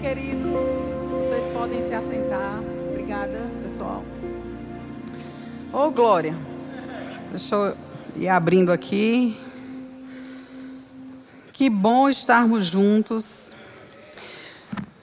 queridos. 0.00 0.64
Vocês 1.10 1.52
podem 1.52 1.86
se 1.88 1.94
assentar. 1.94 2.60
Obrigada, 2.90 3.38
pessoal. 3.62 4.04
Ô, 5.72 5.86
oh, 5.86 5.90
Glória. 5.90 6.34
Deixa 7.30 7.54
eu 7.54 7.76
ir 8.16 8.28
abrindo 8.28 8.70
aqui. 8.70 9.38
Que 11.52 11.68
bom 11.68 12.08
estarmos 12.08 12.66
juntos. 12.66 13.54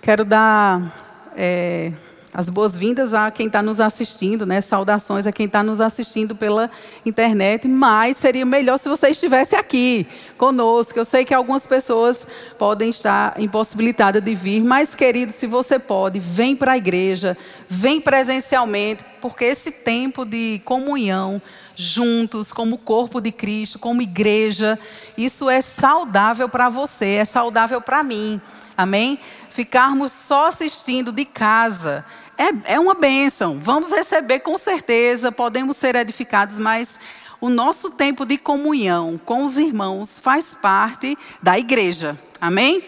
Quero 0.02 0.26
dar 0.26 0.94
é, 1.36 1.94
as 2.34 2.50
boas-vindas 2.50 3.14
a 3.14 3.30
quem 3.30 3.48
está 3.48 3.62
nos 3.62 3.80
assistindo, 3.80 4.46
né? 4.46 4.62
Saudações 4.62 5.28
a 5.28 5.32
quem 5.32 5.46
está 5.46 5.62
nos 5.62 5.82
assistindo 5.82 6.36
pela 6.36 6.70
internet. 7.06 7.68
Mas 7.68 8.18
seria 8.18 8.46
melhor 8.46 8.78
se 8.78 8.88
você 8.88 9.10
estivesse 9.10 9.56
aqui 9.56 10.08
conosco. 10.38 10.98
Eu 10.98 11.06
sei 11.06 11.26
que 11.26 11.34
algumas 11.34 11.68
pessoas 11.68 12.26
podem 12.58 12.90
estar 12.90 13.40
impossibilitadas 13.40 14.22
de 14.22 14.34
vir, 14.34 14.64
mas, 14.64 14.96
querido, 14.96 15.34
se 15.34 15.46
você 15.46 15.78
pode, 15.78 16.20
vem 16.20 16.56
para 16.56 16.74
a 16.74 16.78
igreja, 16.78 17.38
vem 17.68 18.00
presencialmente, 18.00 19.04
porque 19.20 19.46
esse 19.46 19.72
tempo 19.72 20.26
de 20.26 20.62
comunhão, 20.64 21.42
juntos, 21.76 22.52
como 22.52 22.78
corpo 22.78 23.20
de 23.20 23.32
Cristo, 23.32 23.78
como 23.78 24.02
igreja, 24.02 24.80
isso 25.18 25.50
é 25.50 25.62
saudável 25.62 26.48
para 26.48 26.70
você, 26.70 27.16
é 27.16 27.26
saudável 27.26 27.82
para 27.82 28.04
mim. 28.04 28.40
Amém? 28.82 29.20
Ficarmos 29.52 30.12
só 30.12 30.48
assistindo 30.48 31.12
de 31.12 31.24
casa 31.24 32.04
é, 32.36 32.74
é 32.74 32.80
uma 32.80 32.96
bênção. 32.96 33.60
Vamos 33.60 33.92
receber 33.92 34.40
com 34.40 34.58
certeza, 34.58 35.32
podemos 35.32 35.78
ser 35.78 35.96
edificados, 35.96 36.58
mas 36.58 37.00
o 37.40 37.48
nosso 37.48 37.92
tempo 37.92 38.26
de 38.26 38.40
comunhão 38.40 39.22
com 39.24 39.44
os 39.44 39.60
irmãos 39.60 40.18
faz 40.18 40.56
parte 40.56 41.16
da 41.44 41.60
igreja. 41.60 42.18
Amém? 42.40 42.84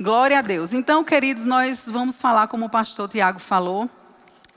Glória 0.00 0.38
a 0.38 0.42
Deus. 0.42 0.72
Então, 0.72 1.02
queridos, 1.02 1.46
nós 1.46 1.80
vamos 1.86 2.20
falar, 2.20 2.46
como 2.46 2.66
o 2.66 2.70
pastor 2.70 3.08
Tiago 3.08 3.40
falou, 3.40 3.90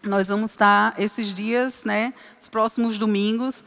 nós 0.03 0.27
vamos 0.27 0.51
estar 0.51 0.93
esses 0.99 1.33
dias, 1.33 1.83
né, 1.83 2.13
os 2.39 2.47
próximos 2.47 2.99
domingos, 2.99 3.63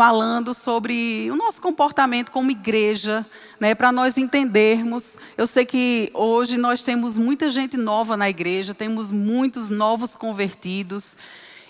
falando 0.00 0.54
sobre 0.54 1.30
o 1.30 1.36
nosso 1.36 1.60
comportamento 1.60 2.30
como 2.30 2.50
igreja, 2.50 3.26
né, 3.60 3.74
para 3.74 3.92
nós 3.92 4.16
entendermos. 4.16 5.16
Eu 5.36 5.46
sei 5.46 5.66
que 5.66 6.10
hoje 6.14 6.56
nós 6.56 6.82
temos 6.82 7.18
muita 7.18 7.50
gente 7.50 7.76
nova 7.76 8.16
na 8.16 8.26
igreja, 8.26 8.72
temos 8.72 9.12
muitos 9.12 9.68
novos 9.68 10.16
convertidos, 10.16 11.14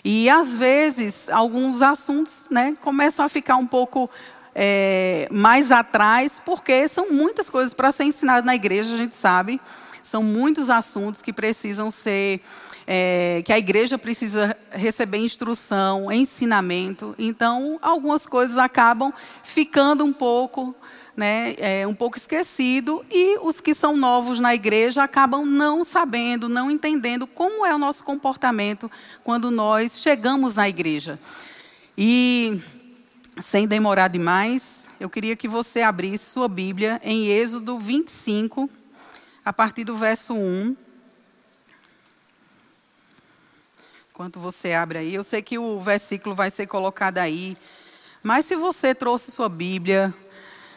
e 0.01 0.29
às 0.29 0.55
vezes 0.55 1.27
alguns 1.29 1.81
assuntos 1.81 2.45
né, 2.49 2.73
começam 2.79 3.25
a 3.25 3.27
ficar 3.27 3.57
um 3.57 3.67
pouco 3.67 4.09
é, 4.55 5.27
mais 5.29 5.69
atrás, 5.69 6.41
porque 6.45 6.87
são 6.87 7.11
muitas 7.11 7.49
coisas 7.49 7.73
para 7.73 7.91
ser 7.91 8.05
ensinadas 8.05 8.45
na 8.45 8.55
igreja, 8.55 8.93
a 8.93 8.97
gente 8.97 9.17
sabe. 9.17 9.59
São 10.05 10.23
muitos 10.23 10.69
assuntos 10.69 11.21
que 11.21 11.33
precisam 11.33 11.91
ser 11.91 12.39
é, 12.93 13.41
que 13.45 13.53
a 13.53 13.57
igreja 13.57 13.97
precisa 13.97 14.57
receber 14.69 15.17
instrução, 15.19 16.11
ensinamento. 16.11 17.15
Então, 17.17 17.79
algumas 17.81 18.25
coisas 18.25 18.57
acabam 18.57 19.13
ficando 19.43 20.03
um 20.03 20.11
pouco, 20.11 20.75
né, 21.15 21.55
é, 21.57 21.87
um 21.87 21.95
pouco 21.95 22.17
esquecido 22.17 23.05
e 23.09 23.39
os 23.43 23.61
que 23.61 23.73
são 23.73 23.95
novos 23.95 24.39
na 24.39 24.53
igreja 24.53 25.03
acabam 25.03 25.45
não 25.45 25.85
sabendo, 25.85 26.49
não 26.49 26.69
entendendo 26.69 27.25
como 27.25 27.65
é 27.65 27.73
o 27.73 27.77
nosso 27.77 28.03
comportamento 28.03 28.91
quando 29.23 29.49
nós 29.49 30.01
chegamos 30.01 30.53
na 30.53 30.67
igreja. 30.67 31.17
E 31.97 32.61
sem 33.39 33.69
demorar 33.69 34.09
demais, 34.09 34.83
eu 34.99 35.09
queria 35.09 35.37
que 35.37 35.47
você 35.47 35.81
abrisse 35.81 36.29
sua 36.29 36.49
Bíblia 36.49 36.99
em 37.05 37.27
Êxodo 37.27 37.79
25, 37.79 38.69
a 39.45 39.53
partir 39.53 39.85
do 39.85 39.95
verso 39.95 40.33
1. 40.33 40.90
Enquanto 44.21 44.39
você 44.39 44.73
abre 44.73 44.99
aí, 44.99 45.15
eu 45.15 45.23
sei 45.23 45.41
que 45.41 45.57
o 45.57 45.79
versículo 45.79 46.35
vai 46.35 46.51
ser 46.51 46.67
colocado 46.67 47.17
aí, 47.17 47.57
mas 48.21 48.45
se 48.45 48.55
você 48.55 48.93
trouxe 48.93 49.31
sua 49.31 49.49
Bíblia, 49.49 50.13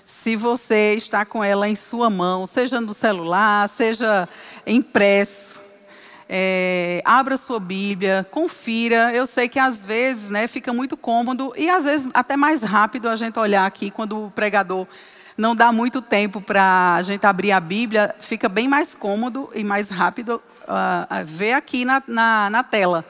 se 0.07 0.35
você 0.35 0.95
está 0.95 1.27
com 1.27 1.45
ela 1.45 1.69
em 1.69 1.77
sua 1.77 2.09
mão, 2.09 2.47
seja 2.47 2.81
no 2.81 2.95
celular, 2.95 3.69
seja 3.69 4.27
impresso, 4.67 5.61
é, 6.27 7.03
abra 7.05 7.37
sua 7.37 7.61
Bíblia, 7.61 8.27
confira. 8.31 9.15
Eu 9.15 9.27
sei 9.27 9.47
que 9.47 9.59
às 9.59 9.85
vezes 9.85 10.31
né, 10.31 10.47
fica 10.47 10.73
muito 10.73 10.97
cômodo 10.97 11.53
e 11.55 11.69
às 11.69 11.85
vezes 11.85 12.09
até 12.15 12.39
mais 12.39 12.63
rápido 12.63 13.11
a 13.11 13.17
gente 13.17 13.39
olhar 13.39 13.67
aqui 13.67 13.91
quando 13.91 14.25
o 14.25 14.31
pregador 14.31 14.87
não 15.37 15.55
dá 15.55 15.71
muito 15.71 16.01
tempo 16.01 16.41
para 16.41 16.95
a 16.95 17.03
gente 17.03 17.27
abrir 17.27 17.53
a 17.53 17.61
Bíblia, 17.61 18.15
fica 18.21 18.49
bem 18.49 18.69
mais 18.69 18.95
cômodo 18.95 19.51
e 19.55 19.63
mais 19.63 19.91
rápido 19.91 20.41
uh, 20.63 21.25
ver 21.25 21.53
aqui 21.53 21.85
na, 21.85 22.03
na, 22.07 22.51
na 22.51 22.63
tela. 22.63 23.05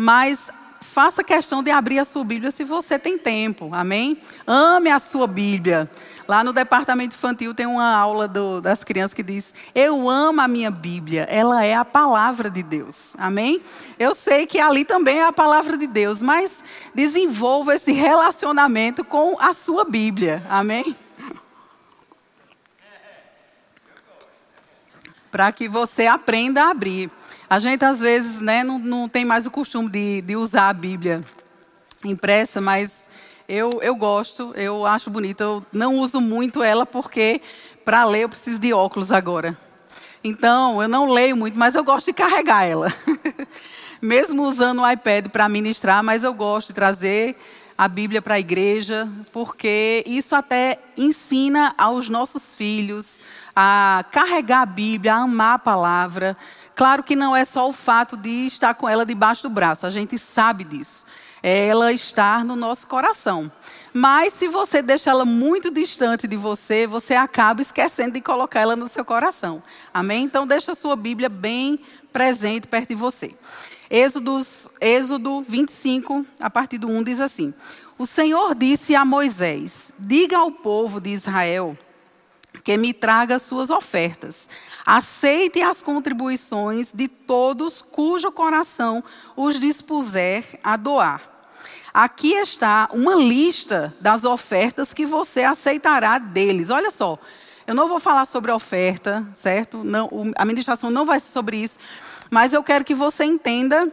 Mas 0.00 0.48
faça 0.80 1.24
questão 1.24 1.60
de 1.60 1.72
abrir 1.72 1.98
a 1.98 2.04
sua 2.04 2.24
Bíblia 2.24 2.52
se 2.52 2.62
você 2.62 2.98
tem 3.00 3.18
tempo, 3.18 3.70
amém? 3.72 4.20
Ame 4.46 4.88
a 4.90 5.00
sua 5.00 5.26
Bíblia. 5.26 5.90
Lá 6.28 6.44
no 6.44 6.52
departamento 6.52 7.16
infantil 7.16 7.52
tem 7.52 7.66
uma 7.66 7.96
aula 7.96 8.28
do, 8.28 8.60
das 8.60 8.84
crianças 8.84 9.12
que 9.12 9.24
diz: 9.24 9.52
Eu 9.74 10.08
amo 10.08 10.40
a 10.40 10.46
minha 10.46 10.70
Bíblia, 10.70 11.26
ela 11.28 11.64
é 11.64 11.74
a 11.74 11.84
palavra 11.84 12.48
de 12.48 12.62
Deus, 12.62 13.12
amém? 13.18 13.60
Eu 13.98 14.14
sei 14.14 14.46
que 14.46 14.60
ali 14.60 14.84
também 14.84 15.18
é 15.18 15.24
a 15.24 15.32
palavra 15.32 15.76
de 15.76 15.88
Deus, 15.88 16.22
mas 16.22 16.52
desenvolva 16.94 17.74
esse 17.74 17.90
relacionamento 17.90 19.04
com 19.04 19.36
a 19.40 19.52
sua 19.52 19.84
Bíblia, 19.84 20.46
amém? 20.48 20.96
para 25.30 25.52
que 25.52 25.68
você 25.68 26.06
aprenda 26.06 26.64
a 26.64 26.70
abrir. 26.70 27.10
A 27.50 27.58
gente, 27.58 27.82
às 27.82 28.00
vezes, 28.00 28.40
né, 28.40 28.62
não, 28.62 28.78
não 28.78 29.08
tem 29.08 29.24
mais 29.24 29.46
o 29.46 29.50
costume 29.50 29.88
de, 29.88 30.20
de 30.20 30.36
usar 30.36 30.68
a 30.68 30.72
Bíblia 30.74 31.24
impressa, 32.04 32.60
mas 32.60 32.90
eu, 33.48 33.70
eu 33.80 33.96
gosto, 33.96 34.52
eu 34.54 34.84
acho 34.84 35.08
bonita. 35.08 35.44
Eu 35.44 35.64
não 35.72 35.96
uso 35.96 36.20
muito 36.20 36.62
ela 36.62 36.84
porque, 36.84 37.40
para 37.86 38.04
ler, 38.04 38.24
eu 38.24 38.28
preciso 38.28 38.58
de 38.58 38.74
óculos 38.74 39.10
agora. 39.10 39.56
Então, 40.22 40.82
eu 40.82 40.88
não 40.88 41.06
leio 41.06 41.34
muito, 41.34 41.58
mas 41.58 41.74
eu 41.74 41.82
gosto 41.82 42.06
de 42.06 42.12
carregar 42.12 42.64
ela. 42.64 42.92
Mesmo 44.02 44.42
usando 44.42 44.82
o 44.82 44.90
iPad 44.90 45.28
para 45.28 45.48
ministrar, 45.48 46.02
mas 46.04 46.24
eu 46.24 46.34
gosto 46.34 46.68
de 46.68 46.74
trazer 46.74 47.34
a 47.78 47.88
Bíblia 47.88 48.20
para 48.20 48.34
a 48.34 48.40
igreja, 48.40 49.08
porque 49.32 50.04
isso 50.06 50.34
até 50.34 50.80
ensina 50.96 51.72
aos 51.78 52.08
nossos 52.08 52.54
filhos 52.54 53.20
a 53.54 54.04
carregar 54.10 54.62
a 54.62 54.66
Bíblia, 54.66 55.14
a 55.14 55.22
amar 55.22 55.54
a 55.54 55.58
palavra. 55.58 56.36
Claro 56.78 57.02
que 57.02 57.16
não 57.16 57.34
é 57.34 57.44
só 57.44 57.68
o 57.68 57.72
fato 57.72 58.16
de 58.16 58.46
estar 58.46 58.72
com 58.72 58.88
ela 58.88 59.04
debaixo 59.04 59.42
do 59.42 59.50
braço, 59.50 59.84
a 59.84 59.90
gente 59.90 60.16
sabe 60.16 60.62
disso. 60.62 61.04
É 61.42 61.66
ela 61.66 61.92
estar 61.92 62.44
no 62.44 62.54
nosso 62.54 62.86
coração. 62.86 63.50
Mas 63.92 64.34
se 64.34 64.46
você 64.46 64.80
deixa 64.80 65.10
ela 65.10 65.24
muito 65.24 65.72
distante 65.72 66.28
de 66.28 66.36
você, 66.36 66.86
você 66.86 67.16
acaba 67.16 67.62
esquecendo 67.62 68.12
de 68.12 68.20
colocar 68.20 68.60
ela 68.60 68.76
no 68.76 68.86
seu 68.86 69.04
coração. 69.04 69.60
Amém? 69.92 70.22
Então 70.22 70.46
deixa 70.46 70.70
a 70.70 70.76
sua 70.76 70.94
Bíblia 70.94 71.28
bem 71.28 71.80
presente 72.12 72.68
perto 72.68 72.90
de 72.90 72.94
você. 72.94 73.34
Êxodos, 73.90 74.70
Êxodo 74.80 75.40
25, 75.40 76.24
a 76.38 76.48
partir 76.48 76.78
do 76.78 76.86
1, 76.86 77.02
diz 77.02 77.20
assim: 77.20 77.52
O 77.98 78.06
Senhor 78.06 78.54
disse 78.54 78.94
a 78.94 79.04
Moisés: 79.04 79.92
Diga 79.98 80.38
ao 80.38 80.52
povo 80.52 81.00
de 81.00 81.10
Israel 81.10 81.76
que 82.68 82.76
me 82.76 82.92
traga 82.92 83.38
suas 83.38 83.70
ofertas. 83.70 84.46
Aceite 84.84 85.62
as 85.62 85.80
contribuições 85.80 86.92
de 86.92 87.08
todos 87.08 87.80
cujo 87.80 88.30
coração 88.30 89.02
os 89.34 89.58
dispuser 89.58 90.60
a 90.62 90.76
doar. 90.76 91.22
Aqui 91.94 92.34
está 92.34 92.86
uma 92.92 93.14
lista 93.14 93.96
das 94.02 94.26
ofertas 94.26 94.92
que 94.92 95.06
você 95.06 95.44
aceitará 95.44 96.18
deles. 96.18 96.68
Olha 96.68 96.90
só, 96.90 97.18
eu 97.66 97.74
não 97.74 97.88
vou 97.88 97.98
falar 97.98 98.26
sobre 98.26 98.52
oferta, 98.52 99.26
certo? 99.34 99.82
Não, 99.82 100.10
a 100.36 100.44
ministração 100.44 100.90
não 100.90 101.06
vai 101.06 101.20
ser 101.20 101.30
sobre 101.30 101.56
isso, 101.56 101.78
mas 102.30 102.52
eu 102.52 102.62
quero 102.62 102.84
que 102.84 102.94
você 102.94 103.24
entenda 103.24 103.90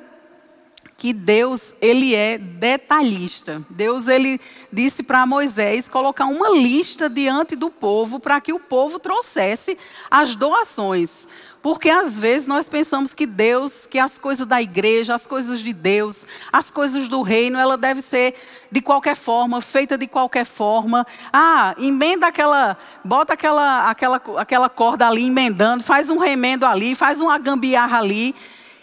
que 0.97 1.11
Deus, 1.11 1.73
ele 1.81 2.15
é 2.15 2.37
detalhista. 2.37 3.61
Deus, 3.69 4.07
ele 4.07 4.39
disse 4.71 5.03
para 5.03 5.25
Moisés 5.25 5.89
colocar 5.89 6.25
uma 6.25 6.49
lista 6.49 7.09
diante 7.09 7.55
do 7.55 7.69
povo 7.69 8.19
para 8.19 8.39
que 8.39 8.53
o 8.53 8.59
povo 8.59 8.97
trouxesse 8.97 9.77
as 10.09 10.35
doações. 10.35 11.27
Porque 11.61 11.89
às 11.89 12.19
vezes 12.19 12.47
nós 12.47 12.69
pensamos 12.69 13.11
que 13.13 13.25
Deus, 13.25 13.87
que 13.87 13.97
as 13.97 14.19
coisas 14.19 14.45
da 14.45 14.61
igreja, 14.61 15.15
as 15.15 15.25
coisas 15.25 15.61
de 15.61 15.73
Deus, 15.73 16.21
as 16.53 16.69
coisas 16.69 17.07
do 17.07 17.23
reino, 17.23 17.57
ela 17.57 17.75
deve 17.75 18.03
ser 18.03 18.35
de 18.71 18.81
qualquer 18.81 19.15
forma, 19.15 19.59
feita 19.61 19.97
de 19.97 20.05
qualquer 20.05 20.45
forma. 20.45 21.05
Ah, 21.33 21.73
emenda 21.79 22.27
aquela, 22.27 22.77
bota 23.03 23.33
aquela, 23.33 23.89
aquela, 23.89 24.21
aquela 24.37 24.69
corda 24.69 25.07
ali 25.07 25.27
emendando, 25.27 25.83
faz 25.83 26.11
um 26.11 26.19
remendo 26.19 26.67
ali, 26.67 26.93
faz 26.93 27.19
uma 27.19 27.37
gambiarra 27.39 27.97
ali 27.97 28.35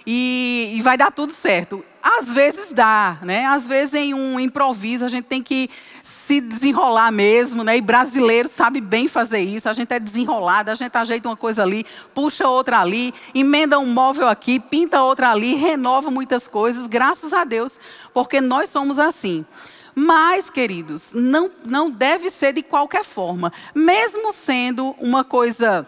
e, 0.05 0.75
e 0.76 0.82
vai 0.82 0.97
dar 0.97 1.12
tudo 1.12 1.31
certo. 1.31 1.85
Às 2.02 2.34
vezes 2.34 2.72
dá, 2.72 3.19
né? 3.22 3.46
Às 3.46 3.69
vezes 3.69 3.94
em 3.94 4.12
um 4.12 4.40
improviso 4.40 5.04
a 5.04 5.08
gente 5.08 5.26
tem 5.26 5.43
que 5.43 5.70
se 6.26 6.40
desenrolar 6.40 7.10
mesmo, 7.10 7.62
né? 7.62 7.76
E 7.76 7.81
brasileiro 7.81 8.49
sabe 8.49 8.81
bem 8.81 9.06
fazer 9.06 9.40
isso. 9.40 9.69
A 9.69 9.72
gente 9.72 9.93
é 9.93 10.00
desenrolado, 10.00 10.70
a 10.70 10.75
gente 10.75 10.96
ajeita 10.96 11.28
uma 11.28 11.37
coisa 11.37 11.62
ali, 11.62 11.84
puxa 12.14 12.49
outra 12.49 12.81
ali, 12.81 13.12
emenda 13.34 13.78
um 13.78 13.87
móvel 13.87 14.28
aqui, 14.28 14.58
pinta 14.58 15.02
outra 15.02 15.31
ali, 15.31 15.54
renova 15.54 16.10
muitas 16.10 16.49
coisas, 16.49 16.87
graças 16.87 17.32
a 17.32 17.44
Deus, 17.44 17.78
porque 18.14 18.40
nós 18.40 18.70
somos 18.70 18.99
assim. 18.99 19.44
Mas, 19.94 20.49
queridos, 20.49 21.10
não, 21.12 21.50
não 21.66 21.90
deve 21.90 22.31
ser 22.31 22.54
de 22.54 22.62
qualquer 22.62 23.04
forma. 23.04 23.52
Mesmo 23.75 24.32
sendo 24.32 24.96
uma 24.99 25.22
coisa 25.22 25.87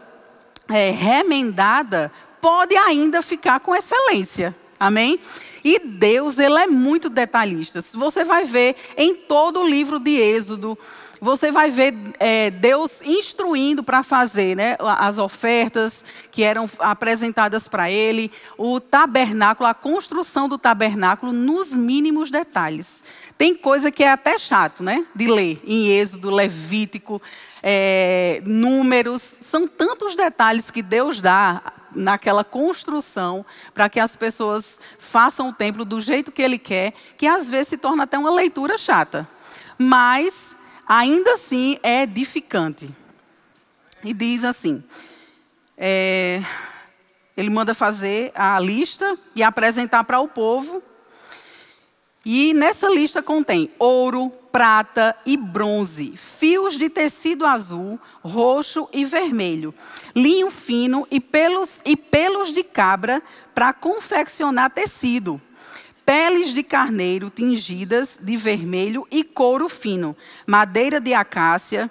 é, 0.69 0.91
remendada, 0.91 2.13
pode 2.41 2.77
ainda 2.77 3.23
ficar 3.23 3.61
com 3.61 3.75
excelência. 3.75 4.55
Amém? 4.85 5.19
E 5.65 5.79
Deus, 5.79 6.39
ele 6.39 6.59
é 6.59 6.67
muito 6.67 7.09
detalhista. 7.09 7.83
Você 7.95 8.23
vai 8.23 8.45
ver 8.45 8.77
em 8.99 9.15
todo 9.15 9.61
o 9.61 9.67
livro 9.67 9.99
de 9.99 10.11
Êxodo, 10.21 10.79
você 11.19 11.51
vai 11.51 11.71
ver 11.71 11.95
é, 12.21 12.51
Deus 12.51 13.01
instruindo 13.01 13.83
para 13.83 14.03
fazer 14.03 14.55
né, 14.55 14.77
as 14.79 15.19
ofertas 15.19 16.05
que 16.31 16.43
eram 16.43 16.69
apresentadas 16.79 17.67
para 17.67 17.91
ele, 17.91 18.31
o 18.59 18.79
tabernáculo, 18.79 19.67
a 19.67 19.73
construção 19.73 20.51
do 20.51 20.59
tabernáculo 20.59 21.33
nos 21.33 21.71
mínimos 21.71 22.31
detalhes. 22.31 23.03
Tem 23.37 23.55
coisa 23.55 23.91
que 23.91 24.05
é 24.05 24.11
até 24.11 24.39
chato, 24.39 24.83
né? 24.83 25.05
De 25.15 25.27
ler 25.27 25.61
em 25.67 25.89
Êxodo, 25.89 26.31
Levítico, 26.31 27.21
é, 27.63 28.41
Números. 28.47 29.23
São 29.23 29.67
tantos 29.67 30.15
detalhes 30.15 30.71
que 30.71 30.83
Deus 30.83 31.21
dá 31.21 31.61
naquela 31.95 32.45
construção 32.45 33.45
para 33.73 33.89
que 33.89 33.99
as 33.99 34.15
pessoas 34.15 34.79
façam 34.99 35.49
o 35.49 35.53
templo 35.53 35.85
do 35.85 36.01
jeito 36.01 36.33
que 36.33 36.43
Ele 36.43 36.59
quer, 36.59 36.93
que 37.17 37.27
às 37.27 37.51
vezes 37.51 37.69
se 37.69 37.77
torna 37.77 38.05
até 38.05 38.17
uma 38.17 38.31
leitura 38.31 38.79
chata. 38.79 39.29
Mas, 39.77 40.57
ainda 40.87 41.35
assim, 41.35 41.79
é 41.83 42.03
edificante. 42.03 42.89
E 44.05 44.15
diz 44.15 44.45
assim: 44.45 44.83
é, 45.77 46.41
ele 47.37 47.51
manda 47.51 47.75
fazer 47.75 48.31
a 48.35 48.61
lista 48.61 49.19
e 49.35 49.43
apresentar 49.43 50.05
para 50.05 50.21
o 50.21 50.29
povo 50.29 50.83
e 52.25 52.55
nessa 52.55 52.89
lista 52.89 53.23
contém 53.23 53.71
ouro, 53.79 54.33
prata 54.51 55.15
e 55.27 55.37
bronze, 55.37 56.15
fios 56.17 56.79
de 56.79 56.89
tecido 56.89 57.45
azul, 57.45 58.01
roxo 58.23 58.89
e 58.93 59.05
vermelho, 59.05 59.75
linho 60.15 60.51
fino 60.51 61.07
e 61.11 61.21
pelos, 61.21 61.81
e 61.85 61.97
pelos 61.97 62.53
de 62.53 62.63
cabra 62.63 63.23
para 63.55 63.73
confeccionar 63.73 64.71
tecido, 64.71 65.41
peles 66.07 66.55
de 66.55 66.63
carneiro 66.63 67.29
tingidas 67.29 68.19
de 68.21 68.37
vermelho 68.37 69.07
e 69.11 69.23
couro 69.23 69.69
fino, 69.69 70.17
madeira 70.47 71.01
de 71.01 71.13
acácia, 71.13 71.91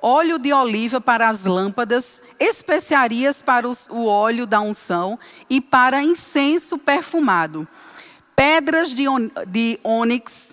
óleo 0.00 0.38
de 0.38 0.52
oliva 0.52 1.00
para 1.00 1.28
as 1.28 1.44
lâmpadas, 1.44 2.20
especiarias 2.38 3.40
para 3.40 3.68
os, 3.68 3.88
o 3.88 4.06
óleo 4.06 4.44
da 4.44 4.60
unção 4.60 5.18
e 5.48 5.60
para 5.60 6.02
incenso 6.02 6.76
perfumado 6.76 7.66
pedras 8.34 8.94
de, 8.94 9.08
on, 9.08 9.30
de 9.46 9.78
ônix, 9.82 10.50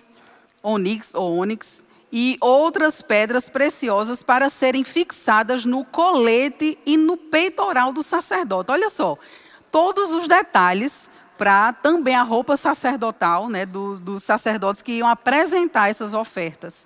ônix 0.62 1.14
ou 1.14 1.36
ônix, 1.36 1.82
e 2.12 2.36
outras 2.40 3.02
pedras 3.02 3.48
preciosas 3.48 4.22
para 4.22 4.50
serem 4.50 4.82
fixadas 4.82 5.64
no 5.64 5.84
colete 5.84 6.76
e 6.84 6.96
no 6.96 7.16
peitoral 7.16 7.92
do 7.92 8.02
sacerdote. 8.02 8.72
Olha 8.72 8.90
só, 8.90 9.16
todos 9.70 10.12
os 10.12 10.26
detalhes 10.26 11.08
para 11.38 11.72
também 11.72 12.14
a 12.14 12.22
roupa 12.22 12.54
sacerdotal 12.54 13.48
né, 13.48 13.64
dos, 13.64 13.98
dos 13.98 14.22
sacerdotes 14.22 14.82
que 14.82 14.92
iam 14.92 15.08
apresentar 15.08 15.88
essas 15.88 16.12
ofertas. 16.12 16.84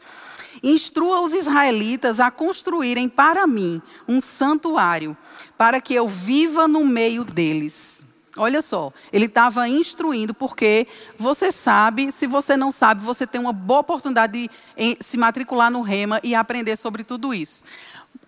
Instrua 0.63 1.21
os 1.21 1.35
israelitas 1.35 2.21
a 2.21 2.31
construírem 2.31 3.09
para 3.09 3.49
mim 3.49 3.83
um 4.07 4.21
santuário, 4.21 5.17
para 5.59 5.81
que 5.81 5.93
eu 5.93 6.07
viva 6.07 6.69
no 6.69 6.85
meio 6.85 7.25
deles. 7.25 7.94
Olha 8.37 8.61
só, 8.61 8.93
ele 9.13 9.27
estava 9.27 9.69
instruindo, 9.69 10.35
porque 10.35 10.89
você 11.17 11.53
sabe, 11.53 12.11
se 12.11 12.27
você 12.27 12.57
não 12.57 12.73
sabe, 12.73 13.01
você 13.01 13.27
tem 13.27 13.41
uma 13.41 13.53
boa 13.53 13.81
oportunidade 13.81 14.33
de 14.33 14.99
se 15.01 15.17
matricular 15.17 15.71
no 15.71 15.83
REMA 15.83 16.21
e 16.23 16.35
aprender 16.35 16.77
sobre 16.77 17.05
tudo 17.05 17.33
isso. 17.33 17.63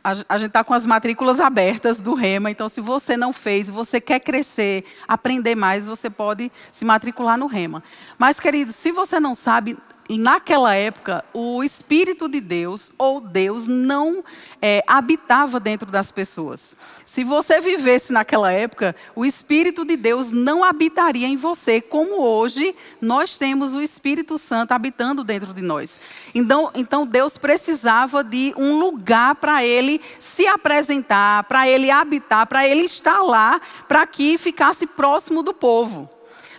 A, 0.04 0.38
gente 0.38 0.48
está 0.48 0.62
com 0.62 0.72
as 0.72 0.86
matrículas 0.86 1.40
abertas 1.40 2.00
do 2.00 2.14
REMA, 2.14 2.48
então 2.48 2.68
se 2.68 2.80
você 2.80 3.16
não 3.16 3.32
fez, 3.32 3.68
você 3.68 4.00
quer 4.00 4.20
crescer, 4.20 4.84
aprender 5.08 5.56
mais, 5.56 5.88
você 5.88 6.08
pode 6.08 6.52
se 6.70 6.84
matricular 6.84 7.36
no 7.36 7.46
REMA. 7.46 7.82
Mas, 8.16 8.38
querido, 8.38 8.72
se 8.72 8.92
você 8.92 9.18
não 9.18 9.34
sabe, 9.34 9.76
naquela 10.08 10.74
época, 10.74 11.24
o 11.34 11.62
Espírito 11.64 12.28
de 12.28 12.40
Deus, 12.40 12.92
ou 12.96 13.20
Deus, 13.20 13.66
não 13.66 14.22
é, 14.62 14.82
habitava 14.86 15.58
dentro 15.58 15.90
das 15.90 16.12
pessoas. 16.12 16.76
Se 17.04 17.24
você 17.24 17.60
vivesse 17.60 18.12
naquela 18.12 18.52
época, 18.52 18.94
o 19.14 19.24
Espírito 19.24 19.84
de 19.84 19.96
Deus 19.96 20.30
não 20.30 20.62
habitaria 20.62 21.26
em 21.26 21.36
você, 21.36 21.80
como 21.80 22.20
hoje 22.20 22.76
nós 23.00 23.38
temos 23.38 23.74
o 23.74 23.80
Espírito 23.80 24.36
Santo 24.38 24.72
habitando 24.72 25.24
dentro 25.24 25.54
de 25.54 25.62
nós. 25.62 25.98
Então, 26.34 26.70
então 26.74 27.06
Deus 27.06 27.38
precisava 27.38 28.22
de 28.22 28.52
um 28.56 28.78
lugar 28.78 29.34
para 29.36 29.64
ele 29.64 30.00
se 30.20 30.46
apresentar, 30.46 31.44
para 31.44 31.68
ele 31.68 31.90
habitar, 31.90 32.46
para 32.46 32.68
ele 32.68 32.82
estar 32.82 33.22
lá, 33.22 33.60
para 33.88 34.06
que 34.06 34.36
ficasse 34.36 34.86
próximo 34.86 35.42
do 35.42 35.54
povo. 35.54 36.15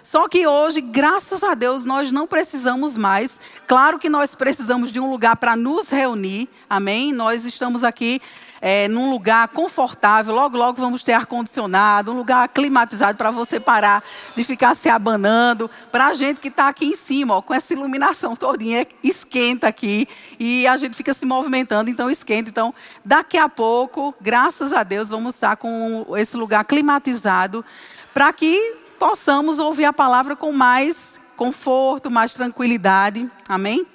Só 0.07 0.25
que 0.29 0.47
hoje, 0.47 0.79
graças 0.79 1.43
a 1.43 1.53
Deus, 1.53 1.83
nós 1.83 2.11
não 2.11 2.25
precisamos 2.25 2.95
mais. 2.95 3.29
Claro 3.67 3.99
que 3.99 4.07
nós 4.07 4.35
precisamos 4.35 4.89
de 4.89 5.01
um 5.01 5.11
lugar 5.11 5.35
para 5.35 5.53
nos 5.53 5.89
reunir, 5.89 6.47
amém? 6.69 7.11
Nós 7.11 7.43
estamos 7.43 7.83
aqui 7.83 8.21
é, 8.61 8.87
num 8.87 9.11
lugar 9.11 9.49
confortável, 9.49 10.33
logo, 10.33 10.55
logo 10.55 10.81
vamos 10.81 11.03
ter 11.03 11.11
ar-condicionado, 11.11 12.13
um 12.13 12.15
lugar 12.15 12.47
climatizado 12.47 13.17
para 13.17 13.31
você 13.31 13.59
parar 13.59 14.01
de 14.33 14.45
ficar 14.45 14.77
se 14.77 14.87
abanando. 14.87 15.69
Para 15.91 16.07
a 16.07 16.13
gente 16.13 16.39
que 16.39 16.47
está 16.47 16.69
aqui 16.69 16.85
em 16.85 16.95
cima, 16.95 17.35
ó, 17.35 17.41
com 17.41 17.53
essa 17.53 17.73
iluminação 17.73 18.33
todinha, 18.33 18.87
esquenta 19.03 19.67
aqui 19.67 20.07
e 20.39 20.65
a 20.67 20.77
gente 20.77 20.95
fica 20.95 21.13
se 21.13 21.25
movimentando, 21.25 21.89
então 21.89 22.09
esquenta. 22.09 22.49
Então, 22.49 22.73
daqui 23.03 23.37
a 23.37 23.49
pouco, 23.49 24.15
graças 24.21 24.71
a 24.71 24.83
Deus, 24.83 25.09
vamos 25.09 25.33
estar 25.33 25.57
com 25.57 26.15
esse 26.15 26.37
lugar 26.37 26.63
climatizado 26.63 27.65
para 28.13 28.31
que 28.31 28.86
possamos 28.97 29.59
ouvir 29.59 29.85
a 29.85 29.93
palavra 29.93 30.35
com 30.35 30.51
mais 30.51 31.19
conforto, 31.35 32.09
mais 32.09 32.33
tranquilidade. 32.33 33.29
Amém? 33.47 33.85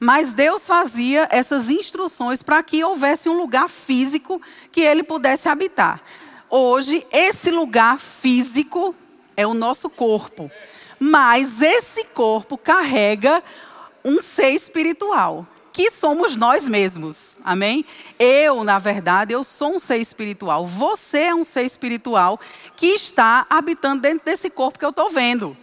Mas 0.00 0.32
Deus 0.32 0.66
fazia 0.66 1.28
essas 1.30 1.70
instruções 1.70 2.42
para 2.42 2.62
que 2.62 2.82
houvesse 2.82 3.28
um 3.28 3.36
lugar 3.36 3.68
físico 3.68 4.40
que 4.72 4.80
ele 4.80 5.02
pudesse 5.02 5.48
habitar. 5.48 6.00
Hoje, 6.48 7.06
esse 7.12 7.50
lugar 7.50 7.98
físico 7.98 8.94
é 9.36 9.46
o 9.46 9.54
nosso 9.54 9.90
corpo. 9.90 10.50
Mas 10.98 11.62
esse 11.62 12.04
corpo 12.04 12.58
carrega 12.58 13.42
um 14.04 14.22
ser 14.22 14.50
espiritual, 14.50 15.46
que 15.80 15.90
somos 15.90 16.36
nós 16.36 16.68
mesmos. 16.68 17.38
Amém? 17.42 17.86
Eu, 18.18 18.62
na 18.62 18.78
verdade, 18.78 19.32
eu 19.32 19.42
sou 19.42 19.76
um 19.76 19.78
ser 19.78 19.96
espiritual. 19.96 20.66
Você 20.66 21.20
é 21.20 21.34
um 21.34 21.42
ser 21.42 21.64
espiritual 21.64 22.38
que 22.76 22.88
está 22.88 23.46
habitando 23.48 24.02
dentro 24.02 24.26
desse 24.26 24.50
corpo 24.50 24.78
que 24.78 24.84
eu 24.84 24.90
estou 24.90 25.08
vendo. 25.08 25.56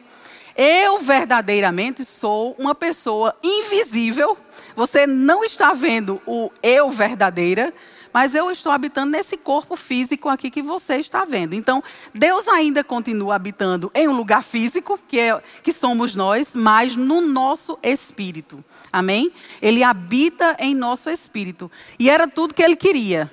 Eu 0.56 0.98
verdadeiramente 0.98 2.04
sou 2.04 2.56
uma 2.58 2.74
pessoa 2.74 3.36
invisível. 3.44 4.36
Você 4.76 5.06
não 5.06 5.44
está 5.44 5.72
vendo 5.72 6.20
o 6.26 6.50
eu 6.64 6.90
verdadeira, 6.90 7.72
mas 8.14 8.36
eu 8.36 8.50
estou 8.52 8.72
habitando 8.72 9.12
nesse 9.12 9.38
corpo 9.38 9.76
físico 9.76 10.30
aqui 10.30 10.50
que 10.50 10.62
você 10.62 10.96
está 10.98 11.26
vendo. 11.26 11.54
Então, 11.54 11.84
Deus 12.14 12.48
ainda 12.48 12.84
continua 12.84 13.36
habitando 13.36 13.92
em 13.94 14.08
um 14.08 14.16
lugar 14.16 14.44
físico, 14.44 15.00
que, 15.08 15.20
é, 15.20 15.42
que 15.64 15.72
somos 15.72 16.16
nós, 16.16 16.50
mas 16.54 16.96
no 16.96 17.22
nosso 17.22 17.78
espírito. 17.84 18.64
Amém? 18.92 19.32
Ele 19.62 19.84
habita 19.84 20.56
em 20.60 20.74
nosso 20.74 21.10
espírito. 21.10 21.72
E 22.00 22.10
era 22.10 22.28
tudo 22.28 22.54
que 22.54 22.64
ele 22.64 22.76
queria. 22.76 23.32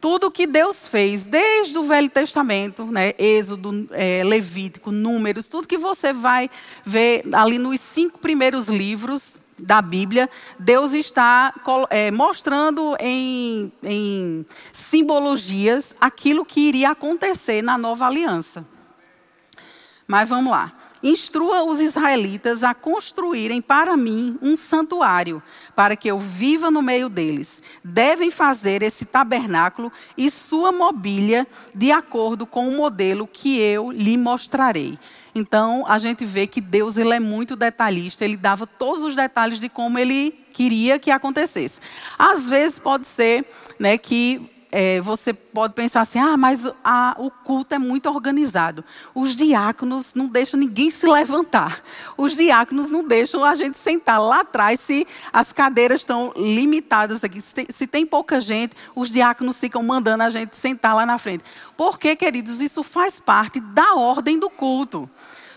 Tudo 0.00 0.30
que 0.30 0.46
Deus 0.46 0.86
fez, 0.86 1.24
desde 1.24 1.76
o 1.78 1.82
Velho 1.82 2.10
Testamento, 2.10 2.84
né, 2.84 3.14
Êxodo, 3.18 3.88
é, 3.90 4.22
Levítico, 4.24 4.92
Números, 4.92 5.48
tudo 5.48 5.66
que 5.66 5.78
você 5.78 6.12
vai 6.12 6.50
ver 6.84 7.24
ali 7.32 7.58
nos 7.58 7.80
cinco 7.80 8.18
primeiros 8.18 8.66
livros 8.66 9.38
da 9.58 9.80
Bíblia, 9.80 10.28
Deus 10.58 10.92
está 10.92 11.54
é, 11.90 12.10
mostrando 12.10 12.96
em, 13.00 13.72
em 13.82 14.46
simbologias 14.72 15.94
aquilo 16.00 16.44
que 16.44 16.60
iria 16.60 16.90
acontecer 16.90 17.62
na 17.62 17.78
nova 17.78 18.06
aliança. 18.06 18.66
Mas 20.06 20.28
vamos 20.28 20.50
lá. 20.50 20.72
Instrua 21.06 21.62
os 21.62 21.80
israelitas 21.80 22.64
a 22.64 22.74
construírem 22.74 23.62
para 23.62 23.96
mim 23.96 24.36
um 24.42 24.56
santuário, 24.56 25.40
para 25.72 25.94
que 25.94 26.10
eu 26.10 26.18
viva 26.18 26.68
no 26.68 26.82
meio 26.82 27.08
deles. 27.08 27.62
Devem 27.84 28.28
fazer 28.28 28.82
esse 28.82 29.04
tabernáculo 29.04 29.92
e 30.18 30.28
sua 30.28 30.72
mobília 30.72 31.46
de 31.72 31.92
acordo 31.92 32.44
com 32.44 32.68
o 32.68 32.76
modelo 32.76 33.24
que 33.24 33.56
eu 33.56 33.92
lhe 33.92 34.16
mostrarei. 34.18 34.98
Então, 35.32 35.84
a 35.86 35.96
gente 35.96 36.24
vê 36.24 36.44
que 36.44 36.60
Deus 36.60 36.96
ele 36.96 37.14
é 37.14 37.20
muito 37.20 37.54
detalhista, 37.54 38.24
ele 38.24 38.36
dava 38.36 38.66
todos 38.66 39.04
os 39.04 39.14
detalhes 39.14 39.60
de 39.60 39.68
como 39.68 40.00
ele 40.00 40.32
queria 40.52 40.98
que 40.98 41.12
acontecesse. 41.12 41.80
Às 42.18 42.48
vezes 42.48 42.80
pode 42.80 43.06
ser 43.06 43.46
né, 43.78 43.96
que 43.96 44.55
é, 44.70 45.00
você 45.00 45.32
pode 45.32 45.74
pensar 45.74 46.00
assim: 46.00 46.18
ah, 46.18 46.36
mas 46.36 46.68
a, 46.84 47.14
o 47.18 47.30
culto 47.30 47.74
é 47.74 47.78
muito 47.78 48.08
organizado. 48.08 48.84
Os 49.14 49.34
diáconos 49.34 50.14
não 50.14 50.26
deixam 50.26 50.58
ninguém 50.58 50.90
se 50.90 51.06
levantar. 51.06 51.80
Os 52.16 52.34
diáconos 52.34 52.90
não 52.90 53.06
deixam 53.06 53.44
a 53.44 53.54
gente 53.54 53.78
sentar 53.78 54.20
lá 54.20 54.40
atrás 54.40 54.80
se 54.80 55.06
as 55.32 55.52
cadeiras 55.52 56.00
estão 56.00 56.32
limitadas 56.36 57.22
aqui. 57.22 57.40
Se 57.40 57.54
tem, 57.54 57.66
se 57.70 57.86
tem 57.86 58.06
pouca 58.06 58.40
gente, 58.40 58.74
os 58.94 59.10
diáconos 59.10 59.58
ficam 59.58 59.82
mandando 59.82 60.22
a 60.22 60.30
gente 60.30 60.56
sentar 60.56 60.94
lá 60.94 61.06
na 61.06 61.18
frente. 61.18 61.44
Porque, 61.76 62.16
queridos, 62.16 62.60
isso 62.60 62.82
faz 62.82 63.20
parte 63.20 63.60
da 63.60 63.94
ordem 63.94 64.38
do 64.38 64.50
culto 64.50 65.08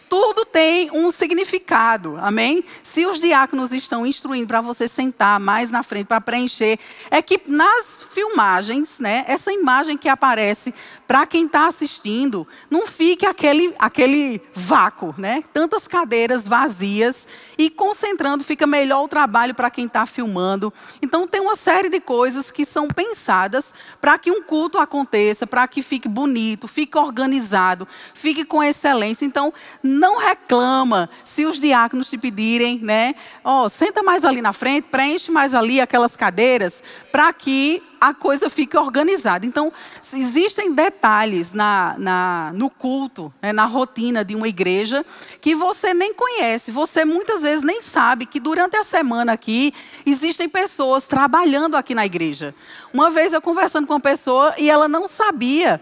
tudo 0.10 0.44
tem 0.44 0.89
um 0.92 1.12
significado, 1.12 2.18
amém? 2.20 2.66
Se 2.84 3.06
os 3.06 3.20
diáconos 3.20 3.72
estão 3.72 4.06
instruindo 4.06 4.48
para 4.48 4.60
você 4.60 4.88
sentar 4.88 5.39
mais 5.39 5.70
na 5.70 5.84
frente 5.84 6.08
para 6.08 6.20
preencher, 6.20 6.80
é 7.12 7.22
que 7.22 7.39
nas 7.46 7.99
filmagens, 8.10 9.00
né, 9.00 9.24
essa 9.28 9.51
imagem 9.51 9.98
que 9.98 10.10
aparece 10.10 10.74
para 11.08 11.25
quem 11.25 11.46
está 11.46 11.68
assistindo, 11.68 12.48
não 12.70 12.86
fique 12.88 13.25
aquele, 13.25 13.74
aquele 13.80 14.42
vácuo, 14.54 15.13
né? 15.18 15.44
Tantas 15.54 15.88
cadeiras 15.88 16.48
vazias 16.48 17.28
e 17.60 17.70
concentrando 17.70 18.42
fica 18.42 18.66
melhor 18.66 19.04
o 19.04 19.08
trabalho 19.10 19.54
para 19.54 19.70
quem 19.70 19.86
está 19.86 20.06
filmando. 20.06 20.74
Então 21.01 21.28
tem 21.28 21.42
uma 21.42 21.58
série 21.58 21.89
de 21.89 22.00
coisas 22.00 22.50
que 22.50 22.66
são 22.66 22.88
pensadas 22.88 23.74
para 24.00 24.18
que 24.18 24.32
um 24.32 24.42
culto 24.42 24.78
aconteça, 24.78 25.46
para 25.46 25.68
que 25.68 25.82
fique 25.82 26.08
bonito, 26.08 26.70
fique 26.70 26.98
organizado, 26.98 27.86
fique 28.13 28.46
com 28.46 28.63
excelência. 28.63 29.25
Então 29.25 29.54
não 29.84 30.20
reclama 30.20 31.10
se 31.25 31.46
os 31.46 31.60
diáconos 31.60 32.10
te 32.10 32.18
pedirem, 32.18 32.80
né? 32.80 33.13
Ó, 33.44 33.66
oh, 33.66 33.70
senta 33.70 34.01
mais 34.01 34.24
ali 34.24 34.42
na 34.42 34.54
frente, 34.54 34.88
preenche 34.88 35.30
mais 35.30 35.54
ali 35.54 35.82
aquelas 35.82 36.16
cadeiras, 36.16 36.82
para 37.12 37.34
que 37.34 37.84
a 38.00 38.13
coisa 38.13 38.50
fique 38.50 38.78
organizada. 38.78 39.46
Então, 39.46 39.72
existem 40.13 40.74
detalhes 40.74 41.51
na, 41.51 41.96
na 41.98 42.51
no 42.54 42.70
culto, 42.70 43.34
né, 43.42 43.51
na 43.51 43.66
rotina 43.66 44.24
de 44.24 44.36
uma 44.36 44.48
igreja, 44.48 45.06
que 45.42 45.54
você 45.54 45.94
nem 45.94 46.13
conhece. 46.13 46.72
Você 46.72 47.04
muitas 47.04 47.42
vezes 47.42 47.49
nem 47.62 47.82
sabe 47.82 48.25
que 48.25 48.39
durante 48.39 48.77
a 48.77 48.84
semana 48.84 49.34
aqui, 49.34 49.74
existem 50.06 50.48
pessoas 50.48 51.06
trabalhando 51.06 51.75
aqui 51.75 51.94
na 51.94 52.06
igreja. 52.06 52.56
Uma 52.94 53.10
vez 53.10 53.34
eu 53.34 53.41
conversando 53.41 53.86
com 53.86 53.94
uma 53.94 54.00
pessoa 54.00 54.53
e 54.58 54.70
ela 54.70 54.88
não 54.88 55.08
sabia 55.08 55.82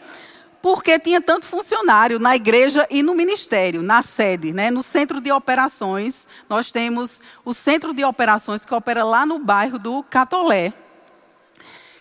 porque 0.61 0.99
tinha 0.99 1.21
tanto 1.21 1.45
funcionário 1.45 2.19
na 2.19 2.35
igreja 2.35 2.85
e 2.89 3.01
no 3.01 3.15
ministério, 3.15 3.81
na 3.81 4.01
sede, 4.01 4.51
né? 4.51 4.69
no 4.69 4.83
centro 4.83 5.21
de 5.21 5.31
operações. 5.31 6.27
Nós 6.49 6.71
temos 6.71 7.21
o 7.45 7.53
centro 7.53 7.93
de 7.93 8.03
operações 8.03 8.65
que 8.65 8.73
opera 8.73 9.03
lá 9.03 9.25
no 9.25 9.39
bairro 9.39 9.79
do 9.79 10.03
Catolé, 10.03 10.73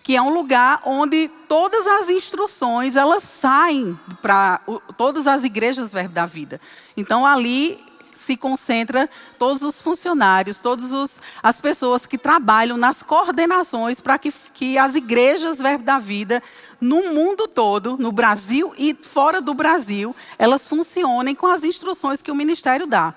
que 0.02 0.16
é 0.16 0.22
um 0.22 0.34
lugar 0.34 0.82
onde 0.84 1.28
todas 1.48 1.86
as 1.86 2.10
instruções 2.10 2.96
elas 2.96 3.22
saem 3.22 3.98
para 4.20 4.60
todas 4.96 5.26
as 5.26 5.44
igrejas 5.44 5.92
Verbo 5.92 6.14
da 6.14 6.26
Vida. 6.26 6.60
Então 6.96 7.24
ali 7.24 7.85
se 8.26 8.36
concentra 8.36 9.08
todos 9.38 9.62
os 9.62 9.80
funcionários, 9.80 10.60
todas 10.60 11.20
as 11.40 11.60
pessoas 11.60 12.06
que 12.06 12.18
trabalham 12.18 12.76
nas 12.76 13.00
coordenações 13.00 14.00
para 14.00 14.18
que, 14.18 14.32
que 14.52 14.76
as 14.76 14.96
igrejas 14.96 15.58
Verbo 15.58 15.84
da 15.84 16.00
Vida, 16.00 16.42
no 16.80 17.12
mundo 17.14 17.48
todo, 17.48 17.96
no 17.98 18.12
Brasil 18.12 18.72
e 18.76 18.94
fora 18.94 19.40
do 19.40 19.54
Brasil, 19.54 20.14
elas 20.38 20.68
funcionem 20.68 21.34
com 21.34 21.46
as 21.46 21.64
instruções 21.64 22.22
que 22.22 22.30
o 22.30 22.34
ministério 22.34 22.86
dá. 22.86 23.14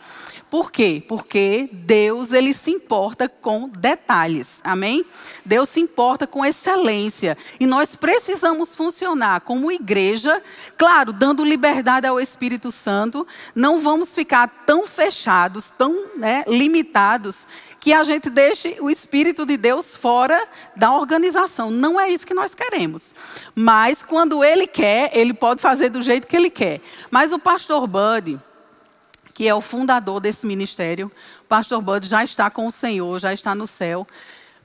Por 0.50 0.72
quê? 0.72 1.04
Porque 1.08 1.70
Deus 1.72 2.34
ele 2.34 2.56
se 2.56 2.72
importa 2.72 3.30
com 3.30 3.70
detalhes. 3.70 4.60
Amém? 4.64 5.06
Deus 5.46 5.70
se 5.70 5.80
importa 5.80 6.26
com 6.26 6.44
excelência. 6.44 7.38
E 7.60 7.68
nós 7.68 7.96
precisamos 7.96 8.76
funcionar 8.76 9.42
como 9.42 9.72
igreja, 9.72 10.42
claro, 10.76 11.14
dando 11.14 11.46
liberdade 11.46 12.08
ao 12.08 12.20
Espírito 12.20 12.72
Santo. 12.72 13.28
Não 13.54 13.80
vamos 13.80 14.16
ficar 14.16 14.48
tão 14.66 14.88
fechados, 14.88 15.72
tão 15.78 16.18
né, 16.18 16.44
limitados, 16.48 17.46
que 17.80 17.94
a 17.94 18.04
gente 18.04 18.30
deixe 18.30 18.76
o 18.80 18.90
Espírito 18.90 19.46
de 19.46 19.56
Deus 19.56 19.96
fora 19.96 20.48
da 20.76 20.94
organização. 20.94 21.72
Não 21.72 22.00
é 22.00 22.10
isso 22.10 22.28
que 22.28 22.34
nós 22.34 22.54
queremos. 22.54 23.14
Mas 23.62 24.04
quando 24.04 24.44
Ele 24.44 24.66
quer, 24.66 25.12
Ele 25.14 25.34
pode 25.34 25.62
fazer 25.62 25.90
do 25.90 26.02
jeito 26.02 26.28
que 26.28 26.36
Ele 26.36 26.50
quer. 26.50 26.80
Mas 27.12 27.34
o 27.34 27.40
pastor 27.40 27.86
Buddy 27.88 28.40
que 29.40 29.48
é 29.48 29.56
o 29.56 29.62
fundador 29.62 30.20
desse 30.20 30.46
ministério. 30.46 31.10
O 31.44 31.46
pastor 31.46 31.82
Bud 31.82 32.06
já 32.06 32.26
está 32.26 32.50
com 32.50 32.68
o 32.68 32.72
Senhor, 32.72 33.18
já 33.22 33.32
está 33.32 33.56
no 33.56 33.66
céu. 33.66 34.06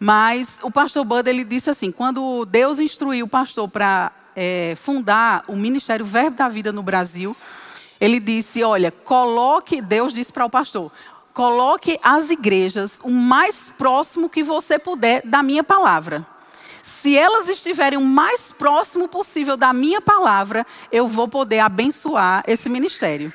Mas 0.01 0.49
o 0.63 0.71
pastor 0.71 1.05
Bud, 1.05 1.31
ele 1.31 1.45
disse 1.45 1.71
assim, 1.71 1.93
quando 1.93 2.45
Deus 2.45 2.81
instruiu 2.81 3.25
o 3.25 3.29
pastor 3.29 3.69
para 3.69 4.11
é, 4.35 4.75
fundar 4.77 5.45
o 5.47 5.55
Ministério 5.55 6.05
Verbo 6.05 6.39
da 6.39 6.49
Vida 6.49 6.73
no 6.73 6.83
Brasil, 6.83 7.37
ele 8.01 8.19
disse, 8.19 8.65
olha, 8.65 8.91
coloque, 8.91 9.81
Deus 9.81 10.13
disse 10.13 10.33
para 10.33 10.45
o 10.45 10.51
pastor, 10.51 10.91
coloque 11.33 11.97
as 12.03 12.31
igrejas 12.31 12.99
o 13.05 13.13
mais 13.13 13.73
próximo 13.79 14.29
que 14.29 14.43
você 14.43 14.77
puder 14.77 15.23
da 15.25 15.41
minha 15.41 15.63
palavra. 15.63 16.27
Se 17.05 17.19
elas 17.19 17.51
estiverem 17.51 17.99
o 17.99 18.03
mais 18.03 18.51
próximo 18.51 19.07
possível 19.07 19.59
da 19.59 19.75
minha 19.75 20.01
palavra, 20.01 20.67
eu 20.91 21.07
vou 21.07 21.29
poder 21.29 21.59
abençoar 21.59 22.43
esse 22.47 22.71
ministério. 22.71 23.31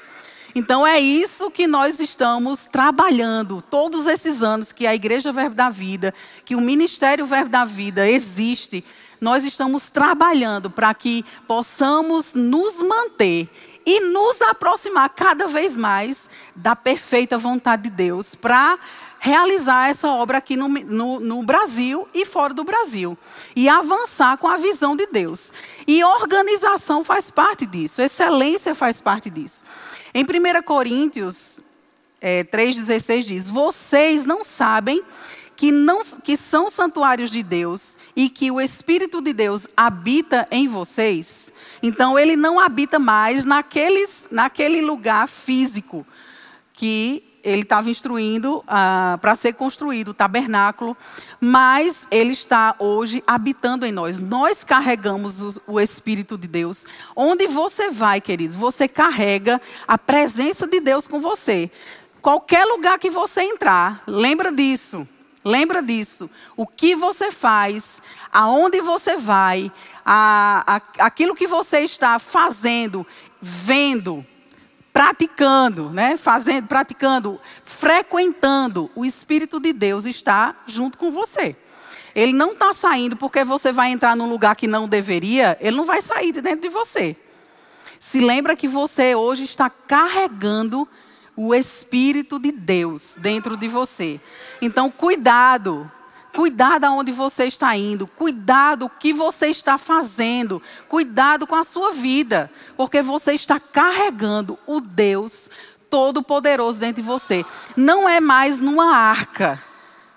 Então 0.55 0.87
é 0.87 0.99
isso 0.99 1.51
que 1.51 1.67
nós 1.67 1.99
estamos 1.99 2.61
trabalhando 2.71 3.61
todos 3.61 4.07
esses 4.07 4.41
anos 4.41 4.71
que 4.71 4.87
a 4.87 4.95
Igreja 4.95 5.31
Verbo 5.31 5.53
da 5.53 5.69
Vida, 5.69 6.11
que 6.45 6.55
o 6.55 6.61
Ministério 6.61 7.27
Verbo 7.27 7.51
da 7.51 7.63
Vida 7.63 8.09
existe. 8.09 8.83
Nós 9.21 9.45
estamos 9.45 9.87
trabalhando 9.87 10.71
para 10.71 10.91
que 10.95 11.23
possamos 11.47 12.33
nos 12.33 12.81
manter 12.81 13.47
e 13.85 13.99
nos 13.99 14.41
aproximar 14.41 15.09
cada 15.09 15.45
vez 15.45 15.77
mais 15.77 16.17
da 16.55 16.75
perfeita 16.75 17.37
vontade 17.37 17.83
de 17.83 17.91
Deus 17.91 18.33
para 18.33 18.79
realizar 19.19 19.89
essa 19.89 20.07
obra 20.07 20.37
aqui 20.37 20.55
no, 20.55 20.67
no, 20.69 21.19
no, 21.19 21.43
Brasil 21.43 22.07
e 22.13 22.25
fora 22.25 22.53
do 22.53 22.63
Brasil. 22.63 23.17
E 23.55 23.67
avançar 23.67 24.37
com 24.37 24.47
a 24.47 24.57
visão 24.57 24.95
de 24.95 25.05
Deus. 25.07 25.51
E 25.87 26.03
organização 26.03 27.03
faz 27.03 27.29
parte 27.29 27.65
disso, 27.65 28.01
excelência 28.01 28.73
faz 28.73 29.01
parte 29.01 29.29
disso. 29.29 29.63
Em 30.13 30.23
1 30.23 30.61
Coríntios 30.63 31.59
é, 32.21 32.43
3,16 32.43 33.23
diz: 33.23 33.49
Vocês 33.49 34.25
não 34.25 34.43
sabem 34.43 35.03
que, 35.55 35.71
não, 35.71 36.01
que 36.23 36.37
são 36.37 36.69
santuários 36.69 37.29
de 37.29 37.43
Deus 37.43 37.97
e 38.15 38.29
que 38.29 38.49
o 38.49 38.61
Espírito 38.61 39.21
de 39.21 39.33
Deus 39.33 39.67
habita 39.75 40.47
em 40.49 40.67
vocês? 40.67 41.51
Então, 41.81 42.19
ele 42.19 42.35
não 42.35 42.59
habita 42.59 42.99
mais 42.99 43.45
naqueles, 43.45 44.27
naquele 44.29 44.81
lugar 44.81 45.27
físico 45.27 46.05
que 46.73 47.28
ele 47.43 47.61
estava 47.61 47.89
instruindo 47.89 48.63
ah, 48.67 49.17
para 49.21 49.35
ser 49.35 49.53
construído 49.53 50.09
o 50.09 50.13
tabernáculo, 50.13 50.95
mas 51.39 52.07
ele 52.11 52.33
está 52.33 52.75
hoje 52.79 53.23
habitando 53.25 53.85
em 53.85 53.91
nós. 53.91 54.19
Nós 54.19 54.63
carregamos 54.63 55.41
o, 55.41 55.61
o, 55.67 55.79
Espírito 55.79 56.37
de 56.37 56.47
Deus. 56.47 56.85
Onde 57.15 57.47
você 57.47 57.89
vai, 57.89 58.19
queridos, 58.21 58.55
você 58.55 58.87
carrega 58.87 59.61
a 59.87 59.97
presença 59.97 60.67
de 60.67 60.79
Deus 60.79 61.07
com 61.07 61.19
você. 61.19 61.71
Qualquer 62.21 62.65
lugar 62.65 62.99
que 62.99 63.09
você 63.09 63.41
entrar, 63.41 64.03
lembra 64.05 64.51
disso. 64.51 65.07
Lembra 65.43 65.81
disso. 65.81 66.29
O 66.57 66.67
que 66.67 66.95
você 66.95 67.31
faz, 67.31 68.01
aonde 68.31 68.81
você 68.81 69.15
vai, 69.15 69.71
a, 70.05 70.63
a, 70.67 71.05
aquilo 71.05 71.35
que 71.35 71.47
você 71.47 71.79
está 71.79 72.19
fazendo, 72.19 73.07
vendo, 73.41 74.25
praticando, 74.93 75.89
né? 75.91 76.17
Fazendo, 76.17 76.67
praticando, 76.67 77.39
frequentando, 77.63 78.89
o 78.95 79.05
Espírito 79.05 79.59
de 79.59 79.73
Deus 79.73 80.05
está 80.05 80.55
junto 80.65 80.97
com 80.97 81.11
você. 81.11 81.55
Ele 82.15 82.33
não 82.33 82.51
está 82.51 82.73
saindo 82.73 83.15
porque 83.15 83.43
você 83.43 83.71
vai 83.71 83.91
entrar 83.91 84.15
num 84.15 84.29
lugar 84.29 84.55
que 84.55 84.67
não 84.67 84.87
deveria, 84.87 85.57
ele 85.61 85.77
não 85.77 85.85
vai 85.85 86.01
sair 86.01 86.31
de 86.31 86.41
dentro 86.41 86.61
de 86.61 86.69
você. 86.69 87.15
Se 87.99 88.19
lembra 88.19 88.55
que 88.55 88.67
você 88.67 89.13
hoje 89.15 89.43
está 89.43 89.69
carregando 89.69 90.87
o 91.35 91.53
Espírito 91.53 92.39
de 92.39 92.51
Deus 92.51 93.13
dentro 93.17 93.55
de 93.55 93.67
você. 93.67 94.19
Então, 94.61 94.89
cuidado 94.89 95.89
Cuidado 96.39 96.85
aonde 96.85 97.11
você 97.11 97.47
está 97.47 97.75
indo, 97.75 98.07
cuidado 98.07 98.85
o 98.85 98.89
que 98.89 99.11
você 99.11 99.47
está 99.47 99.77
fazendo, 99.77 100.61
cuidado 100.87 101.45
com 101.45 101.53
a 101.53 101.65
sua 101.65 101.91
vida, 101.91 102.49
porque 102.77 103.01
você 103.01 103.33
está 103.33 103.59
carregando 103.59 104.57
o 104.65 104.79
Deus 104.79 105.49
Todo-Poderoso 105.89 106.79
dentro 106.79 107.01
de 107.01 107.05
você. 107.05 107.45
Não 107.75 108.07
é 108.07 108.21
mais 108.21 108.57
numa 108.57 108.95
arca, 108.95 109.61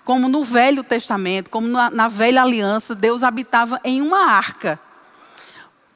como 0.05 0.29
no 0.29 0.45
Velho 0.45 0.81
Testamento, 0.81 1.49
como 1.49 1.67
na, 1.67 1.89
na 1.89 2.07
velha 2.07 2.41
aliança, 2.41 2.95
Deus 2.95 3.21
habitava 3.21 3.81
em 3.83 4.01
uma 4.01 4.31
arca. 4.31 4.79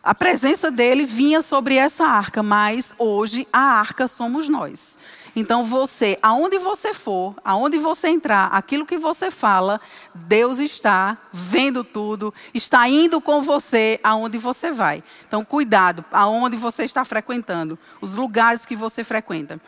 A 0.03 0.13
presença 0.13 0.69
dele 0.69 1.05
vinha 1.05 1.41
sobre 1.41 1.75
essa 1.75 2.03
arca, 2.05 2.43
mas 2.43 2.93
hoje 2.97 3.47
a 3.53 3.61
arca 3.61 4.09
somos 4.09 4.49
nós. 4.49 4.97
Então 5.39 5.63
você, 5.63 6.17
aonde 6.19 6.57
você 6.57 6.95
for, 6.95 7.35
aonde 7.45 7.77
você 7.77 8.07
entrar, 8.07 8.47
aquilo 8.47 8.87
que 8.87 8.97
você 8.97 9.29
fala, 9.29 9.79
Deus 10.11 10.57
está 10.57 11.15
vendo 11.31 11.83
tudo, 11.83 12.33
está 12.55 12.89
indo 12.89 13.21
com 13.21 13.43
você 13.43 13.99
aonde 14.03 14.39
você 14.39 14.71
vai. 14.71 15.03
Então 15.27 15.45
cuidado, 15.45 16.03
aonde 16.11 16.57
você 16.57 16.85
está 16.85 17.05
frequentando, 17.05 17.77
os 18.01 18.15
lugares 18.15 18.65
que 18.65 18.75
você 18.75 19.03
frequenta. 19.03 19.61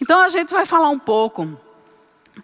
Então 0.00 0.22
a 0.22 0.30
gente 0.30 0.50
vai 0.50 0.64
falar 0.64 0.88
um 0.88 0.98
pouco 0.98 1.54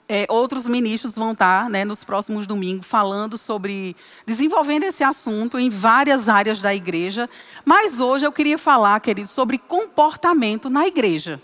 é, 0.06 0.26
outros 0.28 0.68
ministros 0.68 1.14
vão 1.14 1.32
estar 1.32 1.70
né, 1.70 1.82
nos 1.82 2.04
próximos 2.04 2.46
domingos 2.46 2.86
falando 2.86 3.38
sobre, 3.38 3.96
desenvolvendo 4.26 4.82
esse 4.82 5.02
assunto 5.02 5.58
em 5.58 5.70
várias 5.70 6.28
áreas 6.28 6.60
da 6.60 6.74
igreja. 6.74 7.26
Mas 7.64 8.00
hoje 8.00 8.26
eu 8.26 8.32
queria 8.32 8.58
falar, 8.58 9.00
querido, 9.00 9.28
sobre 9.28 9.56
comportamento 9.56 10.68
na 10.68 10.86
igreja. 10.86 11.40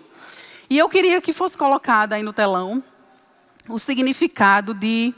E 0.68 0.78
eu 0.78 0.88
queria 0.88 1.20
que 1.20 1.32
fosse 1.32 1.56
colocado 1.56 2.12
aí 2.12 2.22
no 2.22 2.32
telão 2.32 2.82
o 3.68 3.78
significado 3.78 4.74
de 4.74 5.14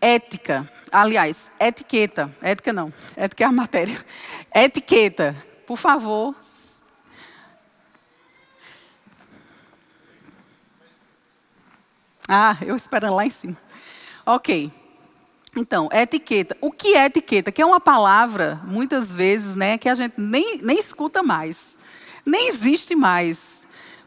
ética. 0.00 0.68
Aliás, 0.90 1.50
etiqueta. 1.58 2.34
Ética 2.40 2.72
não, 2.72 2.92
ética 3.16 3.44
é 3.44 3.46
a 3.46 3.52
matéria. 3.52 3.98
Etiqueta. 4.54 5.34
Por 5.66 5.76
favor, 5.76 6.34
Ah, 12.34 12.56
eu 12.62 12.74
esperando 12.74 13.14
lá 13.14 13.26
em 13.26 13.30
cima. 13.30 13.58
Ok. 14.24 14.72
Então, 15.54 15.90
etiqueta. 15.92 16.56
O 16.62 16.72
que 16.72 16.94
é 16.94 17.04
etiqueta? 17.04 17.52
Que 17.52 17.60
é 17.60 17.66
uma 17.66 17.78
palavra, 17.78 18.58
muitas 18.64 19.14
vezes, 19.14 19.54
né, 19.54 19.76
que 19.76 19.86
a 19.86 19.94
gente 19.94 20.14
nem, 20.16 20.62
nem 20.62 20.78
escuta 20.78 21.22
mais. 21.22 21.76
Nem 22.24 22.48
existe 22.48 22.94
mais. 22.94 23.51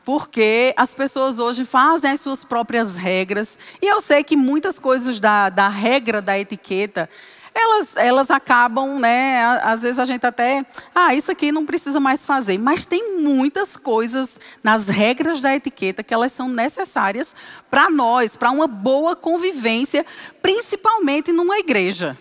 Porque 0.06 0.74
as 0.78 0.94
pessoas 0.94 1.40
hoje 1.40 1.66
fazem 1.66 2.12
as 2.12 2.22
suas 2.22 2.46
próprias 2.46 2.96
regras. 2.96 3.58
E 3.82 3.88
eu 3.88 4.00
sei 4.00 4.24
que 4.24 4.38
muitas 4.38 4.78
coisas 4.78 5.20
da, 5.20 5.50
da 5.50 5.68
regra 5.68 6.22
da 6.22 6.38
etiqueta 6.40 7.10
elas, 7.56 7.96
elas 7.96 8.30
acabam, 8.30 9.00
né? 9.00 9.42
Às 9.64 9.82
vezes 9.82 9.98
a 9.98 10.04
gente 10.04 10.26
até, 10.26 10.66
ah, 10.94 11.16
isso 11.16 11.32
aqui 11.32 11.54
não 11.54 11.66
precisa 11.66 12.02
mais 12.02 12.26
fazer. 12.26 12.58
Mas 12.58 12.84
tem 12.84 13.18
muitas 13.18 13.78
coisas 13.78 14.30
nas 14.62 14.90
regras 14.90 15.40
da 15.40 15.56
etiqueta 15.56 16.04
que 16.04 16.14
elas 16.14 16.34
são 16.34 16.50
necessárias 16.50 17.34
para 17.72 17.90
nós, 17.90 18.36
para 18.36 18.52
uma 18.52 18.68
boa 18.68 19.16
convivência, 19.16 20.06
principalmente 20.42 21.32
numa 21.32 21.58
igreja. 21.58 22.18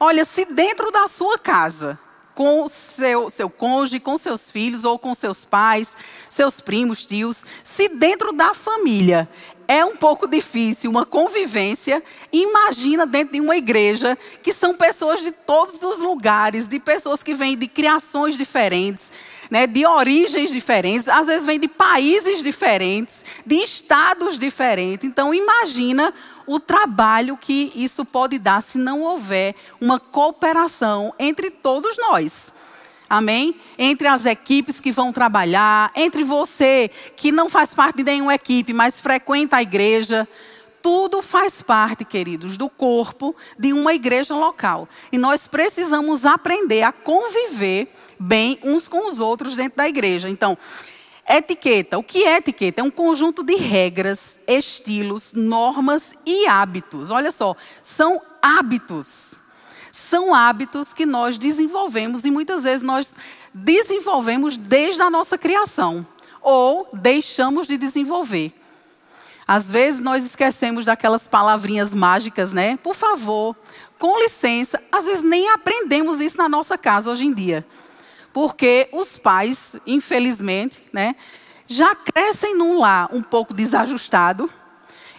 Olha, 0.00 0.24
se 0.24 0.46
dentro 0.46 0.90
da 0.90 1.06
sua 1.06 1.38
casa 1.38 1.98
com 2.34 2.66
seu, 2.68 3.28
seu 3.28 3.50
cônjuge, 3.50 4.00
com 4.00 4.16
seus 4.16 4.50
filhos 4.50 4.84
ou 4.84 4.98
com 4.98 5.14
seus 5.14 5.44
pais, 5.44 5.88
seus 6.30 6.60
primos, 6.60 7.04
tios, 7.04 7.42
se 7.62 7.88
dentro 7.88 8.32
da 8.32 8.54
família 8.54 9.28
é 9.68 9.84
um 9.84 9.96
pouco 9.96 10.26
difícil 10.26 10.90
uma 10.90 11.06
convivência, 11.06 12.02
imagina 12.32 13.06
dentro 13.06 13.32
de 13.34 13.40
uma 13.40 13.56
igreja 13.56 14.18
que 14.42 14.52
são 14.52 14.74
pessoas 14.74 15.22
de 15.22 15.30
todos 15.30 15.82
os 15.82 16.02
lugares, 16.02 16.68
de 16.68 16.78
pessoas 16.78 17.22
que 17.22 17.32
vêm 17.32 17.56
de 17.56 17.66
criações 17.66 18.36
diferentes, 18.36 19.10
né, 19.52 19.66
de 19.66 19.84
origens 19.84 20.50
diferentes, 20.50 21.06
às 21.06 21.26
vezes 21.26 21.44
vêm 21.44 21.60
de 21.60 21.68
países 21.68 22.42
diferentes, 22.42 23.22
de 23.44 23.56
estados 23.56 24.38
diferentes. 24.38 25.06
Então 25.06 25.34
imagina 25.34 26.14
o 26.46 26.58
trabalho 26.58 27.36
que 27.36 27.70
isso 27.76 28.02
pode 28.02 28.38
dar 28.38 28.62
se 28.62 28.78
não 28.78 29.02
houver 29.02 29.54
uma 29.78 30.00
cooperação 30.00 31.12
entre 31.18 31.50
todos 31.50 31.98
nós. 31.98 32.50
Amém? 33.10 33.54
Entre 33.78 34.08
as 34.08 34.24
equipes 34.24 34.80
que 34.80 34.90
vão 34.90 35.12
trabalhar, 35.12 35.90
entre 35.94 36.24
você 36.24 36.90
que 37.14 37.30
não 37.30 37.50
faz 37.50 37.74
parte 37.74 37.96
de 37.96 38.04
nenhuma 38.04 38.34
equipe, 38.34 38.72
mas 38.72 39.00
frequenta 39.00 39.58
a 39.58 39.62
igreja. 39.62 40.26
Tudo 40.80 41.20
faz 41.20 41.60
parte, 41.60 42.06
queridos, 42.06 42.56
do 42.56 42.70
corpo 42.70 43.36
de 43.58 43.74
uma 43.74 43.92
igreja 43.92 44.34
local. 44.34 44.88
E 45.12 45.18
nós 45.18 45.46
precisamos 45.46 46.24
aprender 46.24 46.84
a 46.84 46.90
conviver 46.90 47.92
bem 48.22 48.58
uns 48.62 48.88
com 48.88 49.08
os 49.08 49.20
outros 49.20 49.54
dentro 49.54 49.76
da 49.76 49.88
igreja. 49.88 50.28
Então, 50.28 50.56
Etiqueta. 51.28 51.98
O 51.98 52.02
que 52.02 52.24
é 52.24 52.36
etiqueta? 52.36 52.80
É 52.80 52.84
um 52.84 52.90
conjunto 52.90 53.42
de 53.42 53.54
regras, 53.54 54.38
estilos, 54.46 55.32
normas 55.32 56.02
e 56.26 56.46
hábitos. 56.46 57.10
Olha 57.10 57.30
só, 57.30 57.54
são 57.82 58.20
hábitos. 58.42 59.32
São 59.92 60.34
hábitos 60.34 60.92
que 60.92 61.06
nós 61.06 61.38
desenvolvemos 61.38 62.24
e 62.24 62.30
muitas 62.30 62.64
vezes 62.64 62.82
nós 62.82 63.10
desenvolvemos 63.54 64.56
desde 64.56 65.00
a 65.00 65.08
nossa 65.08 65.38
criação 65.38 66.06
ou 66.42 66.88
deixamos 66.92 67.66
de 67.66 67.76
desenvolver. 67.76 68.52
Às 69.46 69.70
vezes 69.70 70.00
nós 70.00 70.24
esquecemos 70.24 70.84
daquelas 70.84 71.26
palavrinhas 71.26 71.94
mágicas, 71.94 72.52
né? 72.52 72.76
Por 72.76 72.94
favor, 72.94 73.56
com 73.98 74.18
licença. 74.18 74.82
Às 74.90 75.04
vezes 75.04 75.22
nem 75.22 75.48
aprendemos 75.50 76.20
isso 76.20 76.36
na 76.36 76.48
nossa 76.48 76.76
casa 76.76 77.10
hoje 77.10 77.24
em 77.24 77.32
dia 77.32 77.64
porque 78.32 78.88
os 78.92 79.18
pais, 79.18 79.76
infelizmente, 79.86 80.82
né, 80.92 81.14
já 81.66 81.94
crescem 81.94 82.56
num 82.56 82.78
lar 82.78 83.08
um 83.12 83.22
pouco 83.22 83.54
desajustado, 83.54 84.50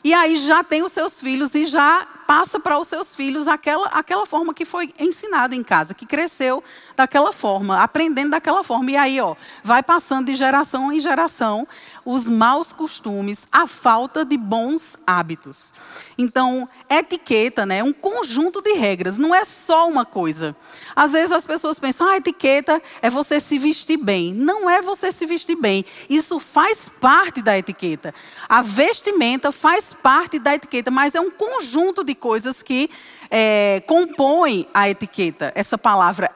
e 0.03 0.13
aí 0.13 0.35
já 0.35 0.63
tem 0.63 0.83
os 0.83 0.91
seus 0.91 1.21
filhos 1.21 1.55
e 1.55 1.65
já 1.65 2.05
passa 2.27 2.59
para 2.59 2.77
os 2.77 2.87
seus 2.87 3.15
filhos 3.15 3.47
aquela, 3.47 3.87
aquela 3.87 4.25
forma 4.25 4.53
que 4.53 4.65
foi 4.65 4.93
ensinado 4.99 5.55
em 5.55 5.63
casa, 5.63 5.93
que 5.93 6.05
cresceu 6.05 6.61
daquela 6.95 7.31
forma, 7.31 7.81
aprendendo 7.81 8.31
daquela 8.31 8.63
forma. 8.63 8.91
E 8.91 8.97
aí, 8.97 9.19
ó, 9.19 9.35
vai 9.63 9.81
passando 9.81 10.27
de 10.27 10.35
geração 10.35 10.91
em 10.91 10.99
geração 10.99 11.67
os 12.05 12.27
maus 12.27 12.73
costumes, 12.73 13.43
a 13.51 13.65
falta 13.65 14.25
de 14.25 14.37
bons 14.37 14.97
hábitos. 15.05 15.73
Então, 16.17 16.67
etiqueta, 16.89 17.65
né, 17.65 17.79
é 17.79 17.83
um 17.83 17.93
conjunto 17.93 18.61
de 18.61 18.73
regras, 18.73 19.17
não 19.17 19.33
é 19.33 19.45
só 19.45 19.87
uma 19.87 20.05
coisa. 20.05 20.55
Às 20.95 21.13
vezes 21.13 21.31
as 21.31 21.45
pessoas 21.45 21.79
pensam, 21.79 22.07
ah, 22.07 22.17
etiqueta 22.17 22.81
é 23.01 23.09
você 23.09 23.39
se 23.39 23.57
vestir 23.57 23.97
bem. 23.97 24.33
Não 24.33 24.69
é 24.69 24.81
você 24.81 25.11
se 25.11 25.25
vestir 25.25 25.55
bem. 25.55 25.85
Isso 26.09 26.39
faz 26.39 26.91
parte 27.01 27.41
da 27.41 27.57
etiqueta. 27.57 28.13
A 28.47 28.61
vestimenta 28.61 29.51
faz 29.51 29.93
parte 29.93 30.39
da 30.39 30.55
etiqueta, 30.55 30.91
mas 30.91 31.15
é 31.15 31.21
um 31.21 31.31
conjunto 31.31 32.03
de 32.03 32.13
coisas 32.13 32.61
que 32.61 32.89
é, 33.29 33.81
compõem 33.87 34.67
a 34.73 34.89
etiqueta, 34.89 35.51
essa 35.55 35.77
palavra 35.77 36.29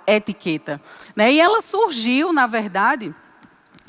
etiqueta. 0.47 0.81
Né? 1.15 1.33
E 1.33 1.39
ela 1.39 1.62
surgiu, 1.62 2.31
na 2.31 2.47
verdade, 2.47 3.13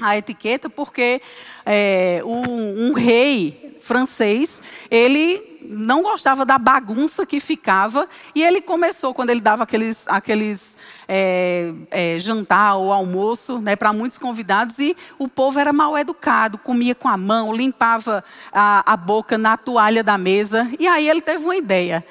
a 0.00 0.16
etiqueta, 0.16 0.68
porque 0.68 1.20
é, 1.64 2.20
um, 2.24 2.88
um 2.88 2.92
rei 2.92 3.78
francês, 3.80 4.60
ele 4.90 5.58
não 5.62 6.02
gostava 6.02 6.44
da 6.44 6.58
bagunça 6.58 7.26
que 7.26 7.40
ficava 7.40 8.08
e 8.34 8.42
ele 8.42 8.60
começou 8.60 9.12
quando 9.12 9.30
ele 9.30 9.40
dava 9.40 9.64
aqueles, 9.64 9.96
aqueles 10.06 10.76
é, 11.06 11.72
é, 11.90 12.18
jantar 12.18 12.76
ou 12.76 12.92
almoço 12.92 13.58
né, 13.58 13.76
para 13.76 13.92
muitos 13.92 14.18
convidados 14.18 14.78
e 14.78 14.96
o 15.18 15.28
povo 15.28 15.58
era 15.58 15.72
mal 15.72 15.96
educado, 15.98 16.58
comia 16.58 16.94
com 16.94 17.08
a 17.08 17.16
mão, 17.16 17.54
limpava 17.54 18.22
a, 18.52 18.92
a 18.92 18.96
boca 18.96 19.36
na 19.36 19.56
toalha 19.56 20.02
da 20.02 20.16
mesa 20.16 20.70
e 20.78 20.86
aí 20.86 21.08
ele 21.08 21.20
teve 21.20 21.44
uma 21.44 21.56
ideia. 21.56 22.04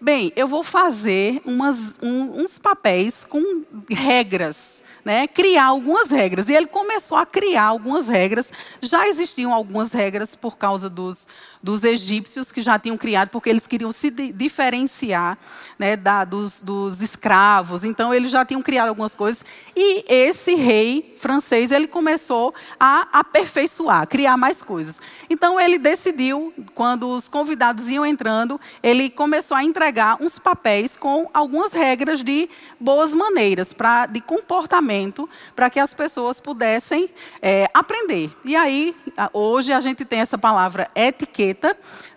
Bem, 0.00 0.32
eu 0.34 0.48
vou 0.48 0.62
fazer 0.62 1.42
umas, 1.44 1.94
um, 2.02 2.42
uns 2.42 2.58
papéis 2.58 3.24
com 3.28 3.64
regras 3.90 4.80
né, 5.04 5.26
criar 5.26 5.66
algumas 5.66 6.10
regras. 6.10 6.48
E 6.48 6.54
ele 6.54 6.66
começou 6.66 7.16
a 7.16 7.26
criar 7.26 7.64
algumas 7.64 8.08
regras. 8.08 8.46
Já 8.80 9.08
existiam 9.08 9.52
algumas 9.52 9.92
regras 9.92 10.36
por 10.36 10.56
causa 10.58 10.88
dos, 10.88 11.26
dos 11.62 11.84
egípcios 11.84 12.50
que 12.50 12.62
já 12.62 12.78
tinham 12.78 12.96
criado, 12.96 13.28
porque 13.28 13.50
eles 13.50 13.66
queriam 13.66 13.92
se 13.92 14.10
diferenciar 14.10 15.36
né, 15.78 15.96
da, 15.96 16.24
dos, 16.24 16.60
dos 16.60 17.02
escravos. 17.02 17.84
Então, 17.84 18.14
eles 18.14 18.30
já 18.30 18.44
tinham 18.44 18.62
criado 18.62 18.88
algumas 18.88 19.14
coisas. 19.14 19.44
E 19.76 20.04
esse 20.08 20.54
rei 20.54 21.14
francês, 21.18 21.70
ele 21.70 21.86
começou 21.86 22.54
a 22.78 23.08
aperfeiçoar, 23.12 24.06
criar 24.06 24.36
mais 24.38 24.62
coisas. 24.62 24.94
Então, 25.28 25.60
ele 25.60 25.78
decidiu, 25.78 26.52
quando 26.74 27.08
os 27.08 27.28
convidados 27.28 27.90
iam 27.90 28.06
entrando, 28.06 28.58
ele 28.82 29.10
começou 29.10 29.56
a 29.56 29.62
entregar 29.62 30.16
uns 30.20 30.38
papéis 30.38 30.96
com 30.96 31.28
algumas 31.34 31.72
regras 31.72 32.24
de 32.24 32.48
boas 32.78 33.12
maneiras, 33.12 33.74
pra, 33.74 34.06
de 34.06 34.20
comportamento, 34.20 35.28
para 35.54 35.68
que 35.68 35.78
as 35.78 35.92
pessoas 35.92 36.40
pudessem 36.40 37.10
é, 37.42 37.68
aprender. 37.74 38.30
E 38.46 38.56
aí, 38.56 38.96
hoje, 39.34 39.72
a 39.74 39.80
gente 39.80 40.06
tem 40.06 40.20
essa 40.20 40.38
palavra 40.38 40.88
etiqueta 40.94 41.49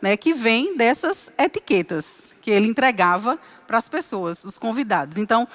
né, 0.02 0.18
que 0.18 0.34
vem 0.34 0.76
dessas 0.76 1.32
etiquetas 1.38 2.34
que 2.42 2.52
ele 2.52 2.68
entregava 2.68 3.40
para 3.66 3.78
as 3.78 3.88
pessoas, 3.88 4.44
os 4.44 4.58
convidados. 4.58 5.18
Então, 5.18 5.48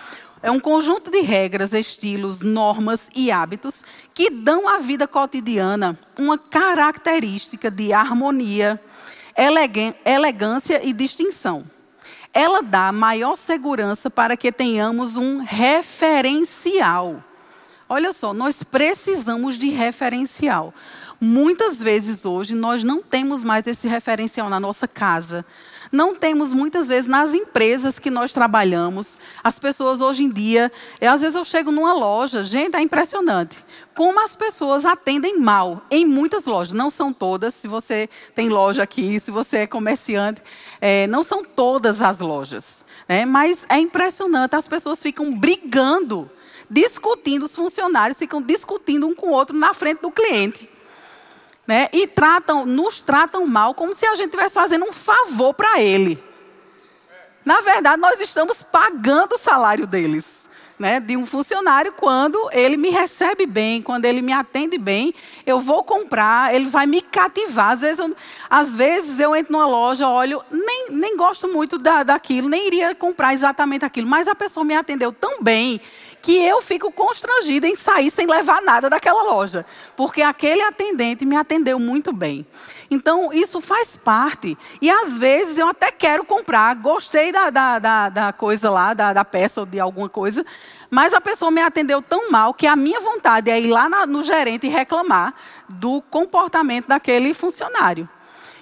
é 0.43 0.51
um 0.51 0.59
conjunto 0.59 1.11
de 1.11 1.21
regras, 1.21 1.73
estilos, 1.73 2.41
normas 2.41 3.09
e 3.15 3.31
hábitos 3.31 3.85
que 4.15 4.31
dão 4.31 4.67
à 4.69 4.79
vida 4.79 5.07
cotidiana 5.07 5.99
uma 6.19 6.39
característica 6.39 7.71
de 7.71 7.93
harmonia, 7.93 8.81
elegância 10.05 10.81
e 10.83 10.93
distinção. 10.93 11.65
Ela 12.33 12.63
dá 12.63 12.93
maior 12.93 13.37
segurança 13.37 14.09
para 14.09 14.37
que 14.37 14.53
tenhamos 14.53 15.17
um 15.17 15.43
referencial. 15.43 17.23
Olha 17.89 18.13
só, 18.13 18.33
nós 18.33 18.63
precisamos 18.63 19.59
de 19.59 19.71
referencial. 19.71 20.75
Muitas 21.21 21.83
vezes 21.83 22.25
hoje 22.25 22.55
nós 22.55 22.85
não 22.85 23.03
temos 23.03 23.43
mais 23.43 23.67
esse 23.67 23.89
referencial 23.89 24.49
na 24.49 24.61
nossa 24.61 24.87
casa. 24.87 25.45
Não 25.91 26.15
temos 26.15 26.53
muitas 26.53 26.87
vezes 26.87 27.11
nas 27.11 27.35
empresas 27.35 27.99
que 27.99 28.09
nós 28.09 28.33
trabalhamos. 28.33 29.19
As 29.43 29.59
pessoas 29.59 30.01
hoje 30.01 30.23
em 30.23 30.31
dia, 30.31 30.71
eu, 31.01 31.11
às 31.11 31.21
vezes 31.21 31.35
eu 31.35 31.45
chego 31.45 31.73
numa 31.73 31.93
loja, 31.93 32.45
gente, 32.45 32.77
é 32.77 32.81
impressionante. 32.81 33.57
Como 33.97 34.25
as 34.25 34.37
pessoas 34.37 34.87
atendem 34.87 35.41
mal 35.41 35.83
em 35.91 36.07
muitas 36.07 36.47
lojas. 36.47 36.73
Não 36.73 36.89
são 36.89 37.13
todas, 37.13 37.53
se 37.53 37.67
você 37.67 38.09
tem 38.33 38.49
loja 38.49 38.85
aqui, 38.85 39.19
se 39.19 39.33
você 39.33 39.59
é 39.59 39.67
comerciante, 39.67 40.41
é, 40.81 41.09
não 41.09 41.25
são 41.25 41.43
todas 41.43 42.01
as 42.01 42.21
lojas. 42.21 42.85
Né? 43.09 43.25
Mas 43.25 43.67
é 43.69 43.79
impressionante, 43.79 44.55
as 44.55 44.69
pessoas 44.69 45.03
ficam 45.03 45.37
brigando, 45.37 46.31
discutindo, 46.71 47.43
os 47.43 47.57
funcionários 47.57 48.17
ficam 48.17 48.41
discutindo 48.41 49.05
um 49.05 49.17
com 49.17 49.31
o 49.31 49.33
outro 49.33 49.57
na 49.57 49.75
frente 49.75 50.01
do 50.01 50.13
cliente 50.13 50.78
né? 51.69 51.91
E 51.93 52.07
tratam, 52.07 52.65
nos 52.65 53.03
tratam 53.03 53.47
mal 53.47 53.75
como 53.75 53.95
se 53.95 54.07
a 54.07 54.15
gente 54.15 54.29
estivesse 54.29 54.55
fazendo 54.55 54.87
um 54.87 54.93
favor 54.93 55.53
para 55.53 55.83
ele. 55.83 56.19
Na 57.45 57.61
verdade, 57.61 58.01
nós 58.01 58.19
estamos 58.23 58.63
pagando 58.63 59.35
o 59.35 59.39
salário 59.39 59.87
deles 59.87 60.39
né, 60.79 61.01
de 61.01 61.17
um 61.17 61.27
funcionário 61.27 61.93
quando 61.93 62.39
ele 62.53 62.77
me 62.77 62.89
recebe 62.89 63.47
bem, 63.47 63.83
quando 63.83 64.05
ele 64.05 64.23
me 64.23 64.33
atende 64.33 64.79
bem, 64.79 65.13
eu 65.45 65.59
vou 65.59 65.83
comprar, 65.83 66.55
ele 66.55 66.67
vai 66.67 66.87
me 66.87 67.03
cativar. 67.03 67.73
Às 67.73 67.81
vezes 67.81 67.99
eu, 67.99 68.17
às 68.49 68.77
vezes 68.77 69.19
eu 69.19 69.35
entro 69.35 69.53
numa 69.53 69.67
loja, 69.67 70.09
olho, 70.09 70.43
nem, 70.51 70.91
nem 70.91 71.17
gosto 71.17 71.49
muito 71.49 71.77
da, 71.79 72.03
daquilo, 72.03 72.49
nem 72.49 72.67
iria 72.67 72.95
comprar 72.95 73.35
exatamente 73.35 73.85
aquilo, 73.85 74.09
mas 74.09 74.29
a 74.29 74.35
pessoa 74.35 74.65
me 74.65 74.75
atendeu 74.75 75.13
tão 75.13 75.43
bem 75.43 75.81
que 76.21 76.37
eu 76.37 76.61
fico 76.61 76.91
constrangida 76.93 77.67
em 77.67 77.77
sair 77.77 78.11
sem 78.11 78.27
levar 78.27 78.61
nada 78.63 78.91
daquela 78.91 79.23
loja, 79.23 79.65
porque 79.97 80.23
aquele 80.23 80.63
atendente 80.63 81.25
me 81.25 81.37
atendeu 81.37 81.79
muito 81.79 82.13
bem. 82.13 82.47
Então, 82.91 83.33
isso 83.33 83.61
faz 83.61 83.97
parte. 83.97 84.57
E 84.81 84.91
às 84.91 85.19
vezes 85.19 85.59
eu 85.59 85.69
até 85.69 85.91
quero 85.91 86.25
comprar, 86.25 86.75
gostei 86.77 87.31
da, 87.31 87.51
da, 87.51 87.79
da, 87.79 88.09
da 88.09 88.33
coisa 88.33 88.71
lá, 88.71 88.95
da, 88.95 89.13
da, 89.13 89.25
peça 89.25 89.61
ou 89.61 89.67
de 89.67 89.79
alguma 89.79 90.09
coisa, 90.09 90.45
mas 90.91 91.13
a 91.13 91.21
pessoa 91.21 91.51
me 91.51 91.61
atendeu 91.61 92.01
tão 92.01 92.31
mal 92.31 92.55
que 92.55 92.67
a 92.67 92.77
minha 92.77 93.01
vontade 93.01 93.51
é 93.51 93.61
ir 93.61 93.69
lá 93.69 93.89
na, 93.89 94.07
no 94.07 94.23
gerente 94.23 94.67
e 94.67 94.71
reclamar 94.71 95.35
do 95.69 96.01
comportamento 96.03 96.89
daquele 96.89 97.35
funcionário. 97.35 98.09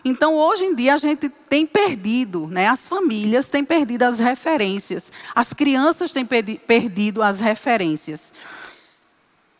Então, 0.09 0.37
hoje 0.37 0.65
em 0.65 0.73
dia, 0.73 0.95
a 0.95 0.99
gente 0.99 1.29
tem 1.29 1.67
perdido, 1.67 2.47
né? 2.47 2.69
as 2.69 2.87
famílias 2.87 3.49
têm 3.49 3.65
perdido 3.65 4.05
as 4.05 4.21
referências, 4.21 5.11
as 5.35 5.53
crianças 5.53 6.13
têm 6.13 6.25
perdido 6.25 7.25
as 7.25 7.41
referências. 7.41 8.33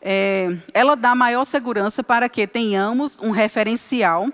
É, 0.01 0.57
ela 0.73 0.95
dá 0.95 1.13
maior 1.13 1.43
segurança 1.43 2.01
para 2.01 2.29
que 2.29 2.47
tenhamos 2.47 3.19
um 3.19 3.31
referencial 3.31 4.29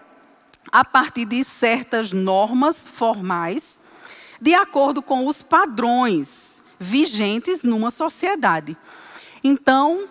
a 0.72 0.86
partir 0.86 1.26
de 1.26 1.44
certas 1.44 2.12
normas 2.12 2.88
formais, 2.88 3.82
de 4.40 4.54
acordo 4.54 5.02
com 5.02 5.26
os 5.26 5.42
padrões 5.42 6.62
vigentes 6.80 7.64
numa 7.64 7.90
sociedade. 7.90 8.78
Então, 9.44 10.08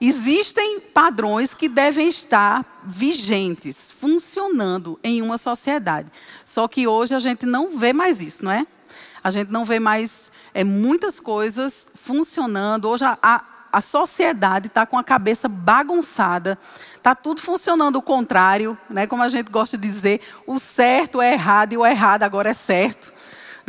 existem 0.00 0.80
padrões 0.80 1.52
que 1.52 1.68
devem 1.68 2.08
estar 2.08 2.64
vigentes, 2.84 3.90
funcionando 3.90 4.98
em 5.04 5.20
uma 5.20 5.36
sociedade. 5.36 6.10
Só 6.44 6.66
que 6.66 6.86
hoje 6.86 7.14
a 7.14 7.18
gente 7.18 7.44
não 7.44 7.76
vê 7.76 7.92
mais 7.92 8.22
isso, 8.22 8.44
não 8.44 8.52
é? 8.52 8.66
A 9.22 9.30
gente 9.30 9.50
não 9.50 9.64
vê 9.64 9.78
mais 9.78 10.30
é, 10.54 10.64
muitas 10.64 11.20
coisas 11.20 11.86
funcionando. 11.94 12.88
Hoje 12.88 13.04
a, 13.04 13.18
a, 13.22 13.44
a 13.72 13.82
sociedade 13.82 14.68
está 14.68 14.86
com 14.86 14.96
a 14.96 15.04
cabeça 15.04 15.48
bagunçada, 15.48 16.58
está 16.96 17.14
tudo 17.14 17.42
funcionando 17.42 17.96
o 17.96 18.02
contrário, 18.02 18.76
né? 18.88 19.06
como 19.06 19.22
a 19.22 19.28
gente 19.28 19.50
gosta 19.50 19.76
de 19.76 19.88
dizer, 19.88 20.20
o 20.46 20.58
certo 20.58 21.20
é 21.20 21.34
errado 21.34 21.74
e 21.74 21.76
o 21.76 21.86
errado 21.86 22.22
agora 22.22 22.50
é 22.50 22.54
certo. 22.54 23.12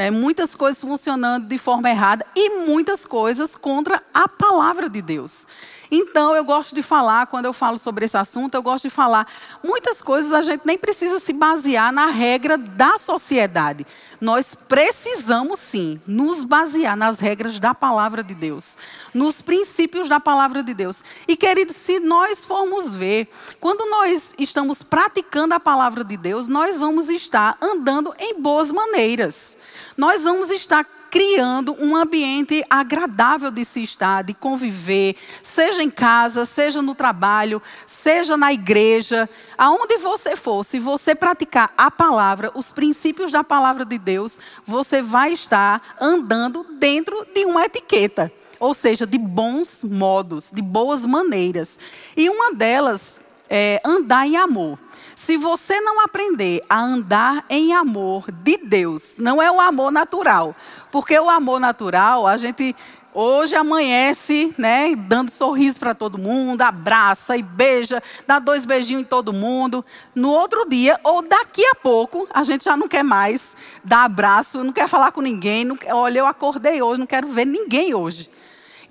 Né? 0.02 0.10
Muitas 0.10 0.56
coisas 0.56 0.82
funcionando 0.82 1.46
de 1.46 1.60
forma 1.60 1.88
errada 1.88 2.26
e 2.36 2.66
muitas 2.66 3.06
coisas 3.06 3.56
contra 3.56 4.02
a 4.12 4.28
palavra 4.28 4.90
de 4.90 5.00
Deus. 5.00 5.46
Então, 5.92 6.36
eu 6.36 6.44
gosto 6.44 6.74
de 6.74 6.82
falar, 6.82 7.28
quando 7.28 7.46
eu 7.46 7.54
falo 7.54 7.78
sobre 7.78 8.06
esse 8.06 8.18
assunto, 8.18 8.56
eu 8.56 8.64
gosto 8.64 8.86
de 8.86 8.90
falar, 8.90 9.28
muitas 9.64 10.02
coisas 10.02 10.34
a 10.34 10.42
gente 10.42 10.66
nem 10.66 10.76
precisa 10.76 11.20
se 11.20 11.32
basear 11.34 11.92
na 11.92 12.08
regra 12.08 12.58
da 12.58 12.98
sociedade. 12.98 13.86
Nós 14.20 14.56
precisamos 14.56 15.60
sim 15.60 16.02
nos 16.08 16.46
basear 16.46 16.98
nas 16.98 17.20
regras 17.20 17.60
da 17.60 17.76
palavra 17.76 18.24
de 18.24 18.34
Deus, 18.34 18.78
nos 19.14 19.40
princípios 19.40 20.10
da 20.10 20.20
palavra 20.20 20.64
de 20.64 20.74
Deus. 20.74 21.04
E, 21.28 21.36
queridos, 21.36 21.76
se 21.76 22.00
nós 22.00 22.44
formos 22.44 22.96
ver, 22.96 23.30
quando 23.60 23.88
nós 23.88 24.34
estamos 24.40 24.82
praticando 24.82 25.54
a 25.54 25.60
palavra 25.60 26.04
de 26.04 26.18
Deus, 26.18 26.48
nós 26.48 26.80
vamos 26.80 27.08
estar 27.08 27.56
andando 27.62 28.12
em 28.18 28.42
boas 28.42 28.72
maneiras. 28.72 29.61
Nós 30.02 30.24
vamos 30.24 30.50
estar 30.50 30.84
criando 31.12 31.78
um 31.80 31.96
ambiente 31.96 32.66
agradável 32.68 33.52
de 33.52 33.64
se 33.64 33.84
estar, 33.84 34.24
de 34.24 34.34
conviver, 34.34 35.16
seja 35.44 35.84
em 35.84 35.92
casa, 35.92 36.44
seja 36.44 36.82
no 36.82 36.96
trabalho, 36.96 37.62
seja 37.86 38.36
na 38.36 38.52
igreja, 38.52 39.30
aonde 39.56 40.00
você 40.00 40.36
for, 40.36 40.66
se 40.66 40.80
você 40.80 41.14
praticar 41.14 41.72
a 41.78 41.92
palavra, 41.92 42.52
os 42.56 42.72
princípios 42.72 43.32
da 43.32 43.44
palavra 43.44 43.86
de 43.86 44.00
Deus, 44.00 44.40
você 44.66 45.04
vai 45.04 45.34
estar 45.34 45.96
andando 46.02 46.66
dentro 46.80 47.24
de 47.32 47.46
uma 47.46 47.66
etiqueta, 47.66 48.34
ou 48.60 48.74
seja, 48.74 49.06
de 49.06 49.20
bons 49.20 49.84
modos, 49.84 50.50
de 50.52 50.64
boas 50.64 51.06
maneiras. 51.06 51.78
E 52.18 52.28
uma 52.28 52.56
delas 52.56 53.22
é 53.48 53.80
andar 53.86 54.26
em 54.26 54.36
amor. 54.36 54.80
Se 55.26 55.38
você 55.38 55.80
não 55.82 56.04
aprender 56.04 56.64
a 56.68 56.82
andar 56.82 57.46
em 57.48 57.76
amor 57.76 58.32
de 58.32 58.58
Deus, 58.58 59.14
não 59.20 59.40
é 59.40 59.52
o 59.52 59.62
amor 59.62 59.92
natural, 59.92 60.56
porque 60.92 61.18
o 61.18 61.30
amor 61.30 61.60
natural, 61.60 62.26
a 62.26 62.38
gente 62.38 62.76
hoje 63.14 63.56
amanhece, 63.56 64.52
né, 64.58 64.96
dando 64.96 65.30
sorriso 65.30 65.80
para 65.80 65.94
todo 65.94 66.18
mundo, 66.18 66.64
abraça 66.64 67.38
e 67.38 67.44
beija, 67.44 68.02
dá 68.26 68.40
dois 68.40 68.66
beijinhos 68.66 69.04
em 69.04 69.06
todo 69.06 69.32
mundo. 69.32 69.86
No 70.16 70.32
outro 70.32 70.68
dia, 70.68 71.00
ou 71.04 71.22
daqui 71.22 71.64
a 71.68 71.76
pouco, 71.76 72.28
a 72.34 72.42
gente 72.42 72.66
já 72.66 72.76
não 72.76 72.88
quer 72.88 73.04
mais 73.04 73.56
dar 73.84 74.06
abraço, 74.06 74.64
não 74.64 74.74
quer 74.74 74.88
falar 74.88 75.12
com 75.12 75.22
ninguém. 75.22 75.64
Não, 75.64 75.78
olha, 75.90 76.18
eu 76.18 76.26
acordei 76.26 76.82
hoje, 76.82 77.00
não 77.00 77.08
quero 77.08 77.28
ver 77.28 77.46
ninguém 77.46 77.94
hoje. 77.94 78.28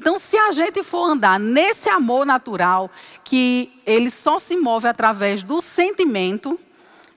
Então, 0.01 0.19
se 0.19 0.35
a 0.35 0.51
gente 0.51 0.83
for 0.83 1.05
andar 1.05 1.39
nesse 1.39 1.91
amor 1.91 2.25
natural, 2.25 2.91
que 3.23 3.71
ele 3.85 4.11
só 4.11 4.39
se 4.39 4.57
move 4.57 4.89
através 4.89 5.43
do 5.43 5.61
sentimento, 5.61 6.59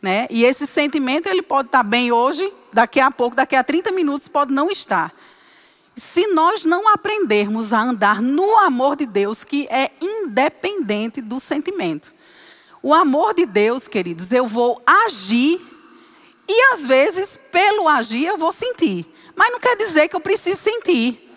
né? 0.02 0.28
E 0.30 0.44
esse 0.44 0.68
sentimento 0.68 1.30
ele 1.30 1.42
pode 1.42 1.70
estar 1.70 1.82
bem 1.82 2.12
hoje, 2.12 2.52
daqui 2.74 3.00
a 3.00 3.10
pouco, 3.10 3.38
daqui 3.38 3.56
a 3.56 3.64
30 3.64 3.90
minutos 3.94 4.28
pode 4.28 4.54
não 4.54 4.70
estar. 4.70 5.14
Se 5.96 6.28
nós 6.34 6.66
não 6.66 6.94
aprendermos 6.94 7.72
a 7.72 7.82
andar 7.82 8.22
no 8.22 8.58
amor 8.58 8.98
de 8.98 9.06
Deus, 9.06 9.46
que 9.46 9.66
é 9.72 9.90
independente 10.02 11.22
do 11.22 11.40
sentimento. 11.40 12.14
O 12.82 12.94
amor 12.94 13.34
de 13.34 13.46
Deus, 13.46 13.88
queridos, 13.88 14.30
eu 14.34 14.46
vou 14.46 14.82
agir 14.86 15.62
e 16.46 16.74
às 16.74 16.86
vezes, 16.86 17.40
pelo 17.50 17.88
agir, 17.88 18.26
eu 18.26 18.38
vou 18.38 18.52
sentir. 18.52 19.06
Mas 19.38 19.54
não 19.54 19.60
quer 19.62 19.78
dizer 19.78 20.10
que 20.10 20.18
eu 20.18 20.20
preciso 20.20 20.60
sentir. 20.60 21.33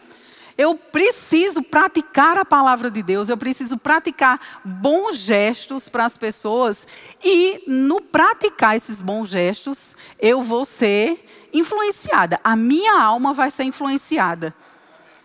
Eu 0.59 0.75
preciso 0.75 1.63
praticar 1.63 2.39
a 2.39 2.45
palavra 2.45 2.91
de 2.91 3.03
Deus, 3.03 3.29
eu 3.29 3.37
preciso 3.37 3.77
praticar 3.77 4.41
bons 4.65 5.17
gestos 5.19 5.89
para 5.89 6.07
as 6.07 6.17
pessoas 6.17 6.87
e 7.23 7.63
no 7.67 8.01
praticar 8.01 8.77
esses 8.77 9.03
bons 9.03 9.29
gestos, 9.29 9.95
eu 10.19 10.43
vou 10.43 10.65
ser 10.65 11.25
influenciada. 11.53 12.41
A 12.43 12.57
minha 12.57 12.99
alma 12.99 13.35
vai 13.35 13.51
ser 13.51 13.65
influenciada. 13.65 14.55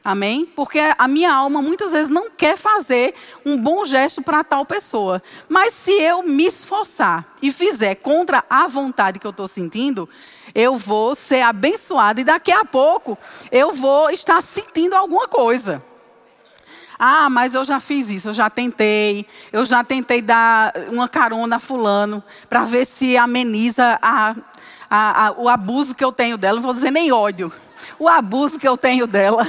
Amém? 0.03 0.47
Porque 0.47 0.79
a 0.97 1.07
minha 1.07 1.31
alma 1.31 1.61
muitas 1.61 1.91
vezes 1.91 2.09
não 2.09 2.29
quer 2.31 2.57
fazer 2.57 3.13
um 3.45 3.55
bom 3.55 3.85
gesto 3.85 4.21
para 4.21 4.43
tal 4.43 4.65
pessoa. 4.65 5.21
Mas 5.47 5.75
se 5.75 5.91
eu 5.91 6.23
me 6.23 6.45
esforçar 6.45 7.35
e 7.41 7.51
fizer 7.51 7.95
contra 7.95 8.43
a 8.49 8.67
vontade 8.67 9.19
que 9.19 9.27
eu 9.27 9.31
estou 9.31 9.47
sentindo, 9.47 10.09
eu 10.53 10.77
vou 10.77 11.15
ser 11.15 11.41
abençoada 11.41 12.21
e 12.21 12.23
daqui 12.23 12.51
a 12.51 12.65
pouco 12.65 13.17
eu 13.51 13.71
vou 13.71 14.09
estar 14.09 14.41
sentindo 14.41 14.95
alguma 14.95 15.27
coisa. 15.27 15.83
Ah, 17.03 17.29
mas 17.31 17.55
eu 17.55 17.65
já 17.65 17.79
fiz 17.79 18.09
isso, 18.09 18.29
eu 18.29 18.33
já 18.33 18.47
tentei, 18.47 19.25
eu 19.51 19.65
já 19.65 19.83
tentei 19.83 20.21
dar 20.21 20.71
uma 20.91 21.09
carona 21.09 21.55
a 21.55 21.59
fulano 21.59 22.23
para 22.47 22.63
ver 22.63 22.85
se 22.85 23.17
ameniza 23.17 23.97
a, 23.99 24.35
a, 24.87 25.27
a, 25.27 25.31
o 25.31 25.49
abuso 25.49 25.95
que 25.95 26.05
eu 26.05 26.11
tenho 26.11 26.37
dela. 26.37 26.57
Não 26.57 26.63
vou 26.63 26.75
dizer 26.75 26.91
nem 26.91 27.11
ódio, 27.11 27.51
o 27.97 28.07
abuso 28.07 28.59
que 28.59 28.67
eu 28.67 28.77
tenho 28.77 29.07
dela. 29.07 29.47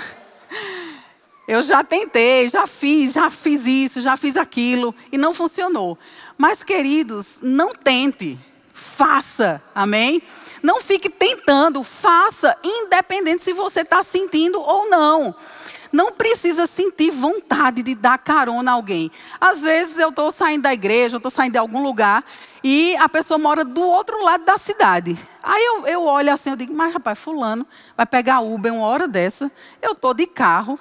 Eu 1.47 1.63
já 1.63 1.85
tentei, 1.85 2.49
já 2.49 2.67
fiz, 2.67 3.13
já 3.13 3.29
fiz 3.29 3.67
isso, 3.67 4.01
já 4.01 4.17
fiz 4.17 4.39
aquilo 4.39 4.95
e 5.11 5.19
não 5.19 5.35
funcionou. 5.35 5.99
Mas, 6.39 6.63
queridos, 6.63 7.37
não 7.43 7.75
tente, 7.75 8.39
faça, 8.73 9.61
amém? 9.75 10.23
Não 10.63 10.81
fique 10.81 11.11
tentando, 11.11 11.83
faça, 11.83 12.57
independente 12.63 13.45
se 13.45 13.53
você 13.53 13.81
está 13.81 14.03
sentindo 14.03 14.61
ou 14.61 14.89
não. 14.89 15.35
não 15.93 16.11
precisa 16.11 16.67
sentir 16.67 17.11
vontade 17.11 17.83
de 17.83 17.95
dar 17.95 18.17
carona 18.17 18.71
a 18.71 18.75
alguém. 18.75 19.11
Às 19.39 19.61
vezes 19.61 19.99
eu 19.99 20.09
estou 20.09 20.33
saindo 20.33 20.63
da 20.63 20.73
igreja, 20.73 21.17
eu 21.17 21.19
estou 21.19 21.31
saindo 21.31 21.53
de 21.53 21.59
algum 21.59 21.83
lugar 21.83 22.25
e 22.65 22.97
a 22.97 23.09
pessoa 23.09 23.37
mora 23.37 23.63
do 23.63 23.83
outro 23.83 24.23
lado 24.25 24.45
da 24.45 24.57
cidade. 24.57 25.19
Aí 25.43 25.63
eu, 25.63 25.87
eu 25.87 26.05
olho 26.05 26.33
assim, 26.33 26.51
eu 26.51 26.57
digo, 26.57 26.73
mas 26.73 26.95
rapaz, 26.95 27.19
fulano 27.19 27.67
vai 27.95 28.07
pegar 28.07 28.41
Uber 28.41 28.73
uma 28.73 28.87
hora 28.87 29.07
dessa, 29.07 29.53
eu 29.83 29.93
estou 29.93 30.15
de 30.15 30.27
carro, 30.27 30.79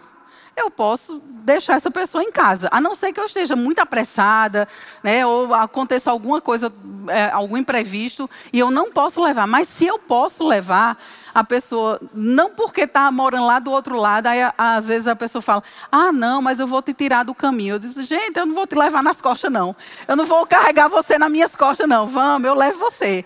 eu 0.62 0.72
posso 0.72 1.22
deixar 1.26 1.76
essa 1.76 1.90
pessoa 1.90 2.24
em 2.24 2.32
casa, 2.32 2.70
a 2.72 2.80
não 2.80 2.96
ser 2.96 3.12
que 3.12 3.20
eu 3.20 3.26
esteja 3.26 3.56
muito 3.56 3.80
apressada, 3.80 4.68
né, 5.04 5.26
ou 5.26 5.54
aconteça 5.54 6.12
alguma 6.12 6.40
coisa, 6.40 6.72
é, 7.08 7.30
algum 7.32 7.58
imprevisto, 7.58 8.30
e 8.54 8.60
eu 8.60 8.70
não 8.70 8.92
posso 8.92 9.22
levar. 9.22 9.48
Mas 9.48 9.68
se 9.68 9.88
eu 9.88 9.98
posso 9.98 10.48
levar 10.48 10.98
a 11.34 11.44
pessoa, 11.44 12.00
não 12.14 12.52
porque 12.52 12.82
está 12.82 13.12
morando 13.12 13.46
lá 13.46 13.60
do 13.60 13.72
outro 13.72 13.98
lado, 13.98 14.28
aí 14.28 14.40
às 14.58 14.86
vezes 14.86 15.08
a 15.08 15.16
pessoa 15.16 15.42
fala, 15.42 15.64
ah, 15.92 16.12
não, 16.12 16.42
mas 16.42 16.60
eu 16.60 16.68
vou 16.68 16.82
te 16.82 16.94
tirar 16.94 17.24
do 17.24 17.34
caminho. 17.34 17.76
Eu 17.76 17.80
disse, 17.80 18.04
gente, 18.04 18.38
eu 18.38 18.46
não 18.46 18.54
vou 18.54 18.68
te 18.68 18.76
levar 18.76 19.02
nas 19.02 19.22
costas, 19.22 19.52
não. 19.52 19.76
Eu 20.08 20.16
não 20.16 20.26
vou 20.26 20.46
carregar 20.46 20.88
você 20.88 21.18
nas 21.18 21.32
minhas 21.32 21.56
costas, 21.56 21.88
não. 21.88 22.08
Vamos, 22.08 22.48
eu 22.48 22.54
levo 22.54 22.80
você. 22.80 23.26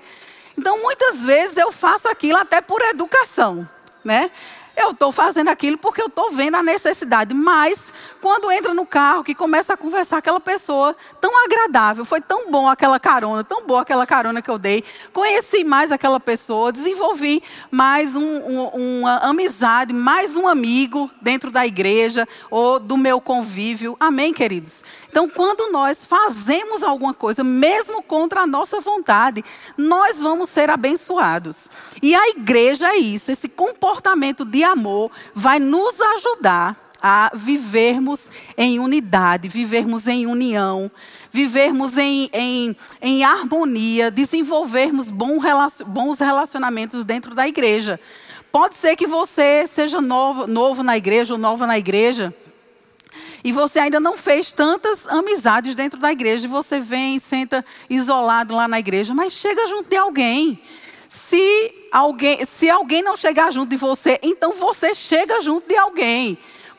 Então, 0.58 0.82
muitas 0.82 1.26
vezes 1.26 1.58
eu 1.58 1.72
faço 1.72 2.08
aquilo 2.08 2.38
até 2.38 2.62
por 2.62 2.82
educação, 2.82 3.68
né? 4.04 4.32
Eu 4.76 4.92
estou 4.92 5.12
fazendo 5.12 5.50
aquilo 5.50 5.78
porque 5.78 6.02
eu 6.02 6.08
estou 6.08 6.32
vendo 6.32 6.56
a 6.56 6.64
necessidade. 6.64 7.34
Mas, 7.34 7.94
quando 8.26 8.52
entra 8.52 8.74
no 8.74 8.88
carro, 8.88 9.24
que 9.24 9.36
começa 9.36 9.76
a 9.76 9.78
conversar 9.78 10.18
aquela 10.18 10.40
pessoa 10.40 10.96
tão 11.22 11.46
agradável, 11.46 12.04
foi 12.04 12.20
tão 12.20 12.50
bom 12.50 12.68
aquela 12.68 13.00
carona, 13.00 13.44
tão 13.44 13.64
boa 13.68 13.82
aquela 13.84 14.04
carona 14.08 14.42
que 14.42 14.50
eu 14.50 14.58
dei. 14.58 14.84
Conheci 15.14 15.64
mais 15.64 15.92
aquela 15.92 16.20
pessoa, 16.20 16.72
desenvolvi 16.72 17.44
mais 17.70 18.16
um, 18.16 18.24
um, 18.24 19.02
uma 19.02 19.18
amizade, 19.18 19.94
mais 19.94 20.36
um 20.36 20.48
amigo 20.48 21.08
dentro 21.22 21.52
da 21.52 21.68
igreja 21.68 22.28
ou 22.50 22.80
do 22.80 22.98
meu 22.98 23.22
convívio. 23.22 23.96
Amém, 24.00 24.34
queridos? 24.34 24.84
Então, 25.08 25.30
quando 25.30 25.72
nós 25.72 26.04
fazemos 26.04 26.82
alguma 26.82 27.14
coisa, 27.14 27.44
mesmo 27.44 28.02
contra 28.02 28.42
a 28.42 28.48
nossa 28.48 28.80
vontade, 28.80 29.46
nós 29.78 30.20
vamos 30.20 30.50
ser 30.50 30.72
abençoados. 30.72 31.70
E 32.02 32.16
a 32.16 32.30
igreja 32.30 32.88
é 32.88 32.98
isso, 32.98 33.30
esse 33.30 33.48
comportamento 33.48 34.44
de 34.44 34.64
amor 34.64 35.12
vai 35.36 35.60
nos 35.60 36.02
ajudar 36.02 36.85
a 37.08 37.30
vivermos 37.36 38.32
em 38.58 38.80
unidade, 38.80 39.48
vivermos 39.48 40.08
em 40.08 40.26
união, 40.26 40.90
vivermos 41.32 42.00
em, 42.00 42.32
em, 42.34 42.76
em 43.00 43.24
harmonia, 43.24 44.10
desenvolvermos 44.10 45.12
bons 45.12 46.18
relacionamentos 46.20 47.04
dentro 47.04 47.36
da 47.36 47.48
igreja. 47.48 48.00
Pode 48.52 48.74
ser 48.74 48.96
que 48.96 49.06
você 49.06 49.70
seja 49.72 50.02
novo, 50.02 50.48
novo 50.48 50.82
na 50.82 50.98
igreja 50.98 51.36
ou 51.36 51.40
nova 51.40 51.68
na 51.68 51.78
igreja. 51.78 52.34
E 53.44 53.52
você 53.52 53.78
ainda 53.78 54.00
não 54.00 54.18
fez 54.18 54.52
tantas 54.52 55.08
amizades 55.08 55.76
dentro 55.76 56.00
da 56.00 56.12
igreja. 56.12 56.48
E 56.48 56.50
você 56.50 56.80
vem, 56.80 57.20
senta 57.20 57.64
isolado 57.88 58.56
lá 58.56 58.68
na 58.68 58.80
igreja, 58.80 59.14
mas 59.14 59.34
chega 59.34 59.68
junto 59.68 59.88
de 59.88 59.96
alguém. 59.96 60.60
Se 61.08 61.72
alguém, 61.92 62.44
se 62.48 62.68
alguém 62.68 63.04
não 63.04 63.16
chegar 63.16 63.54
junto 63.54 63.70
de 63.70 63.78
você, 63.78 64.20
então 64.24 64.54
você 64.54 64.96
chega 64.96 65.40
junto 65.40 65.68
de 65.68 65.78
alguém. 65.78 66.36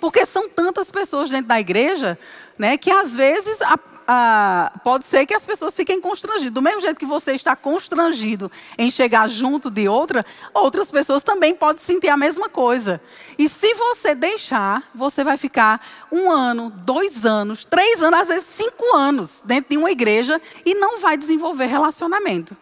Porque 0.06 0.24
são 0.24 0.48
tantas 0.48 0.88
pessoas 0.88 1.30
dentro 1.30 1.48
da 1.48 1.58
igreja, 1.58 2.16
né, 2.56 2.76
que 2.76 2.92
às 2.92 3.16
vezes 3.16 3.60
a, 3.60 3.76
a, 4.06 4.72
pode 4.84 5.04
ser 5.04 5.26
que 5.26 5.34
as 5.34 5.44
pessoas 5.44 5.74
fiquem 5.74 6.00
constrangidas. 6.00 6.52
Do 6.52 6.62
mesmo 6.62 6.80
jeito 6.80 6.96
que 6.96 7.04
você 7.04 7.32
está 7.32 7.56
constrangido 7.56 8.48
em 8.78 8.88
chegar 8.88 9.28
junto 9.28 9.68
de 9.68 9.88
outra, 9.88 10.24
outras 10.54 10.92
pessoas 10.92 11.24
também 11.24 11.56
podem 11.56 11.82
sentir 11.82 12.08
a 12.08 12.16
mesma 12.16 12.48
coisa. 12.48 13.00
E 13.36 13.48
se 13.48 13.74
você 13.74 14.14
deixar, 14.14 14.88
você 14.94 15.24
vai 15.24 15.36
ficar 15.36 15.84
um 16.12 16.30
ano, 16.30 16.70
dois 16.70 17.26
anos, 17.26 17.64
três 17.64 18.00
anos, 18.00 18.20
às 18.20 18.28
vezes 18.28 18.46
cinco 18.46 18.94
anos 18.94 19.40
dentro 19.44 19.70
de 19.70 19.76
uma 19.76 19.90
igreja 19.90 20.40
e 20.64 20.72
não 20.76 21.00
vai 21.00 21.16
desenvolver 21.16 21.66
relacionamento. 21.66 22.56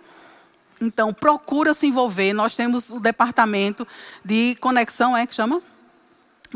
Então, 0.81 1.13
procura 1.13 1.75
se 1.75 1.87
envolver. 1.87 2.33
Nós 2.33 2.57
temos 2.57 2.89
o 2.89 2.99
departamento 2.99 3.87
de 4.25 4.57
conexão, 4.63 5.15
é 5.15 5.27
que 5.27 5.35
chama? 5.35 5.63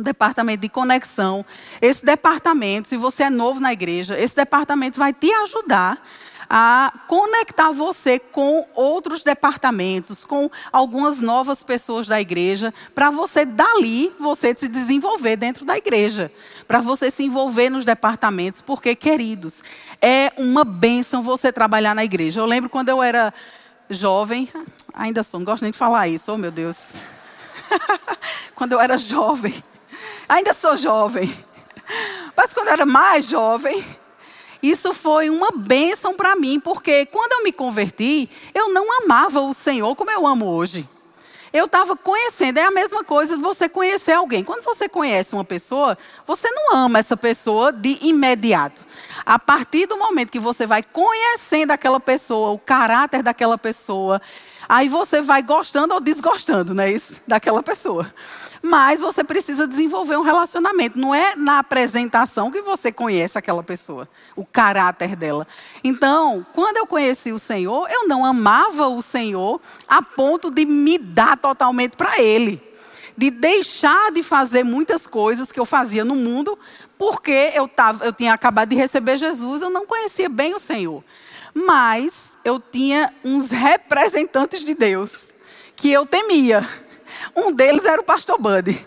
Departamento 0.02 0.62
de 0.62 0.68
conexão. 0.68 1.44
Esse 1.80 2.04
departamento, 2.04 2.88
se 2.88 2.96
você 2.96 3.24
é 3.24 3.30
novo 3.30 3.60
na 3.60 3.72
igreja, 3.72 4.18
esse 4.18 4.34
departamento 4.34 4.98
vai 4.98 5.12
te 5.12 5.30
ajudar 5.32 6.00
a 6.48 6.92
conectar 7.06 7.70
você 7.70 8.18
com 8.18 8.66
outros 8.74 9.22
departamentos, 9.22 10.24
com 10.24 10.50
algumas 10.72 11.20
novas 11.20 11.62
pessoas 11.62 12.06
da 12.06 12.20
igreja, 12.20 12.72
para 12.94 13.10
você 13.10 13.44
dali 13.44 14.10
você 14.18 14.56
se 14.58 14.66
desenvolver 14.66 15.36
dentro 15.36 15.64
da 15.64 15.76
igreja, 15.76 16.32
para 16.66 16.80
você 16.80 17.10
se 17.10 17.22
envolver 17.22 17.68
nos 17.68 17.84
departamentos, 17.84 18.62
porque 18.62 18.94
queridos, 18.94 19.62
é 20.00 20.32
uma 20.38 20.64
bênção 20.64 21.22
você 21.22 21.52
trabalhar 21.52 21.94
na 21.94 22.04
igreja. 22.04 22.40
Eu 22.40 22.46
lembro 22.46 22.70
quando 22.70 22.88
eu 22.88 23.02
era 23.02 23.32
jovem, 23.90 24.48
ainda 24.94 25.22
sou, 25.22 25.40
não 25.40 25.44
gosto 25.44 25.62
nem 25.62 25.70
de 25.70 25.78
falar 25.78 26.08
isso, 26.08 26.32
oh 26.32 26.38
meu 26.38 26.50
Deus. 26.50 26.78
quando 28.54 28.72
eu 28.72 28.80
era 28.80 28.96
jovem, 28.96 29.54
ainda 30.28 30.52
sou 30.52 30.76
jovem, 30.76 31.32
mas 32.36 32.52
quando 32.52 32.68
eu 32.68 32.72
era 32.74 32.86
mais 32.86 33.26
jovem, 33.26 33.84
isso 34.62 34.92
foi 34.92 35.30
uma 35.30 35.50
bênção 35.52 36.14
para 36.14 36.36
mim, 36.36 36.60
porque 36.60 37.06
quando 37.06 37.32
eu 37.32 37.44
me 37.44 37.52
converti, 37.52 38.28
eu 38.54 38.70
não 38.70 39.02
amava 39.02 39.40
o 39.40 39.54
Senhor 39.54 39.94
como 39.94 40.10
eu 40.10 40.26
amo 40.26 40.46
hoje. 40.46 40.88
Eu 41.52 41.64
estava 41.64 41.96
conhecendo, 41.96 42.58
é 42.58 42.64
a 42.64 42.70
mesma 42.70 43.02
coisa 43.02 43.36
de 43.36 43.42
você 43.42 43.68
conhecer 43.68 44.12
alguém. 44.12 44.44
Quando 44.44 44.62
você 44.62 44.88
conhece 44.88 45.32
uma 45.32 45.44
pessoa, 45.44 45.96
você 46.26 46.50
não 46.50 46.76
ama 46.76 46.98
essa 46.98 47.16
pessoa 47.16 47.72
de 47.72 47.98
imediato. 48.02 48.84
A 49.24 49.38
partir 49.38 49.86
do 49.86 49.96
momento 49.96 50.30
que 50.30 50.38
você 50.38 50.66
vai 50.66 50.82
conhecendo 50.82 51.70
aquela 51.70 52.00
pessoa, 52.00 52.50
o 52.50 52.58
caráter 52.58 53.22
daquela 53.22 53.58
pessoa, 53.58 54.20
aí 54.68 54.88
você 54.88 55.22
vai 55.22 55.42
gostando 55.42 55.94
ou 55.94 56.00
desgostando, 56.00 56.74
né, 56.74 56.90
isso, 56.90 57.20
daquela 57.26 57.62
pessoa. 57.62 58.12
Mas 58.62 59.00
você 59.00 59.24
precisa 59.24 59.66
desenvolver 59.66 60.16
um 60.16 60.22
relacionamento. 60.22 60.98
Não 60.98 61.14
é 61.14 61.36
na 61.36 61.60
apresentação 61.60 62.50
que 62.50 62.60
você 62.60 62.92
conhece 62.92 63.38
aquela 63.38 63.62
pessoa, 63.62 64.08
o 64.36 64.44
caráter 64.44 65.16
dela. 65.16 65.46
Então, 65.82 66.44
quando 66.52 66.76
eu 66.76 66.86
conheci 66.86 67.32
o 67.32 67.38
Senhor, 67.38 67.88
eu 67.90 68.08
não 68.08 68.24
amava 68.24 68.88
o 68.88 69.00
Senhor 69.00 69.60
a 69.86 70.02
ponto 70.02 70.50
de 70.50 70.66
me 70.66 70.98
dar 70.98 71.36
totalmente 71.36 71.96
para 71.96 72.20
Ele. 72.20 72.67
De 73.18 73.30
deixar 73.30 74.12
de 74.12 74.22
fazer 74.22 74.62
muitas 74.62 75.04
coisas 75.04 75.50
que 75.50 75.58
eu 75.58 75.66
fazia 75.66 76.04
no 76.04 76.14
mundo, 76.14 76.56
porque 76.96 77.50
eu, 77.52 77.66
tava, 77.66 78.04
eu 78.04 78.12
tinha 78.12 78.32
acabado 78.32 78.68
de 78.68 78.76
receber 78.76 79.18
Jesus, 79.18 79.60
eu 79.60 79.70
não 79.70 79.84
conhecia 79.84 80.28
bem 80.28 80.54
o 80.54 80.60
Senhor. 80.60 81.04
Mas 81.52 82.12
eu 82.44 82.60
tinha 82.60 83.12
uns 83.24 83.48
representantes 83.48 84.64
de 84.64 84.72
Deus 84.72 85.34
que 85.74 85.90
eu 85.90 86.06
temia 86.06 86.64
um 87.34 87.52
deles 87.52 87.84
era 87.84 88.00
o 88.00 88.04
pastor 88.04 88.38
Buddy. 88.38 88.86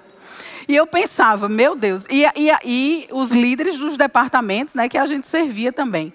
E 0.68 0.76
eu 0.76 0.88
pensava, 0.88 1.50
meu 1.50 1.76
Deus, 1.76 2.04
e, 2.10 2.24
e, 2.24 2.52
e 2.64 3.08
os 3.12 3.32
líderes 3.32 3.78
dos 3.78 3.98
departamentos, 3.98 4.74
né, 4.74 4.88
que 4.88 4.98
a 4.98 5.06
gente 5.06 5.28
servia 5.28 5.74
também. 5.74 6.14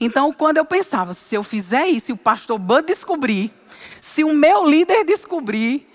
Então, 0.00 0.32
quando 0.32 0.58
eu 0.58 0.64
pensava, 0.64 1.14
se 1.14 1.34
eu 1.34 1.42
fizer 1.42 1.86
isso 1.86 2.10
e 2.10 2.14
o 2.14 2.16
pastor 2.16 2.58
Bud 2.58 2.86
descobrir, 2.86 3.52
se 4.00 4.24
o 4.24 4.34
meu 4.34 4.66
líder 4.66 5.04
descobrir, 5.04 5.88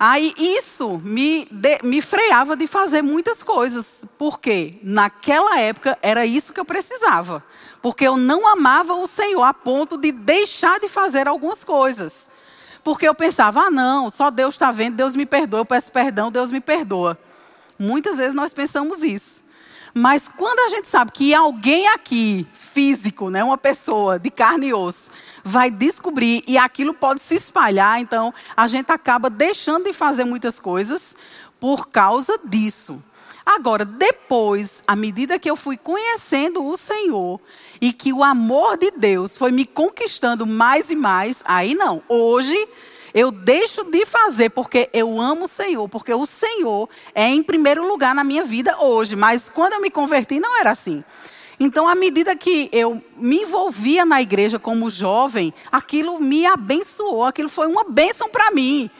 aí 0.00 0.32
isso 0.38 0.98
me, 1.04 1.46
de, 1.50 1.78
me 1.84 2.00
freava 2.00 2.56
de 2.56 2.66
fazer 2.66 3.02
muitas 3.02 3.42
coisas. 3.42 4.02
Porque 4.16 4.78
naquela 4.82 5.60
época 5.60 5.98
era 6.00 6.24
isso 6.24 6.54
que 6.54 6.58
eu 6.58 6.64
precisava. 6.64 7.44
Porque 7.82 8.06
eu 8.06 8.16
não 8.16 8.48
amava 8.48 8.94
o 8.94 9.06
Senhor 9.06 9.42
a 9.42 9.52
ponto 9.52 9.98
de 9.98 10.10
deixar 10.10 10.80
de 10.80 10.88
fazer 10.88 11.28
algumas 11.28 11.62
coisas. 11.62 12.30
Porque 12.82 13.06
eu 13.06 13.14
pensava, 13.14 13.60
ah, 13.60 13.70
não, 13.70 14.08
só 14.08 14.30
Deus 14.30 14.54
está 14.54 14.70
vendo, 14.70 14.96
Deus 14.96 15.14
me 15.14 15.26
perdoa, 15.26 15.60
eu 15.60 15.66
peço 15.66 15.92
perdão, 15.92 16.32
Deus 16.32 16.50
me 16.50 16.60
perdoa. 16.60 17.18
Muitas 17.78 18.16
vezes 18.16 18.34
nós 18.34 18.54
pensamos 18.54 19.02
isso. 19.02 19.49
Mas 19.94 20.28
quando 20.28 20.60
a 20.60 20.68
gente 20.68 20.88
sabe 20.88 21.12
que 21.12 21.34
alguém 21.34 21.88
aqui, 21.88 22.46
físico, 22.52 23.30
né, 23.30 23.42
uma 23.42 23.58
pessoa 23.58 24.18
de 24.18 24.30
carne 24.30 24.68
e 24.68 24.74
osso, 24.74 25.10
vai 25.42 25.70
descobrir 25.70 26.44
e 26.46 26.56
aquilo 26.56 26.94
pode 26.94 27.20
se 27.20 27.34
espalhar, 27.34 28.00
então 28.00 28.32
a 28.56 28.66
gente 28.68 28.90
acaba 28.92 29.28
deixando 29.28 29.84
de 29.84 29.92
fazer 29.92 30.24
muitas 30.24 30.60
coisas 30.60 31.16
por 31.58 31.88
causa 31.88 32.38
disso. 32.44 33.02
Agora, 33.44 33.84
depois, 33.84 34.82
à 34.86 34.94
medida 34.94 35.38
que 35.38 35.50
eu 35.50 35.56
fui 35.56 35.76
conhecendo 35.76 36.64
o 36.64 36.76
Senhor 36.76 37.40
e 37.80 37.92
que 37.92 38.12
o 38.12 38.22
amor 38.22 38.76
de 38.76 38.92
Deus 38.92 39.36
foi 39.36 39.50
me 39.50 39.66
conquistando 39.66 40.46
mais 40.46 40.90
e 40.90 40.94
mais, 40.94 41.38
aí 41.44 41.74
não. 41.74 42.02
Hoje, 42.08 42.56
eu 43.14 43.30
deixo 43.30 43.84
de 43.84 44.04
fazer 44.06 44.50
porque 44.50 44.88
eu 44.92 45.20
amo 45.20 45.44
o 45.44 45.48
Senhor, 45.48 45.88
porque 45.88 46.12
o 46.12 46.26
Senhor 46.26 46.88
é 47.14 47.28
em 47.28 47.42
primeiro 47.42 47.86
lugar 47.86 48.14
na 48.14 48.24
minha 48.24 48.44
vida 48.44 48.76
hoje. 48.80 49.16
Mas 49.16 49.48
quando 49.48 49.74
eu 49.74 49.80
me 49.80 49.90
converti, 49.90 50.40
não 50.40 50.58
era 50.58 50.70
assim. 50.70 51.04
Então, 51.58 51.86
à 51.86 51.94
medida 51.94 52.34
que 52.34 52.70
eu 52.72 53.02
me 53.16 53.42
envolvia 53.42 54.04
na 54.04 54.22
igreja 54.22 54.58
como 54.58 54.88
jovem, 54.88 55.52
aquilo 55.70 56.18
me 56.18 56.46
abençoou, 56.46 57.24
aquilo 57.24 57.50
foi 57.50 57.66
uma 57.66 57.84
bênção 57.84 58.28
para 58.28 58.50
mim 58.50 58.90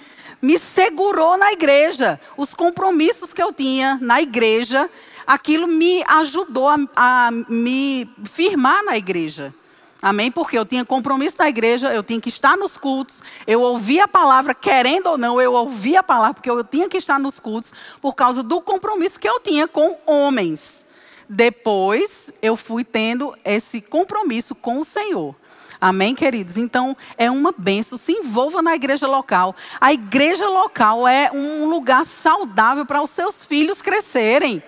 me 0.43 0.59
segurou 0.59 1.37
na 1.37 1.53
igreja. 1.53 2.19
Os 2.37 2.55
compromissos 2.55 3.33
que 3.33 3.43
eu 3.43 3.53
tinha 3.53 3.99
na 4.01 4.23
igreja, 4.23 4.89
aquilo 5.27 5.67
me 5.67 6.03
ajudou 6.05 6.69
a, 6.69 6.77
a 6.97 7.31
me 7.49 8.09
firmar 8.25 8.83
na 8.85 8.97
igreja. 8.97 9.55
Amém? 10.03 10.31
Porque 10.31 10.57
eu 10.57 10.65
tinha 10.65 10.85
compromisso 10.85 11.37
na 11.39 11.49
igreja, 11.49 11.93
eu 11.93 12.03
tinha 12.03 12.21
que 12.21 12.31
estar 12.31 12.57
nos 12.57 12.79
cultos, 12.79 13.23
eu 13.47 13.61
ouvia 13.61 14.05
a 14.05 14.09
palavra, 14.09 14.55
querendo 14.55 15.09
ou 15.09 15.19
não, 15.19 15.41
eu 15.41 15.53
ouvia 15.53 16.01
a 16.01 16.03
palavra, 16.03 16.35
porque 16.35 16.49
eu 16.51 16.65
tinha 16.65 16.89
que 16.89 16.97
estar 16.97 17.19
nos 17.19 17.39
cultos, 17.39 17.73
por 18.01 18.15
causa 18.15 18.43
do 18.43 18.63
compromisso 18.63 19.21
que 19.21 19.29
eu 19.29 19.39
tinha 19.41 19.69
com 19.69 19.99
homens. 20.07 20.87
Depois, 21.29 22.31
eu 22.41 22.57
fui 22.57 22.83
tendo 22.83 23.37
esse 23.45 23.81
compromisso 23.81 24.55
com 24.55 24.81
o 24.81 24.85
Senhor. 24.85 25.35
Amém, 25.81 26.15
queridos? 26.15 26.59
Então, 26.59 26.97
é 27.17 27.31
uma 27.31 27.55
benção. 27.57 27.97
Se 27.97 28.13
envolva 28.13 28.61
na 28.61 28.75
igreja 28.75 29.07
local. 29.07 29.55
A 29.81 29.93
igreja 29.93 30.47
local 30.49 31.09
é 31.09 31.31
um 31.33 31.69
lugar 31.69 32.05
saudável 32.05 32.85
para 32.85 33.01
os 33.01 33.11
seus 33.11 33.45
filhos 33.45 33.81
crescerem. 33.81 34.63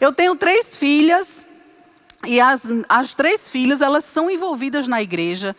Eu 0.00 0.12
tenho 0.12 0.36
três 0.36 0.76
filhas 0.76 1.37
e 2.26 2.40
as, 2.40 2.62
as 2.88 3.14
três 3.14 3.50
filhas, 3.50 3.80
elas 3.80 4.04
são 4.04 4.30
envolvidas 4.30 4.86
na 4.86 5.00
igreja. 5.00 5.54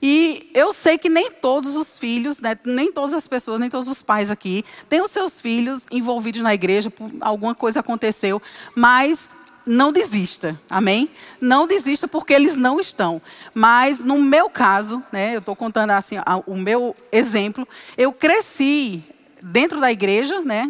E 0.00 0.50
eu 0.52 0.72
sei 0.72 0.98
que 0.98 1.08
nem 1.08 1.30
todos 1.30 1.76
os 1.76 1.96
filhos, 1.96 2.40
né, 2.40 2.58
nem 2.64 2.92
todas 2.92 3.14
as 3.14 3.28
pessoas, 3.28 3.60
nem 3.60 3.70
todos 3.70 3.86
os 3.86 4.02
pais 4.02 4.32
aqui, 4.32 4.64
têm 4.88 5.00
os 5.00 5.12
seus 5.12 5.40
filhos 5.40 5.84
envolvidos 5.92 6.42
na 6.42 6.52
igreja, 6.52 6.92
alguma 7.20 7.54
coisa 7.54 7.80
aconteceu, 7.80 8.42
mas 8.74 9.28
não 9.64 9.92
desista, 9.92 10.60
amém? 10.68 11.08
Não 11.40 11.68
desista 11.68 12.08
porque 12.08 12.32
eles 12.32 12.56
não 12.56 12.80
estão. 12.80 13.22
Mas 13.54 14.00
no 14.00 14.20
meu 14.20 14.50
caso, 14.50 15.00
né, 15.12 15.36
eu 15.36 15.38
estou 15.38 15.54
contando 15.54 15.90
assim 15.90 16.16
o 16.46 16.56
meu 16.56 16.96
exemplo, 17.12 17.66
eu 17.96 18.12
cresci 18.12 19.04
dentro 19.40 19.80
da 19.80 19.92
igreja, 19.92 20.40
né, 20.40 20.68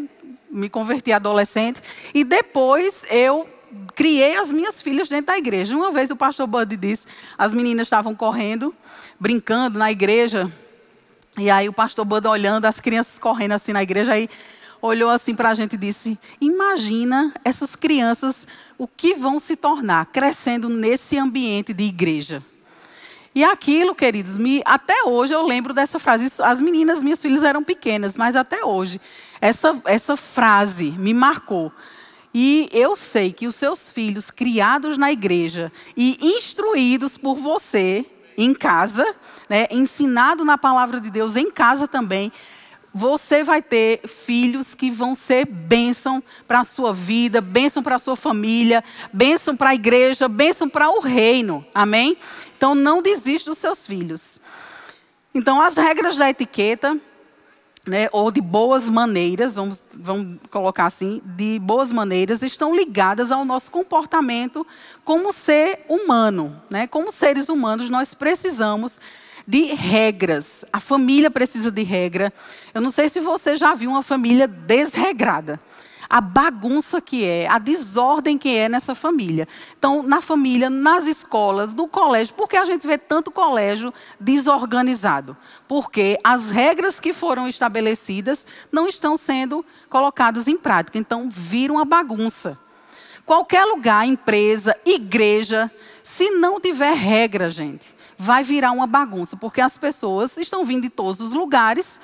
me 0.50 0.68
converti 0.68 1.10
adolescente 1.10 1.80
e 2.14 2.22
depois 2.22 3.02
eu 3.10 3.48
criei 3.94 4.36
as 4.36 4.50
minhas 4.50 4.80
filhas 4.80 5.08
dentro 5.08 5.26
da 5.26 5.38
igreja. 5.38 5.76
Uma 5.76 5.90
vez 5.90 6.10
o 6.10 6.16
pastor 6.16 6.46
Bud 6.46 6.76
disse, 6.76 7.06
as 7.36 7.54
meninas 7.54 7.86
estavam 7.86 8.14
correndo, 8.14 8.74
brincando 9.18 9.78
na 9.78 9.90
igreja, 9.90 10.50
e 11.38 11.50
aí 11.50 11.68
o 11.68 11.72
pastor 11.72 12.04
Bud 12.04 12.26
olhando 12.26 12.66
as 12.66 12.80
crianças 12.80 13.18
correndo 13.18 13.52
assim 13.52 13.72
na 13.72 13.82
igreja, 13.82 14.12
aí 14.12 14.28
olhou 14.82 15.08
assim 15.08 15.34
para 15.34 15.50
a 15.50 15.54
gente 15.54 15.74
e 15.74 15.78
disse: 15.78 16.18
Imagina 16.40 17.32
essas 17.44 17.74
crianças 17.74 18.46
o 18.76 18.86
que 18.86 19.14
vão 19.14 19.40
se 19.40 19.56
tornar 19.56 20.06
crescendo 20.06 20.68
nesse 20.68 21.16
ambiente 21.16 21.72
de 21.72 21.84
igreja. 21.84 22.42
E 23.34 23.42
aquilo, 23.42 23.94
queridos, 23.94 24.36
me, 24.36 24.60
até 24.66 25.04
hoje 25.04 25.34
eu 25.34 25.42
lembro 25.46 25.72
dessa 25.72 25.98
frase. 25.98 26.30
As 26.40 26.60
meninas, 26.60 27.02
minhas 27.02 27.22
filhas 27.22 27.42
eram 27.42 27.64
pequenas, 27.64 28.14
mas 28.14 28.36
até 28.36 28.62
hoje 28.62 29.00
essa, 29.40 29.74
essa 29.86 30.16
frase 30.16 30.90
me 30.90 31.14
marcou. 31.14 31.72
E 32.34 32.68
eu 32.72 32.96
sei 32.96 33.32
que 33.32 33.46
os 33.46 33.54
seus 33.54 33.90
filhos, 33.90 34.30
criados 34.30 34.96
na 34.96 35.12
igreja 35.12 35.70
e 35.96 36.18
instruídos 36.36 37.18
por 37.18 37.36
você 37.36 38.06
em 38.38 38.54
casa, 38.54 39.04
né, 39.48 39.66
ensinado 39.70 40.44
na 40.44 40.56
palavra 40.56 41.00
de 41.00 41.10
Deus 41.10 41.36
em 41.36 41.50
casa 41.50 41.86
também, 41.86 42.32
você 42.94 43.42
vai 43.42 43.62
ter 43.62 44.06
filhos 44.06 44.74
que 44.74 44.90
vão 44.90 45.14
ser 45.14 45.46
bênção 45.46 46.22
para 46.46 46.60
a 46.60 46.64
sua 46.64 46.92
vida, 46.92 47.40
bênção 47.40 47.82
para 47.82 47.96
a 47.96 47.98
sua 47.98 48.16
família, 48.16 48.84
bênção 49.12 49.56
para 49.56 49.70
a 49.70 49.74
igreja, 49.74 50.28
bênção 50.28 50.68
para 50.68 50.90
o 50.90 51.00
reino. 51.00 51.64
Amém? 51.74 52.16
Então 52.56 52.74
não 52.74 53.00
desiste 53.00 53.48
dos 53.48 53.58
seus 53.58 53.86
filhos. 53.86 54.40
Então 55.34 55.60
as 55.60 55.74
regras 55.74 56.16
da 56.16 56.28
etiqueta 56.28 56.98
né, 57.86 58.08
ou 58.12 58.30
de 58.30 58.40
boas 58.40 58.88
maneiras, 58.88 59.56
vamos, 59.56 59.82
vamos 59.92 60.38
colocar 60.50 60.86
assim, 60.86 61.20
de 61.24 61.58
boas 61.58 61.90
maneiras, 61.90 62.42
estão 62.42 62.74
ligadas 62.74 63.32
ao 63.32 63.44
nosso 63.44 63.70
comportamento 63.70 64.66
como 65.04 65.32
ser 65.32 65.84
humano. 65.88 66.60
Né? 66.70 66.86
Como 66.86 67.10
seres 67.10 67.48
humanos, 67.48 67.90
nós 67.90 68.14
precisamos 68.14 69.00
de 69.46 69.74
regras. 69.74 70.64
A 70.72 70.78
família 70.78 71.30
precisa 71.30 71.70
de 71.70 71.82
regra. 71.82 72.32
Eu 72.72 72.80
não 72.80 72.90
sei 72.90 73.08
se 73.08 73.18
você 73.18 73.56
já 73.56 73.74
viu 73.74 73.90
uma 73.90 74.02
família 74.02 74.46
desregrada 74.46 75.58
a 76.12 76.20
bagunça 76.20 77.00
que 77.00 77.24
é, 77.24 77.48
a 77.48 77.58
desordem 77.58 78.36
que 78.36 78.54
é 78.54 78.68
nessa 78.68 78.94
família. 78.94 79.48
Então, 79.78 80.02
na 80.02 80.20
família, 80.20 80.68
nas 80.68 81.06
escolas, 81.06 81.72
no 81.72 81.88
colégio, 81.88 82.34
por 82.34 82.46
que 82.46 82.58
a 82.58 82.66
gente 82.66 82.86
vê 82.86 82.98
tanto 82.98 83.30
colégio 83.30 83.94
desorganizado? 84.20 85.34
Porque 85.66 86.18
as 86.22 86.50
regras 86.50 87.00
que 87.00 87.14
foram 87.14 87.48
estabelecidas 87.48 88.46
não 88.70 88.86
estão 88.86 89.16
sendo 89.16 89.64
colocadas 89.88 90.46
em 90.48 90.58
prática. 90.58 90.98
Então, 90.98 91.30
vira 91.30 91.72
uma 91.72 91.86
bagunça. 91.86 92.58
Qualquer 93.24 93.64
lugar, 93.64 94.06
empresa, 94.06 94.76
igreja, 94.84 95.70
se 96.02 96.28
não 96.32 96.60
tiver 96.60 96.92
regra, 96.92 97.50
gente, 97.50 97.96
vai 98.18 98.44
virar 98.44 98.72
uma 98.72 98.86
bagunça, 98.86 99.34
porque 99.34 99.62
as 99.62 99.78
pessoas 99.78 100.36
estão 100.36 100.62
vindo 100.62 100.82
de 100.82 100.90
todos 100.90 101.20
os 101.22 101.32
lugares 101.32 101.98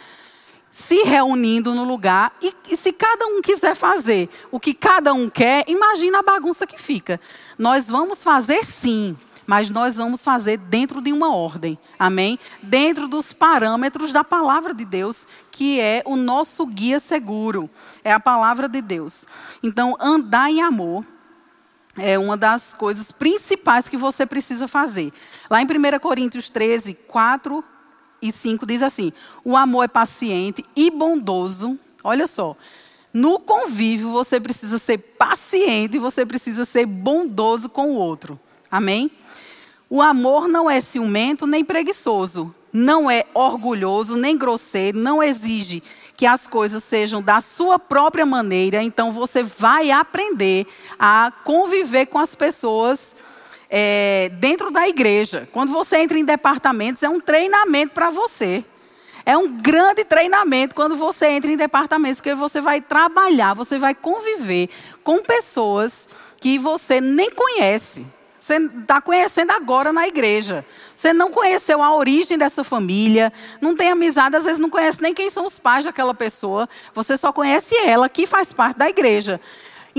se 0.78 1.02
reunindo 1.02 1.74
no 1.74 1.82
lugar 1.82 2.32
e, 2.40 2.54
e, 2.70 2.76
se 2.76 2.92
cada 2.92 3.26
um 3.26 3.42
quiser 3.42 3.74
fazer 3.74 4.28
o 4.50 4.60
que 4.60 4.72
cada 4.72 5.12
um 5.12 5.28
quer, 5.28 5.64
imagina 5.66 6.20
a 6.20 6.22
bagunça 6.22 6.66
que 6.66 6.80
fica. 6.80 7.20
Nós 7.58 7.88
vamos 7.88 8.22
fazer 8.22 8.64
sim, 8.64 9.16
mas 9.44 9.68
nós 9.68 9.96
vamos 9.96 10.22
fazer 10.22 10.56
dentro 10.56 11.02
de 11.02 11.12
uma 11.12 11.34
ordem. 11.34 11.76
Amém? 11.98 12.38
Dentro 12.62 13.08
dos 13.08 13.32
parâmetros 13.32 14.12
da 14.12 14.22
palavra 14.22 14.72
de 14.72 14.84
Deus, 14.84 15.26
que 15.50 15.80
é 15.80 16.02
o 16.06 16.16
nosso 16.16 16.64
guia 16.64 17.00
seguro. 17.00 17.68
É 18.04 18.12
a 18.12 18.20
palavra 18.20 18.68
de 18.68 18.80
Deus. 18.80 19.26
Então, 19.62 19.96
andar 19.98 20.48
em 20.48 20.62
amor 20.62 21.04
é 21.96 22.16
uma 22.16 22.36
das 22.36 22.72
coisas 22.72 23.10
principais 23.10 23.88
que 23.88 23.96
você 23.96 24.24
precisa 24.24 24.68
fazer. 24.68 25.12
Lá 25.50 25.60
em 25.60 25.66
1 25.66 25.98
Coríntios 25.98 26.48
13, 26.48 26.94
4 26.94 27.64
e 28.20 28.32
5 28.32 28.66
diz 28.66 28.82
assim: 28.82 29.12
o 29.44 29.56
amor 29.56 29.84
é 29.84 29.88
paciente 29.88 30.64
e 30.76 30.90
bondoso. 30.90 31.78
Olha 32.02 32.26
só. 32.26 32.56
No 33.12 33.38
convívio, 33.38 34.10
você 34.10 34.38
precisa 34.38 34.78
ser 34.78 34.98
paciente 34.98 35.96
e 35.96 36.00
você 36.00 36.26
precisa 36.26 36.64
ser 36.64 36.86
bondoso 36.86 37.68
com 37.68 37.90
o 37.92 37.94
outro. 37.94 38.38
Amém? 38.70 39.10
O 39.88 40.02
amor 40.02 40.46
não 40.46 40.70
é 40.70 40.80
ciumento 40.80 41.46
nem 41.46 41.64
preguiçoso, 41.64 42.54
não 42.70 43.10
é 43.10 43.24
orgulhoso 43.32 44.16
nem 44.16 44.36
grosseiro, 44.36 44.98
não 44.98 45.22
exige 45.22 45.82
que 46.14 46.26
as 46.26 46.46
coisas 46.46 46.84
sejam 46.84 47.22
da 47.22 47.40
sua 47.40 47.78
própria 47.78 48.26
maneira. 48.26 48.82
Então 48.82 49.10
você 49.10 49.42
vai 49.42 49.90
aprender 49.90 50.66
a 50.98 51.32
conviver 51.44 52.06
com 52.06 52.18
as 52.18 52.34
pessoas 52.34 53.16
é, 53.70 54.30
dentro 54.34 54.70
da 54.70 54.88
igreja. 54.88 55.48
Quando 55.52 55.72
você 55.72 55.98
entra 55.98 56.18
em 56.18 56.24
departamentos, 56.24 57.02
é 57.02 57.08
um 57.08 57.20
treinamento 57.20 57.94
para 57.94 58.10
você. 58.10 58.64
É 59.26 59.36
um 59.36 59.48
grande 59.48 60.04
treinamento 60.04 60.74
quando 60.74 60.96
você 60.96 61.26
entra 61.26 61.50
em 61.50 61.56
departamentos, 61.56 62.16
porque 62.16 62.34
você 62.34 62.60
vai 62.60 62.80
trabalhar, 62.80 63.52
você 63.52 63.78
vai 63.78 63.94
conviver 63.94 64.70
com 65.04 65.22
pessoas 65.22 66.08
que 66.40 66.58
você 66.58 67.00
nem 67.00 67.30
conhece. 67.30 68.06
Você 68.40 68.56
está 68.56 68.98
conhecendo 69.02 69.50
agora 69.50 69.92
na 69.92 70.08
igreja. 70.08 70.64
Você 70.94 71.12
não 71.12 71.30
conheceu 71.30 71.82
a 71.82 71.94
origem 71.94 72.38
dessa 72.38 72.64
família, 72.64 73.30
não 73.60 73.76
tem 73.76 73.90
amizade, 73.90 74.36
às 74.36 74.44
vezes 74.44 74.58
não 74.58 74.70
conhece 74.70 75.02
nem 75.02 75.12
quem 75.12 75.30
são 75.30 75.44
os 75.44 75.58
pais 75.58 75.84
daquela 75.84 76.14
pessoa. 76.14 76.66
Você 76.94 77.18
só 77.18 77.30
conhece 77.30 77.76
ela, 77.84 78.08
que 78.08 78.26
faz 78.26 78.54
parte 78.54 78.78
da 78.78 78.88
igreja. 78.88 79.38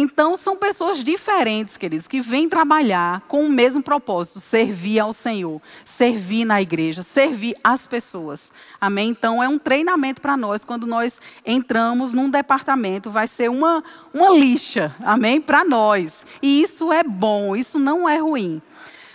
Então, 0.02 0.38
são 0.38 0.56
pessoas 0.56 1.04
diferentes, 1.04 1.76
queridos, 1.76 2.08
que 2.08 2.22
vêm 2.22 2.48
trabalhar 2.48 3.20
com 3.28 3.44
o 3.44 3.50
mesmo 3.50 3.84
propósito: 3.84 4.40
servir 4.40 4.98
ao 4.98 5.12
Senhor, 5.12 5.62
servir 5.84 6.46
na 6.46 6.62
igreja, 6.62 7.04
servir 7.04 7.54
as 7.62 7.86
pessoas. 7.86 8.50
Amém? 8.80 9.10
Então, 9.10 9.44
é 9.44 9.50
um 9.50 9.60
treinamento 9.60 10.22
para 10.22 10.38
nós 10.38 10.64
quando 10.64 10.88
nós 10.88 11.20
entramos 11.46 12.14
num 12.14 12.30
departamento, 12.30 13.12
vai 13.12 13.28
ser 13.28 13.50
uma, 13.50 13.84
uma 14.14 14.30
lixa, 14.30 14.96
amém? 15.04 15.42
Para 15.42 15.66
nós. 15.66 16.26
E 16.42 16.62
isso 16.62 16.94
é 16.94 17.04
bom, 17.04 17.54
isso 17.54 17.78
não 17.78 18.08
é 18.08 18.20
ruim. 18.20 18.62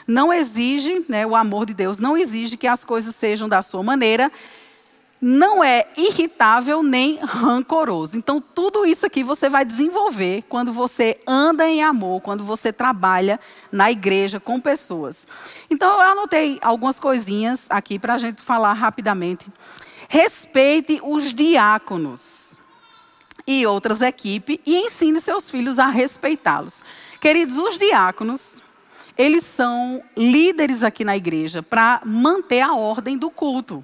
Não 0.06 0.30
exige, 0.30 1.02
né, 1.08 1.26
o 1.26 1.34
amor 1.34 1.64
de 1.64 1.72
Deus 1.72 1.98
não 1.98 2.14
exige 2.14 2.58
que 2.58 2.66
as 2.66 2.84
coisas 2.84 3.16
sejam 3.16 3.48
da 3.48 3.62
sua 3.62 3.82
maneira 3.82 4.30
não 5.26 5.64
é 5.64 5.86
irritável 5.96 6.82
nem 6.82 7.16
rancoroso. 7.16 8.18
Então, 8.18 8.42
tudo 8.42 8.84
isso 8.84 9.06
aqui 9.06 9.22
você 9.22 9.48
vai 9.48 9.64
desenvolver 9.64 10.44
quando 10.50 10.70
você 10.70 11.18
anda 11.26 11.66
em 11.66 11.82
amor, 11.82 12.20
quando 12.20 12.44
você 12.44 12.70
trabalha 12.70 13.40
na 13.72 13.90
igreja 13.90 14.38
com 14.38 14.60
pessoas. 14.60 15.26
Então, 15.70 15.94
eu 15.94 16.10
anotei 16.10 16.58
algumas 16.60 17.00
coisinhas 17.00 17.62
aqui 17.70 17.98
para 17.98 18.16
a 18.16 18.18
gente 18.18 18.42
falar 18.42 18.74
rapidamente. 18.74 19.50
Respeite 20.10 21.00
os 21.02 21.32
diáconos 21.32 22.56
e 23.46 23.64
outras 23.64 24.02
equipes 24.02 24.58
e 24.66 24.76
ensine 24.76 25.22
seus 25.22 25.48
filhos 25.48 25.78
a 25.78 25.86
respeitá-los. 25.86 26.82
Queridos, 27.18 27.56
os 27.56 27.78
diáconos, 27.78 28.62
eles 29.16 29.46
são 29.46 30.02
líderes 30.14 30.82
aqui 30.82 31.02
na 31.02 31.16
igreja 31.16 31.62
para 31.62 32.02
manter 32.04 32.60
a 32.60 32.74
ordem 32.74 33.16
do 33.16 33.30
culto. 33.30 33.82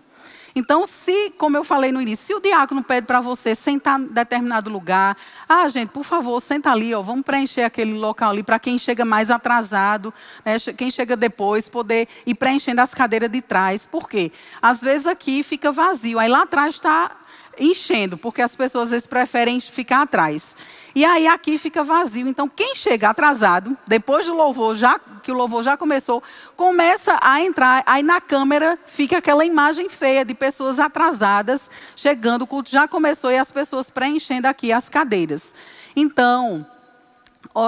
Então, 0.55 0.87
se, 0.87 1.31
como 1.39 1.57
eu 1.57 1.65
falei 1.65 1.93
no 1.93 2.01
início, 2.01 2.27
se 2.27 2.35
o 2.35 2.41
diácono 2.41 2.83
pede 2.83 3.07
para 3.07 3.21
você 3.21 3.55
sentar 3.55 4.01
em 4.01 4.07
determinado 4.07 4.71
lugar, 4.71 5.17
ah, 5.49 5.69
gente, 5.69 5.91
por 5.91 6.05
favor, 6.05 6.41
senta 6.41 6.71
ali, 6.71 6.95
ó, 6.95 7.03
vamos 7.03 7.23
preencher 7.25 7.63
aquele 7.63 7.95
local 7.95 8.31
ali 8.31 8.43
para 8.43 8.59
quem 8.59 8.79
chega 8.79 9.05
mais 9.05 9.31
atrasado, 9.31 10.13
né, 10.45 10.57
quem 10.77 10.91
chega 10.91 11.17
depois, 11.17 11.69
poder 11.69 12.09
ir 12.27 12.35
preenchendo 12.35 12.81
as 12.81 12.93
cadeiras 12.95 13.31
de 13.31 13.41
trás. 13.41 13.87
Por 13.87 14.09
quê? 14.09 14.33
Às 14.61 14.81
vezes 14.81 15.07
aqui 15.07 15.43
fica 15.43 15.71
vazio, 15.73 16.19
aí 16.19 16.29
lá 16.29 16.43
atrás 16.43 16.75
está 16.75 17.13
enchendo, 17.59 18.17
porque 18.17 18.43
as 18.43 18.57
pessoas 18.57 18.85
às 18.85 18.91
vezes 18.91 19.07
preferem 19.07 19.61
ficar 19.61 20.03
atrás. 20.03 20.57
E 20.95 21.05
aí 21.05 21.27
aqui 21.27 21.59
fica 21.59 21.83
vazio. 21.83 22.27
Então, 22.27 22.49
quem 22.49 22.75
chega 22.75 23.11
atrasado, 23.11 23.77
depois 23.87 24.27
do 24.27 24.35
louvor, 24.35 24.75
já 24.75 24.99
que 25.23 25.31
o 25.31 25.35
louvor 25.35 25.63
já 25.63 25.77
começou, 25.77 26.23
começa 26.57 27.19
a 27.21 27.41
entrar, 27.41 27.83
aí 27.87 28.03
na 28.03 28.21
câmera 28.21 28.79
fica 28.87 29.19
aquela 29.19 29.45
imagem 29.45 29.89
feia 29.89 30.25
de 30.25 30.35
pessoas 30.35 30.81
atrasadas 30.81 31.71
chegando, 31.95 32.43
o 32.43 32.47
culto 32.47 32.71
já 32.71 32.89
começou 32.89 33.31
e 33.31 33.39
as 33.39 33.53
pessoas 33.53 33.91
preenchendo 33.91 34.49
aqui 34.49 34.73
as 34.73 34.89
cadeiras. 34.89 35.55
Então, 35.95 36.67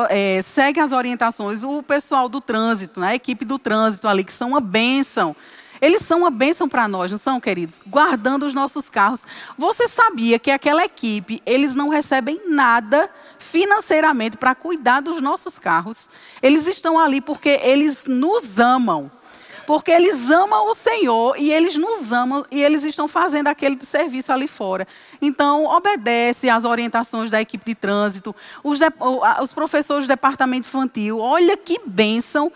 é, 0.08 0.42
segue 0.42 0.80
as 0.80 0.92
orientações. 0.92 1.64
O 1.64 1.82
pessoal 1.82 2.28
do 2.28 2.40
trânsito, 2.40 3.00
né, 3.00 3.08
a 3.08 3.14
equipe 3.14 3.44
do 3.44 3.58
trânsito 3.58 4.08
ali, 4.08 4.24
que 4.24 4.32
são 4.32 4.50
uma 4.50 4.60
bênção. 4.60 5.34
Eles 5.82 6.02
são 6.02 6.20
uma 6.20 6.30
bênção 6.30 6.68
para 6.68 6.86
nós, 6.86 7.10
não 7.10 7.18
são, 7.18 7.40
queridos? 7.40 7.80
Guardando 7.84 8.46
os 8.46 8.54
nossos 8.54 8.88
carros. 8.88 9.22
Você 9.58 9.88
sabia 9.88 10.38
que 10.38 10.52
aquela 10.52 10.84
equipe, 10.84 11.42
eles 11.44 11.74
não 11.74 11.88
recebem 11.88 12.40
nada 12.48 13.10
financeiramente 13.40 14.36
para 14.36 14.54
cuidar 14.54 15.00
dos 15.00 15.20
nossos 15.20 15.58
carros? 15.58 16.08
Eles 16.40 16.68
estão 16.68 17.00
ali 17.00 17.20
porque 17.20 17.58
eles 17.64 18.04
nos 18.06 18.60
amam 18.60 19.10
porque 19.66 19.90
eles 19.90 20.30
amam 20.30 20.70
o 20.70 20.74
Senhor 20.74 21.36
e 21.38 21.52
eles 21.52 21.76
nos 21.76 22.12
amam 22.12 22.44
e 22.50 22.62
eles 22.62 22.84
estão 22.84 23.06
fazendo 23.06 23.46
aquele 23.46 23.78
serviço 23.84 24.32
ali 24.32 24.48
fora. 24.48 24.86
Então, 25.20 25.64
obedece 25.66 26.50
às 26.50 26.64
orientações 26.64 27.30
da 27.30 27.40
equipe 27.40 27.64
de 27.64 27.74
trânsito, 27.74 28.34
os, 28.62 28.78
de, 28.78 28.86
os 29.40 29.52
professores 29.52 30.04
do 30.04 30.08
departamento 30.08 30.66
infantil. 30.66 31.18
Olha 31.18 31.56
que 31.56 31.80
bênção 31.86 32.52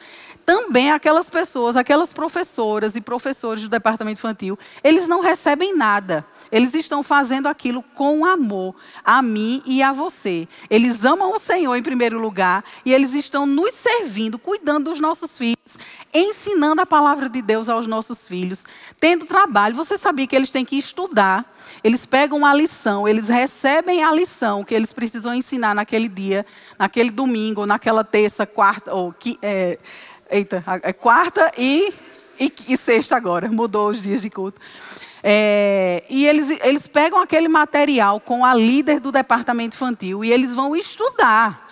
também 0.47 0.92
aquelas 0.92 1.28
pessoas, 1.28 1.76
aquelas 1.76 2.12
professoras 2.12 2.94
e 2.94 3.01
professores 3.01 3.64
do 3.64 3.68
departamento 3.68 4.20
infantil, 4.20 4.57
eles 4.84 5.09
não 5.09 5.20
recebem 5.20 5.76
nada. 5.76 6.24
Eles 6.53 6.72
estão 6.72 7.03
fazendo 7.03 7.49
aquilo 7.49 7.82
com 7.82 8.24
amor 8.24 8.76
a 9.05 9.20
mim 9.20 9.61
e 9.66 9.82
a 9.82 9.92
você. 9.92 10.47
Eles 10.70 11.05
amam 11.05 11.34
o 11.34 11.40
Senhor 11.40 11.74
em 11.74 11.82
primeiro 11.82 12.20
lugar 12.20 12.64
e 12.84 12.94
eles 12.94 13.12
estão 13.12 13.44
nos 13.44 13.74
servindo, 13.74 14.38
cuidando 14.38 14.88
dos 14.88 15.01
nossos 15.01 15.36
filhos, 15.36 15.76
ensinando 16.14 16.80
a 16.80 16.86
palavra 16.86 17.28
de 17.28 17.42
Deus 17.42 17.68
aos 17.68 17.88
nossos 17.88 18.28
filhos, 18.28 18.64
tendo 19.01 19.24
trabalho. 19.24 19.74
Você 19.74 19.99
sabia 19.99 20.28
que 20.28 20.36
eles 20.36 20.53
têm 20.53 20.64
que 20.64 20.78
estudar? 20.78 21.44
Eles 21.82 22.07
pegam 22.07 22.47
a 22.47 22.55
lição, 22.55 23.09
eles 23.09 23.28
recebem 23.28 24.05
a 24.05 24.12
lição 24.12 24.62
que 24.62 24.74
eles 24.74 24.92
precisam 24.92 25.34
ensinar 25.34 25.74
naquele 25.74 26.09
dia, 26.09 26.47
naquele 26.78 27.11
domingo, 27.11 27.66
naquela 27.66 28.05
terça, 28.05 28.47
quarta 28.47 28.94
ou 28.94 29.12
que 29.12 29.36
é, 29.42 29.78
Eita, 30.31 30.64
é 30.83 30.93
quarta 30.93 31.53
e, 31.57 31.93
e, 32.39 32.53
e, 32.68 32.77
sexta 32.77 33.16
agora, 33.16 33.49
mudou 33.49 33.89
os 33.89 34.03
dias 34.03 34.20
de 34.20 34.29
culto. 34.29 34.61
É, 35.22 36.05
e 36.11 36.27
eles, 36.27 36.51
eles 36.62 36.89
pegam 36.89 37.20
aquele 37.20 37.49
material 37.49 38.20
com 38.20 38.45
a 38.45 38.55
líder 38.55 39.01
do 39.01 39.11
departamento 39.11 39.74
infantil 39.74 40.24
e 40.24 40.33
eles 40.33 40.55
vão 40.55 40.74
estudar 40.77 41.66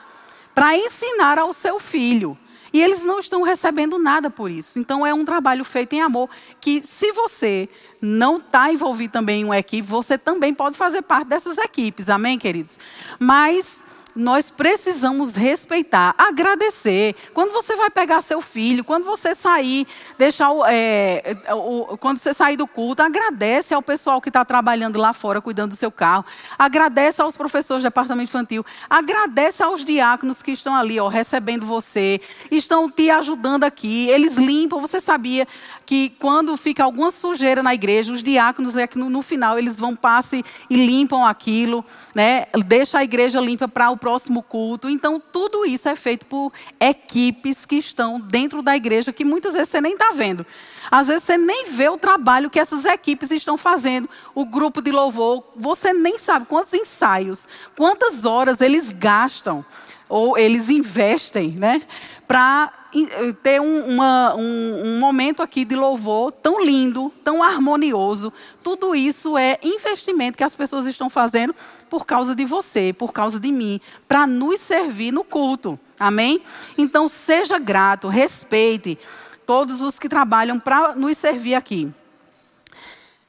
para 0.54 0.76
ensinar 0.76 1.38
ao 1.38 1.52
seu 1.52 1.78
filho. 1.78 2.38
E 2.72 2.82
eles 2.82 3.02
não 3.02 3.20
estão 3.20 3.42
recebendo 3.42 4.00
nada 4.00 4.28
por 4.28 4.50
isso. 4.50 4.80
Então 4.80 5.06
é 5.06 5.14
um 5.14 5.24
trabalho 5.24 5.64
feito 5.64 5.92
em 5.92 6.00
amor 6.00 6.28
que, 6.60 6.82
se 6.82 7.12
você 7.12 7.68
não 8.02 8.38
está 8.38 8.72
envolvido 8.72 9.12
também 9.12 9.42
em 9.42 9.44
uma 9.44 9.58
equipe, 9.58 9.86
você 9.86 10.18
também 10.18 10.52
pode 10.52 10.76
fazer 10.76 11.02
parte 11.02 11.28
dessas 11.28 11.56
equipes. 11.56 12.08
Amém, 12.08 12.36
queridos? 12.36 12.76
Mas 13.20 13.83
nós 14.14 14.50
precisamos 14.50 15.32
respeitar, 15.32 16.14
agradecer. 16.16 17.14
Quando 17.32 17.52
você 17.52 17.74
vai 17.74 17.90
pegar 17.90 18.22
seu 18.22 18.40
filho, 18.40 18.84
quando 18.84 19.04
você 19.04 19.34
sair, 19.34 19.86
deixar 20.16 20.50
o, 20.50 20.64
é, 20.64 21.36
o, 21.52 21.96
quando 21.98 22.18
você 22.18 22.32
sair 22.32 22.56
do 22.56 22.66
culto, 22.66 23.02
agradece 23.02 23.74
ao 23.74 23.82
pessoal 23.82 24.20
que 24.20 24.28
está 24.28 24.44
trabalhando 24.44 24.98
lá 24.98 25.12
fora, 25.12 25.40
cuidando 25.40 25.70
do 25.70 25.76
seu 25.76 25.90
carro. 25.90 26.24
Agradece 26.58 27.20
aos 27.20 27.36
professores 27.36 27.82
do 27.82 27.86
departamento 27.86 28.30
infantil. 28.30 28.64
Agradece 28.88 29.62
aos 29.62 29.84
diáconos 29.84 30.42
que 30.42 30.52
estão 30.52 30.74
ali, 30.74 31.00
ó, 31.00 31.08
recebendo 31.08 31.66
você, 31.66 32.20
estão 32.50 32.90
te 32.90 33.10
ajudando 33.10 33.64
aqui. 33.64 34.08
Eles 34.08 34.36
limpam. 34.36 34.80
Você 34.80 35.00
sabia 35.00 35.46
que 35.84 36.10
quando 36.18 36.56
fica 36.56 36.84
alguma 36.84 37.10
sujeira 37.10 37.62
na 37.62 37.74
igreja, 37.74 38.12
os 38.12 38.22
diáconos 38.22 38.76
é 38.76 38.86
que 38.86 38.98
no, 38.98 39.10
no 39.10 39.22
final 39.22 39.58
eles 39.58 39.76
vão 39.76 39.96
passe 39.96 40.44
e 40.70 40.76
limpam 40.76 41.24
aquilo, 41.26 41.84
né? 42.14 42.46
Deixa 42.66 42.98
a 42.98 43.04
igreja 43.04 43.40
limpa 43.40 43.66
para 43.66 43.90
o 43.90 43.96
próximo 44.04 44.42
culto. 44.42 44.86
Então, 44.90 45.18
tudo 45.18 45.64
isso 45.64 45.88
é 45.88 45.96
feito 45.96 46.26
por 46.26 46.52
equipes 46.78 47.64
que 47.64 47.76
estão 47.76 48.20
dentro 48.20 48.60
da 48.60 48.76
igreja, 48.76 49.14
que 49.14 49.24
muitas 49.24 49.54
vezes 49.54 49.70
você 49.70 49.80
nem 49.80 49.94
está 49.94 50.10
vendo. 50.10 50.44
Às 50.90 51.06
vezes 51.06 51.24
você 51.24 51.38
nem 51.38 51.64
vê 51.70 51.88
o 51.88 51.96
trabalho 51.96 52.50
que 52.50 52.60
essas 52.60 52.84
equipes 52.84 53.30
estão 53.30 53.56
fazendo. 53.56 54.06
O 54.34 54.44
grupo 54.44 54.82
de 54.82 54.92
louvor, 54.92 55.42
você 55.56 55.94
nem 55.94 56.18
sabe 56.18 56.44
quantos 56.44 56.74
ensaios, 56.74 57.48
quantas 57.74 58.26
horas 58.26 58.60
eles 58.60 58.92
gastam 58.92 59.64
ou 60.06 60.36
eles 60.36 60.68
investem, 60.68 61.52
né, 61.52 61.80
para 62.28 62.70
eh, 62.94 63.32
ter 63.42 63.60
um, 63.60 63.94
uma, 63.94 64.34
um, 64.34 64.82
um, 64.84 65.00
momento 65.00 65.42
aqui 65.42 65.64
de 65.64 65.74
louvor 65.74 66.30
tão 66.30 66.62
lindo, 66.62 67.12
tão 67.24 67.42
harmonioso. 67.42 68.32
Tudo 68.62 68.94
isso 68.94 69.38
é 69.38 69.58
investimento 69.62 70.36
que 70.36 70.44
as 70.44 70.54
pessoas 70.54 70.86
estão 70.86 71.08
fazendo 71.08 71.54
por 71.94 72.04
causa 72.04 72.34
de 72.34 72.44
você, 72.44 72.92
por 72.92 73.12
causa 73.12 73.38
de 73.38 73.52
mim, 73.52 73.80
para 74.08 74.26
nos 74.26 74.58
servir 74.58 75.12
no 75.12 75.22
culto. 75.22 75.78
Amém? 75.96 76.42
Então, 76.76 77.08
seja 77.08 77.56
grato, 77.56 78.08
respeite 78.08 78.98
todos 79.46 79.80
os 79.80 79.96
que 79.96 80.08
trabalham 80.08 80.58
para 80.58 80.96
nos 80.96 81.16
servir 81.16 81.54
aqui. 81.54 81.94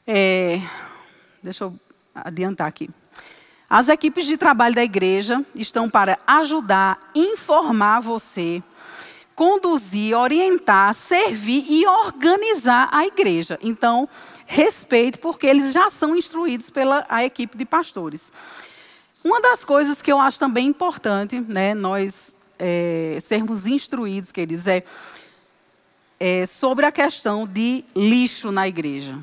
É, 0.08 0.60
deixa 1.44 1.66
eu 1.66 1.80
adiantar 2.16 2.68
aqui. 2.68 2.90
As 3.70 3.88
equipes 3.88 4.26
de 4.26 4.36
trabalho 4.36 4.74
da 4.74 4.84
igreja 4.84 5.46
estão 5.54 5.88
para 5.88 6.18
ajudar, 6.26 6.98
informar 7.14 8.00
você, 8.00 8.64
conduzir, 9.36 10.18
orientar, 10.18 10.96
servir 10.96 11.66
e 11.70 11.86
organizar 11.86 12.88
a 12.92 13.06
igreja. 13.06 13.60
Então, 13.62 14.08
respeite, 14.46 15.20
porque 15.20 15.46
eles 15.46 15.74
já 15.74 15.90
são 15.90 16.16
instruídos 16.16 16.70
pela 16.70 17.06
a 17.10 17.26
equipe 17.26 17.58
de 17.58 17.66
pastores. 17.66 18.32
Uma 19.24 19.42
das 19.42 19.66
coisas 19.66 20.02
que 20.02 20.12
eu 20.12 20.20
acho 20.20 20.40
também 20.40 20.68
importante, 20.68 21.42
né, 21.42 21.74
nós 21.74 22.34
é, 22.58 23.22
sermos 23.28 23.68
instruídos, 23.68 24.32
queridos, 24.32 24.66
é, 24.68 24.84
é 26.20 26.48
sobre 26.48 26.86
a 26.86 26.92
questão 26.92 27.46
de 27.46 27.84
lixo 27.96 28.52
na 28.52 28.68
igreja. 28.68 29.18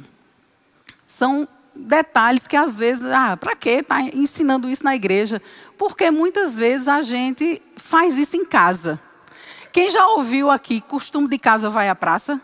São 1.07 1.49
detalhes 1.75 2.47
que 2.47 2.57
às 2.57 2.79
vezes, 2.79 3.05
ah, 3.07 3.37
para 3.37 3.57
que 3.57 3.71
estar 3.71 4.03
tá 4.03 4.11
ensinando 4.13 4.69
isso 4.69 4.85
na 4.85 4.95
igreja? 4.95 5.41
Porque 5.79 6.11
muitas 6.11 6.59
vezes 6.59 6.87
a 6.87 7.01
gente 7.01 7.63
faz 7.77 8.19
isso 8.19 8.37
em 8.37 8.45
casa. 8.45 9.01
Quem 9.73 9.91
já 9.91 10.07
ouviu 10.07 10.51
aqui, 10.51 10.83
costume 10.83 11.29
de 11.29 11.39
casa 11.39 11.71
vai 11.71 11.89
à 11.89 11.95
praça? 11.95 12.39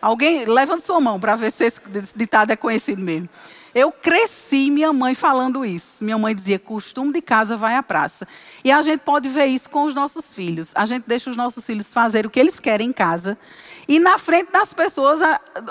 Alguém, 0.00 0.44
levanta 0.44 0.82
sua 0.82 1.00
mão 1.00 1.18
para 1.18 1.34
ver 1.34 1.50
se 1.50 1.64
esse 1.64 1.80
ditado 2.14 2.52
é 2.52 2.56
conhecido 2.56 3.02
mesmo. 3.02 3.28
Eu 3.74 3.90
cresci 3.90 4.70
minha 4.70 4.92
mãe 4.92 5.16
falando 5.16 5.64
isso. 5.64 6.04
Minha 6.04 6.16
mãe 6.16 6.32
dizia: 6.32 6.60
costume 6.60 7.12
de 7.12 7.20
casa 7.20 7.56
vai 7.56 7.74
à 7.74 7.82
praça. 7.82 8.28
E 8.62 8.70
a 8.70 8.80
gente 8.82 9.00
pode 9.00 9.28
ver 9.28 9.46
isso 9.46 9.68
com 9.68 9.84
os 9.84 9.94
nossos 9.94 10.32
filhos. 10.32 10.70
A 10.76 10.86
gente 10.86 11.04
deixa 11.08 11.28
os 11.28 11.36
nossos 11.36 11.66
filhos 11.66 11.92
fazer 11.92 12.24
o 12.24 12.30
que 12.30 12.38
eles 12.38 12.60
querem 12.60 12.90
em 12.90 12.92
casa. 12.92 13.36
E 13.88 13.98
na 13.98 14.16
frente 14.16 14.52
das 14.52 14.72
pessoas, 14.72 15.20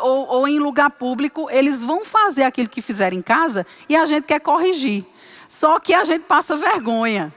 ou, 0.02 0.28
ou 0.28 0.48
em 0.48 0.60
lugar 0.60 0.90
público, 0.90 1.48
eles 1.50 1.82
vão 1.82 2.04
fazer 2.04 2.44
aquilo 2.44 2.68
que 2.68 2.82
fizeram 2.82 3.16
em 3.16 3.22
casa 3.22 3.66
e 3.88 3.96
a 3.96 4.06
gente 4.06 4.26
quer 4.26 4.42
corrigir. 4.42 5.06
Só 5.48 5.80
que 5.80 5.94
a 5.94 6.04
gente 6.04 6.24
passa 6.24 6.58
vergonha. 6.58 7.34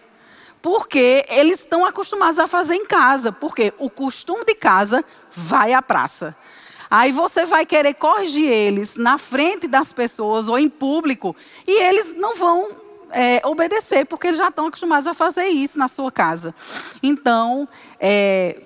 Porque 0.66 1.24
eles 1.28 1.60
estão 1.60 1.86
acostumados 1.86 2.40
a 2.40 2.48
fazer 2.48 2.74
em 2.74 2.84
casa. 2.86 3.30
Porque 3.30 3.72
o 3.78 3.88
costume 3.88 4.44
de 4.44 4.56
casa 4.56 5.04
vai 5.30 5.72
à 5.72 5.80
praça. 5.80 6.36
Aí 6.90 7.12
você 7.12 7.46
vai 7.46 7.64
querer 7.64 7.94
corrigir 7.94 8.50
eles 8.50 8.96
na 8.96 9.16
frente 9.16 9.68
das 9.68 9.92
pessoas 9.92 10.48
ou 10.48 10.58
em 10.58 10.68
público 10.68 11.36
e 11.68 11.82
eles 11.84 12.14
não 12.14 12.34
vão 12.34 12.68
é, 13.18 13.40
obedecer, 13.46 14.04
porque 14.04 14.26
eles 14.26 14.38
já 14.38 14.48
estão 14.48 14.66
acostumados 14.66 15.06
a 15.06 15.14
fazer 15.14 15.46
isso 15.46 15.78
na 15.78 15.88
sua 15.88 16.12
casa. 16.12 16.54
Então, 17.02 17.66
é, 17.98 18.60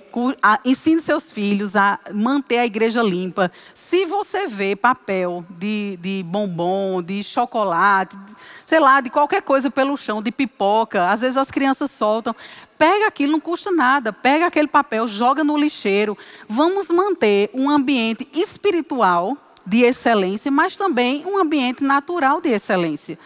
ensine 0.65 1.01
seus 1.01 1.31
filhos 1.31 1.77
a 1.77 2.01
manter 2.13 2.59
a 2.59 2.67
igreja 2.67 3.01
limpa. 3.01 3.53
Se 3.73 4.05
você 4.07 4.49
vê 4.49 4.75
papel 4.75 5.45
de, 5.51 5.97
de 6.03 6.25
bombom, 6.25 7.01
de 7.01 7.23
chocolate, 7.23 8.19
sei 8.67 8.81
lá, 8.81 9.01
de 9.01 9.09
qualquer 9.09 9.41
coisa 9.41 9.71
pelo 9.71 9.97
chão, 9.97 10.21
de 10.21 10.33
pipoca, 10.33 11.09
às 11.09 11.21
vezes 11.21 11.37
as 11.37 11.53
crianças 11.53 11.89
soltam. 11.93 12.35
Pega 12.77 13.07
aquilo, 13.07 13.31
não 13.31 13.41
custa 13.41 13.71
nada. 13.71 14.13
Pega 14.13 14.47
aquele 14.47 14.67
papel, 14.67 15.07
joga 15.07 15.45
no 15.45 15.57
lixeiro. 15.57 16.19
Vamos 16.49 16.89
manter 16.89 17.51
um 17.55 17.71
ambiente 17.71 18.27
espiritual 18.33 19.37
de 19.65 19.85
excelência, 19.85 20.51
mas 20.51 20.75
também 20.75 21.25
um 21.25 21.39
ambiente 21.39 21.85
natural 21.85 22.41
de 22.41 22.49
excelência. 22.49 23.17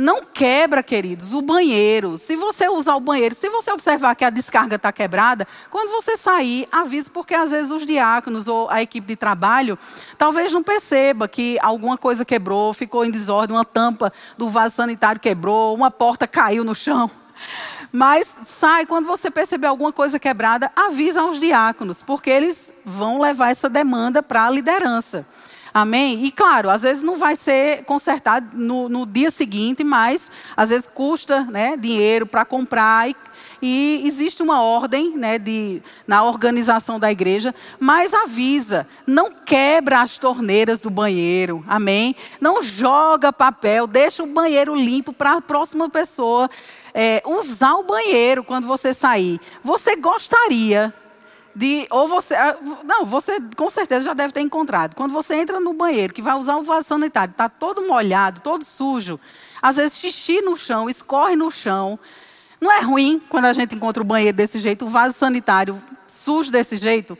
Não 0.00 0.22
quebra, 0.22 0.82
queridos, 0.82 1.34
o 1.34 1.42
banheiro. 1.42 2.16
Se 2.16 2.34
você 2.34 2.66
usar 2.70 2.96
o 2.96 3.00
banheiro, 3.00 3.34
se 3.34 3.50
você 3.50 3.70
observar 3.70 4.14
que 4.16 4.24
a 4.24 4.30
descarga 4.30 4.76
está 4.76 4.90
quebrada, 4.90 5.46
quando 5.68 5.90
você 5.90 6.16
sair, 6.16 6.66
avise, 6.72 7.10
porque 7.10 7.34
às 7.34 7.50
vezes 7.50 7.70
os 7.70 7.84
diáconos 7.84 8.48
ou 8.48 8.66
a 8.70 8.80
equipe 8.80 9.06
de 9.06 9.14
trabalho 9.14 9.78
talvez 10.16 10.50
não 10.52 10.62
perceba 10.62 11.28
que 11.28 11.58
alguma 11.60 11.98
coisa 11.98 12.24
quebrou, 12.24 12.72
ficou 12.72 13.04
em 13.04 13.10
desordem, 13.10 13.54
uma 13.54 13.62
tampa 13.62 14.10
do 14.38 14.48
vaso 14.48 14.76
sanitário 14.76 15.20
quebrou, 15.20 15.74
uma 15.74 15.90
porta 15.90 16.26
caiu 16.26 16.64
no 16.64 16.74
chão. 16.74 17.10
Mas 17.92 18.26
sai, 18.46 18.86
quando 18.86 19.06
você 19.06 19.30
perceber 19.30 19.66
alguma 19.66 19.92
coisa 19.92 20.18
quebrada, 20.18 20.72
avisa 20.74 21.20
aos 21.20 21.38
diáconos, 21.38 22.02
porque 22.02 22.30
eles 22.30 22.72
vão 22.86 23.20
levar 23.20 23.50
essa 23.50 23.68
demanda 23.68 24.22
para 24.22 24.46
a 24.46 24.50
liderança. 24.50 25.26
Amém? 25.72 26.24
E 26.24 26.30
claro, 26.30 26.68
às 26.68 26.82
vezes 26.82 27.02
não 27.02 27.16
vai 27.16 27.36
ser 27.36 27.84
consertado 27.84 28.56
no, 28.56 28.88
no 28.88 29.06
dia 29.06 29.30
seguinte, 29.30 29.84
mas 29.84 30.30
às 30.56 30.70
vezes 30.70 30.88
custa 30.92 31.44
né, 31.44 31.76
dinheiro 31.76 32.26
para 32.26 32.44
comprar 32.44 33.08
e, 33.08 33.16
e, 33.62 34.08
existe 34.08 34.42
uma 34.42 34.62
ordem 34.62 35.16
né, 35.16 35.38
de, 35.38 35.82
na 36.06 36.24
organização 36.24 36.98
da 36.98 37.10
igreja, 37.10 37.54
mas 37.78 38.12
avisa, 38.12 38.86
não 39.06 39.30
quebra 39.30 40.00
as 40.00 40.18
torneiras 40.18 40.80
do 40.80 40.90
banheiro, 40.90 41.64
amém? 41.68 42.16
Não 42.40 42.62
joga 42.62 43.32
papel, 43.32 43.86
deixa 43.86 44.22
o 44.22 44.26
banheiro 44.26 44.74
limpo 44.74 45.12
para 45.12 45.34
a 45.34 45.40
próxima 45.40 45.88
pessoa 45.88 46.50
é, 46.92 47.22
usar 47.24 47.74
o 47.74 47.84
banheiro 47.84 48.42
quando 48.42 48.66
você 48.66 48.92
sair. 48.92 49.40
Você 49.62 49.96
gostaria 49.96 50.92
de 51.54 51.86
ou 51.90 52.08
você 52.08 52.34
ah, 52.34 52.56
não 52.84 53.04
você 53.04 53.38
com 53.56 53.68
certeza 53.70 54.02
já 54.02 54.14
deve 54.14 54.32
ter 54.32 54.40
encontrado. 54.40 54.94
Quando 54.94 55.12
você 55.12 55.34
entra 55.34 55.60
no 55.60 55.72
banheiro 55.72 56.12
que 56.12 56.22
vai 56.22 56.34
usar 56.34 56.56
um 56.56 56.62
vaso 56.62 56.86
sanitário 56.88 57.32
está 57.32 57.48
todo 57.48 57.86
molhado 57.86 58.40
todo 58.40 58.64
sujo 58.64 59.18
às 59.60 59.76
vezes 59.76 59.98
xixi 59.98 60.40
no 60.40 60.56
chão 60.56 60.88
escorre 60.88 61.36
no 61.36 61.50
chão. 61.50 61.98
Não 62.60 62.70
é 62.70 62.80
ruim 62.80 63.20
quando 63.28 63.46
a 63.46 63.52
gente 63.52 63.74
encontra 63.74 64.02
o 64.02 64.06
banheiro 64.06 64.36
desse 64.36 64.58
jeito 64.58 64.84
o 64.84 64.88
vaso 64.88 65.14
sanitário 65.18 65.80
sujo 66.08 66.50
desse 66.50 66.76
jeito? 66.76 67.16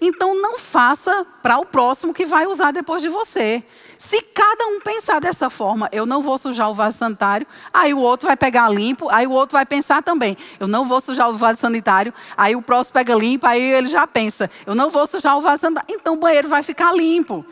Então 0.00 0.40
não 0.40 0.58
faça 0.58 1.26
para 1.42 1.58
o 1.58 1.66
próximo 1.66 2.12
que 2.12 2.26
vai 2.26 2.46
usar 2.46 2.70
depois 2.70 3.02
de 3.02 3.08
você 3.08 3.62
se 4.08 4.22
cada 4.22 4.66
um 4.66 4.80
pensar 4.80 5.20
dessa 5.20 5.50
forma, 5.50 5.88
eu 5.90 6.06
não 6.06 6.22
vou 6.22 6.38
sujar 6.38 6.70
o 6.70 6.74
vaso 6.74 6.98
sanitário, 6.98 7.46
aí 7.74 7.92
o 7.92 7.98
outro 7.98 8.28
vai 8.28 8.36
pegar 8.36 8.68
limpo, 8.68 9.08
aí 9.10 9.26
o 9.26 9.32
outro 9.32 9.54
vai 9.54 9.66
pensar 9.66 10.02
também, 10.02 10.36
eu 10.60 10.68
não 10.68 10.84
vou 10.84 11.00
sujar 11.00 11.28
o 11.28 11.34
vaso 11.34 11.60
sanitário, 11.60 12.14
aí 12.36 12.54
o 12.54 12.62
próximo 12.62 12.94
pega 12.94 13.14
limpo, 13.14 13.46
aí 13.46 13.60
ele 13.60 13.88
já 13.88 14.06
pensa, 14.06 14.48
eu 14.64 14.74
não 14.74 14.90
vou 14.90 15.06
sujar 15.06 15.36
o 15.36 15.40
vaso 15.40 15.62
sanitário, 15.62 15.88
então 15.90 16.14
o 16.14 16.18
banheiro 16.18 16.48
vai 16.48 16.62
ficar 16.62 16.94
limpo. 16.94 17.44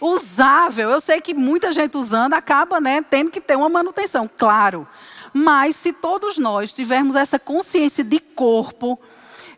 Usável, 0.00 0.88
eu 0.88 1.00
sei 1.00 1.20
que 1.20 1.34
muita 1.34 1.70
gente 1.72 1.96
usando 1.96 2.32
acaba 2.32 2.80
né, 2.80 3.04
tendo 3.08 3.30
que 3.30 3.40
ter 3.40 3.54
uma 3.54 3.68
manutenção, 3.68 4.28
claro. 4.38 4.88
Mas 5.32 5.76
se 5.76 5.92
todos 5.92 6.38
nós 6.38 6.72
tivermos 6.72 7.14
essa 7.14 7.38
consciência 7.38 8.02
de 8.02 8.18
corpo, 8.18 8.98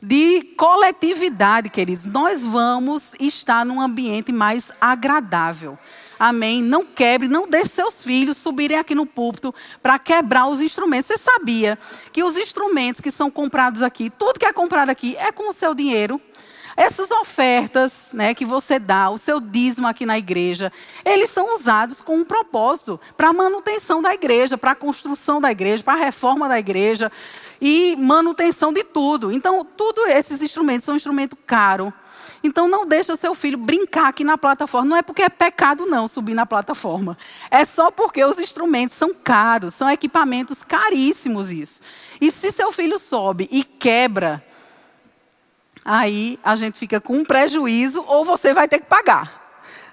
de 0.03 0.43
coletividade, 0.57 1.71
queridos, 1.71 2.07
nós 2.07 2.45
vamos 2.45 3.05
estar 3.21 3.65
num 3.65 3.81
ambiente 3.81 4.33
mais 4.33 4.73
agradável. 4.81 5.79
Amém? 6.25 6.63
Não 6.63 6.85
quebre, 6.85 7.27
não 7.27 7.49
deixe 7.49 7.71
seus 7.71 8.01
filhos 8.01 8.37
subirem 8.37 8.79
aqui 8.79 8.95
no 8.95 9.05
púlpito 9.05 9.53
para 9.83 9.99
quebrar 9.99 10.47
os 10.47 10.61
instrumentos. 10.61 11.09
Você 11.09 11.19
sabia 11.19 11.77
que 12.13 12.23
os 12.23 12.37
instrumentos 12.37 13.01
que 13.01 13.11
são 13.11 13.29
comprados 13.29 13.83
aqui, 13.83 14.09
tudo 14.09 14.39
que 14.39 14.47
é 14.47 14.53
comprado 14.53 14.89
aqui 14.89 15.17
é 15.17 15.33
com 15.33 15.51
o 15.51 15.53
seu 15.53 15.75
dinheiro? 15.75 16.21
Essas 16.77 17.11
ofertas 17.11 18.11
né, 18.13 18.35
que 18.35 18.45
você 18.45 18.79
dá, 18.79 19.11
o 19.11 19.19
seu 19.19 19.41
dízimo 19.41 19.89
aqui 19.89 20.07
na 20.07 20.17
igreja, 20.17 20.73
eles 21.05 21.29
são 21.29 21.57
usados 21.57 22.01
com 22.01 22.15
um 22.19 22.25
propósito 22.25 23.01
para 23.17 23.31
a 23.31 23.33
manutenção 23.33 24.01
da 24.01 24.15
igreja, 24.15 24.57
para 24.57 24.71
a 24.71 24.77
construção 24.77 25.41
da 25.41 25.51
igreja, 25.51 25.83
para 25.83 25.95
a 25.95 26.05
reforma 26.05 26.49
da 26.49 26.57
igreja 26.57 27.11
e 27.61 27.97
manutenção 27.97 28.73
de 28.73 28.85
tudo. 28.85 29.33
Então, 29.33 29.65
todos 29.65 30.05
esses 30.05 30.41
instrumentos 30.41 30.85
são 30.85 30.95
um 30.95 30.97
instrumento 30.97 31.35
caro. 31.35 31.93
Então 32.43 32.67
não 32.67 32.85
deixa 32.85 33.15
seu 33.15 33.35
filho 33.35 33.57
brincar 33.57 34.09
aqui 34.09 34.25
na 34.25 34.37
plataforma. 34.37 34.89
Não 34.89 34.97
é 34.97 35.03
porque 35.03 35.23
é 35.23 35.29
pecado 35.29 35.87
não 35.87 36.09
subir 36.09 36.35
na 36.35 36.45
plataforma. 36.45 37.17
É 37.51 37.65
só 37.65 37.91
porque 37.91 38.25
os 38.25 38.39
instrumentos 38.39 38.97
são 38.97 39.15
caros, 39.15 39.75
são 39.75 39.89
equipamentos 39.89 40.63
caríssimos 40.65 41.53
isso. 41.53 41.81
E 42.21 42.31
se 42.31 42.51
seu 42.51 42.73
filho 42.73 42.99
sobe 42.99 43.49
e 43.51 43.63
quebra, 43.63 44.45
aí 45.85 46.39
a 46.43 46.57
gente 46.57 46.79
fica 46.79 47.01
com 47.01 47.15
um 47.15 47.25
prejuízo 47.25 48.05
ou 48.07 48.25
você 48.25 48.53
vai 48.53 48.67
ter 48.67 48.81
que 48.81 48.87
pagar. 48.87 49.41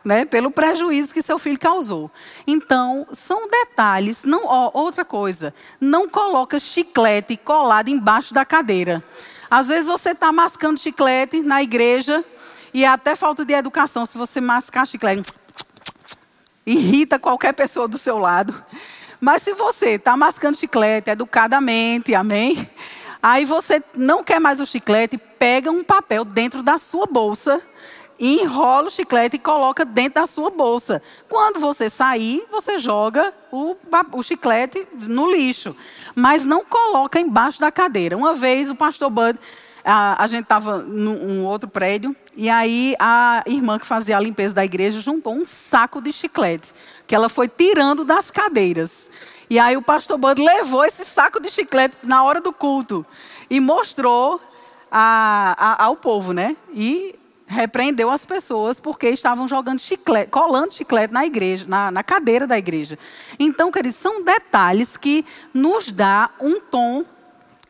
Né, 0.02 0.24
pelo 0.24 0.50
prejuízo 0.50 1.14
que 1.14 1.22
seu 1.22 1.38
filho 1.38 1.60
causou. 1.60 2.10
Então, 2.48 3.06
são 3.12 3.50
detalhes. 3.50 4.24
Não, 4.24 4.46
ó, 4.46 4.72
outra 4.74 5.04
coisa, 5.04 5.54
não 5.80 6.08
coloca 6.08 6.58
chiclete 6.58 7.36
colado 7.36 7.90
embaixo 7.90 8.34
da 8.34 8.46
cadeira. 8.46 9.04
Às 9.52 9.68
vezes 9.68 9.88
você 9.88 10.12
está 10.12 10.32
mascando 10.32 10.80
chiclete 10.80 11.42
na 11.42 11.62
igreja 11.62 12.24
e 12.74 12.84
é 12.84 12.88
até 12.88 13.16
falta 13.16 13.44
de 13.44 13.54
educação 13.54 14.06
se 14.06 14.18
você 14.18 14.40
mascar 14.40 14.86
chiclete. 14.86 15.32
Irrita 16.66 17.18
qualquer 17.18 17.54
pessoa 17.54 17.88
do 17.88 17.98
seu 17.98 18.18
lado. 18.18 18.54
Mas 19.20 19.44
se 19.44 19.54
você 19.54 19.92
está 19.92 20.16
mascando 20.16 20.58
chiclete 20.58 21.10
educadamente, 21.10 22.16
amém? 22.16 22.70
Aí 23.22 23.44
você 23.44 23.84
não 23.96 24.24
quer 24.24 24.40
mais 24.40 24.62
o 24.62 24.66
chiclete, 24.66 25.18
pega 25.18 25.70
um 25.70 25.84
papel 25.84 26.24
dentro 26.24 26.64
da 26.64 26.78
sua 26.78 27.06
bolsa, 27.06 27.62
enrola 28.18 28.88
o 28.88 28.92
chiclete 28.92 29.36
e 29.36 29.40
coloca 29.40 29.84
dentro 29.84 30.22
da 30.22 30.28
sua 30.28 30.50
bolsa. 30.50 31.02
Quando 31.28 31.60
você 31.60 31.90
sair, 31.90 32.46
você 32.50 32.78
joga 32.78 33.34
o, 33.52 33.76
o 34.14 34.24
chiclete 34.24 34.88
no 34.94 35.30
lixo. 35.30 35.76
Mas 36.16 36.46
não 36.46 36.64
coloca 36.64 37.20
embaixo 37.20 37.60
da 37.60 37.72
cadeira. 37.72 38.16
Uma 38.16 38.34
vez 38.34 38.70
o 38.70 38.76
pastor 38.76 39.10
Bud 39.10 39.38
a, 39.90 40.24
a 40.24 40.28
gente 40.28 40.44
estava 40.44 40.78
num 40.78 41.44
outro 41.44 41.68
prédio, 41.68 42.16
e 42.36 42.48
aí 42.48 42.96
a 43.00 43.44
irmã 43.48 43.80
que 43.80 43.88
fazia 43.88 44.18
a 44.18 44.20
limpeza 44.20 44.54
da 44.54 44.64
igreja 44.64 45.00
juntou 45.00 45.34
um 45.34 45.44
saco 45.44 46.00
de 46.00 46.12
chiclete, 46.12 46.70
que 47.08 47.16
ela 47.16 47.28
foi 47.28 47.48
tirando 47.48 48.06
das 48.06 48.30
cadeiras. 48.30 49.10
E 49.50 49.58
aí 49.58 49.76
o 49.76 49.82
pastor 49.82 50.18
Bud 50.20 50.40
levou 50.40 50.86
esse 50.86 51.04
saco 51.04 51.42
de 51.42 51.50
chiclete 51.50 51.98
na 52.04 52.24
hora 52.24 52.40
do 52.40 52.54
culto 52.54 53.04
e 53.50 53.60
mostrou 53.60 54.40
a, 54.92 55.56
a, 55.58 55.86
ao 55.86 55.96
povo, 55.96 56.34
né? 56.34 56.56
E 56.72 57.16
repreendeu 57.48 58.12
as 58.12 58.28
pessoas 58.28 58.80
porque 58.80 59.10
estavam 59.10 59.48
jogando 59.48 59.80
chiclete, 59.80 60.30
colando 60.30 60.72
chiclete 60.72 61.12
na 61.12 61.26
igreja, 61.26 61.66
na, 61.68 61.90
na 61.90 62.04
cadeira 62.04 62.46
da 62.46 62.60
igreja. 62.60 62.98
Então, 63.40 63.72
queridos, 63.72 63.98
são 63.98 64.24
detalhes 64.24 64.96
que 64.96 65.26
nos 65.52 65.90
dá 65.90 66.30
um 66.40 66.62
tom 66.62 67.04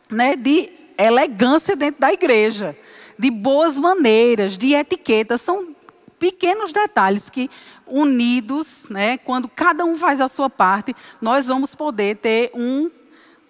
né, 0.10 0.36
de 0.36 0.79
elegância 1.00 1.76
dentro 1.76 2.02
da 2.02 2.12
igreja, 2.12 2.78
de 3.18 3.32
boas 3.32 3.78
maneiras, 3.78 4.58
de 4.58 4.74
etiqueta. 4.74 5.38
São 5.38 5.76
pequenos 6.20 6.72
detalhes 6.72 7.30
que, 7.30 7.50
unidos, 7.88 8.88
né, 8.90 9.18
quando 9.18 9.48
cada 9.48 9.86
um 9.86 9.98
faz 9.98 10.20
a 10.20 10.28
sua 10.28 10.50
parte, 10.50 10.96
nós 11.22 11.48
vamos 11.48 11.74
poder 11.74 12.18
ter 12.18 12.52
um, 12.54 12.92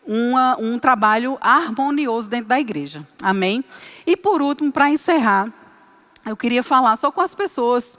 uma, 0.06 0.58
um 0.60 0.78
trabalho 0.78 1.38
harmonioso 1.41 2.30
dentro 2.30 2.47
da 2.47 2.60
igreja. 2.60 3.08
Amém? 3.22 3.66
E 4.06 4.16
por 4.16 4.41
último, 4.41 4.72
para 4.72 4.89
encerrar, 4.89 5.52
eu 6.26 6.38
queria 6.38 6.62
falar 6.62 6.95
só 6.95 7.12
com 7.12 7.22
as 7.22 7.34
pessoas. 7.34 7.91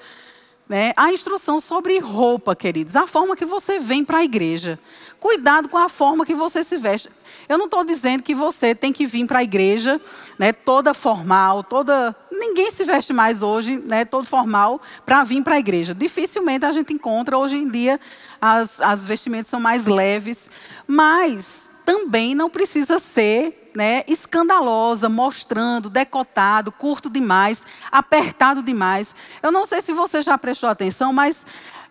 Né, 0.71 0.93
a 0.97 1.13
instrução 1.13 1.59
sobre 1.59 1.99
roupa, 1.99 2.55
queridos, 2.55 2.95
a 2.95 3.05
forma 3.05 3.35
que 3.35 3.45
você 3.45 3.81
vem 3.81 4.05
para 4.05 4.19
a 4.19 4.25
igreja. 4.25 4.79
Cuidado 5.19 5.69
com 5.69 5.77
a 5.77 5.89
forma 5.89 6.25
que 6.25 6.33
você 6.33 6.63
se 6.63 6.77
veste. 6.77 7.11
Eu 7.49 7.59
não 7.59 7.65
estou 7.65 7.83
dizendo 7.83 8.23
que 8.23 8.37
você 8.37 8.73
tem 8.73 8.93
que 8.93 9.05
vir 9.05 9.27
para 9.27 9.41
a 9.41 9.43
igreja, 9.43 10.01
né, 10.39 10.53
toda 10.53 10.95
formal, 10.95 11.65
toda. 11.65 12.15
Ninguém 12.31 12.71
se 12.71 12.85
veste 12.85 13.13
mais 13.13 13.43
hoje, 13.43 13.79
né, 13.79 14.05
todo 14.05 14.25
formal, 14.25 14.81
para 15.05 15.25
vir 15.25 15.43
para 15.43 15.57
a 15.57 15.59
igreja. 15.59 15.93
Dificilmente 15.93 16.65
a 16.65 16.71
gente 16.71 16.93
encontra 16.93 17.37
hoje 17.37 17.57
em 17.57 17.69
dia 17.69 17.99
as, 18.41 18.81
as 18.81 19.09
vestimentas 19.09 19.51
são 19.51 19.59
mais 19.59 19.87
leves, 19.87 20.49
mas 20.87 21.69
também 21.85 22.33
não 22.33 22.49
precisa 22.49 23.01
ser 23.01 23.60
né, 23.75 24.03
escandalosa, 24.07 25.09
mostrando, 25.09 25.91
decotado, 25.91 26.73
curto 26.73 27.09
demais, 27.09 27.63
apertado 27.91 28.63
demais. 28.63 29.15
Eu 29.43 29.53
não 29.53 29.67
sei 29.67 29.83
se 29.83 29.93
você 29.93 30.23
já 30.23 30.37
prestou 30.37 30.69
atenção, 30.69 31.13
mas 31.13 31.45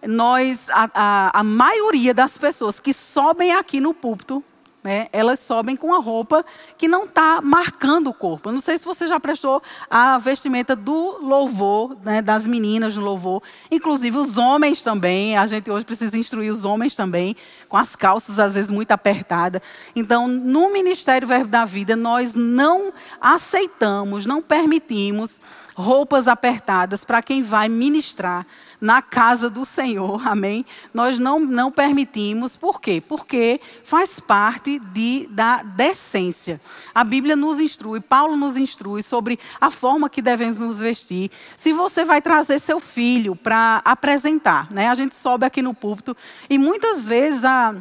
nós, 0.05 0.69
a, 0.69 0.89
a, 0.93 1.39
a 1.39 1.43
maioria 1.43 2.13
das 2.13 2.37
pessoas 2.37 2.79
que 2.79 2.93
sobem 2.93 3.53
aqui 3.53 3.79
no 3.79 3.93
púlpito, 3.93 4.43
né, 4.83 5.07
elas 5.11 5.39
sobem 5.39 5.75
com 5.75 5.93
a 5.93 5.99
roupa 5.99 6.45
que 6.77 6.87
não 6.87 7.03
está 7.03 7.41
marcando 7.41 8.07
o 8.07 8.13
corpo. 8.13 8.49
Eu 8.49 8.53
não 8.53 8.61
sei 8.61 8.77
se 8.77 8.85
você 8.85 9.07
já 9.07 9.19
prestou 9.19 9.61
a 9.89 10.17
vestimenta 10.17 10.75
do 10.75 11.17
louvor, 11.21 11.97
né, 12.03 12.21
das 12.21 12.47
meninas 12.47 12.95
do 12.95 13.01
louvor, 13.01 13.43
inclusive 13.69 14.17
os 14.17 14.37
homens 14.37 14.81
também. 14.81 15.37
A 15.37 15.45
gente 15.47 15.69
hoje 15.69 15.85
precisa 15.85 16.17
instruir 16.17 16.51
os 16.51 16.65
homens 16.65 16.95
também, 16.95 17.35
com 17.67 17.77
as 17.77 17.95
calças 17.95 18.39
às 18.39 18.55
vezes 18.55 18.71
muito 18.71 18.91
apertadas. 18.91 19.61
Então, 19.95 20.27
no 20.27 20.71
Ministério 20.71 21.27
Verbo 21.27 21.49
da 21.49 21.65
Vida, 21.65 21.95
nós 21.95 22.33
não 22.33 22.93
aceitamos, 23.19 24.25
não 24.25 24.41
permitimos 24.41 25.41
roupas 25.79 26.27
apertadas 26.27 27.05
para 27.05 27.21
quem 27.21 27.41
vai 27.41 27.69
ministrar 27.69 28.45
na 28.81 29.01
casa 29.01 29.49
do 29.49 29.65
Senhor, 29.65 30.27
amém? 30.27 30.65
Nós 30.93 31.17
não, 31.17 31.39
não 31.39 31.71
permitimos, 31.71 32.57
por 32.57 32.81
quê? 32.81 33.01
Porque 33.05 33.61
faz 33.83 34.19
parte 34.19 34.77
de, 34.77 35.27
da 35.31 35.63
decência. 35.63 36.59
A 36.93 37.03
Bíblia 37.03 37.35
nos 37.35 37.59
instrui, 37.59 38.01
Paulo 38.01 38.35
nos 38.35 38.57
instrui 38.57 39.01
sobre 39.01 39.39
a 39.59 39.71
forma 39.71 40.09
que 40.09 40.21
devemos 40.21 40.59
nos 40.59 40.79
vestir. 40.79 41.31
Se 41.57 41.71
você 41.71 42.03
vai 42.03 42.21
trazer 42.21 42.59
seu 42.59 42.79
filho 42.79 43.35
para 43.35 43.81
apresentar, 43.85 44.69
né? 44.71 44.89
A 44.89 44.95
gente 44.95 45.15
sobe 45.15 45.45
aqui 45.45 45.61
no 45.61 45.73
púlpito 45.73 46.15
e 46.49 46.57
muitas 46.57 47.07
vezes 47.07 47.45
a, 47.45 47.75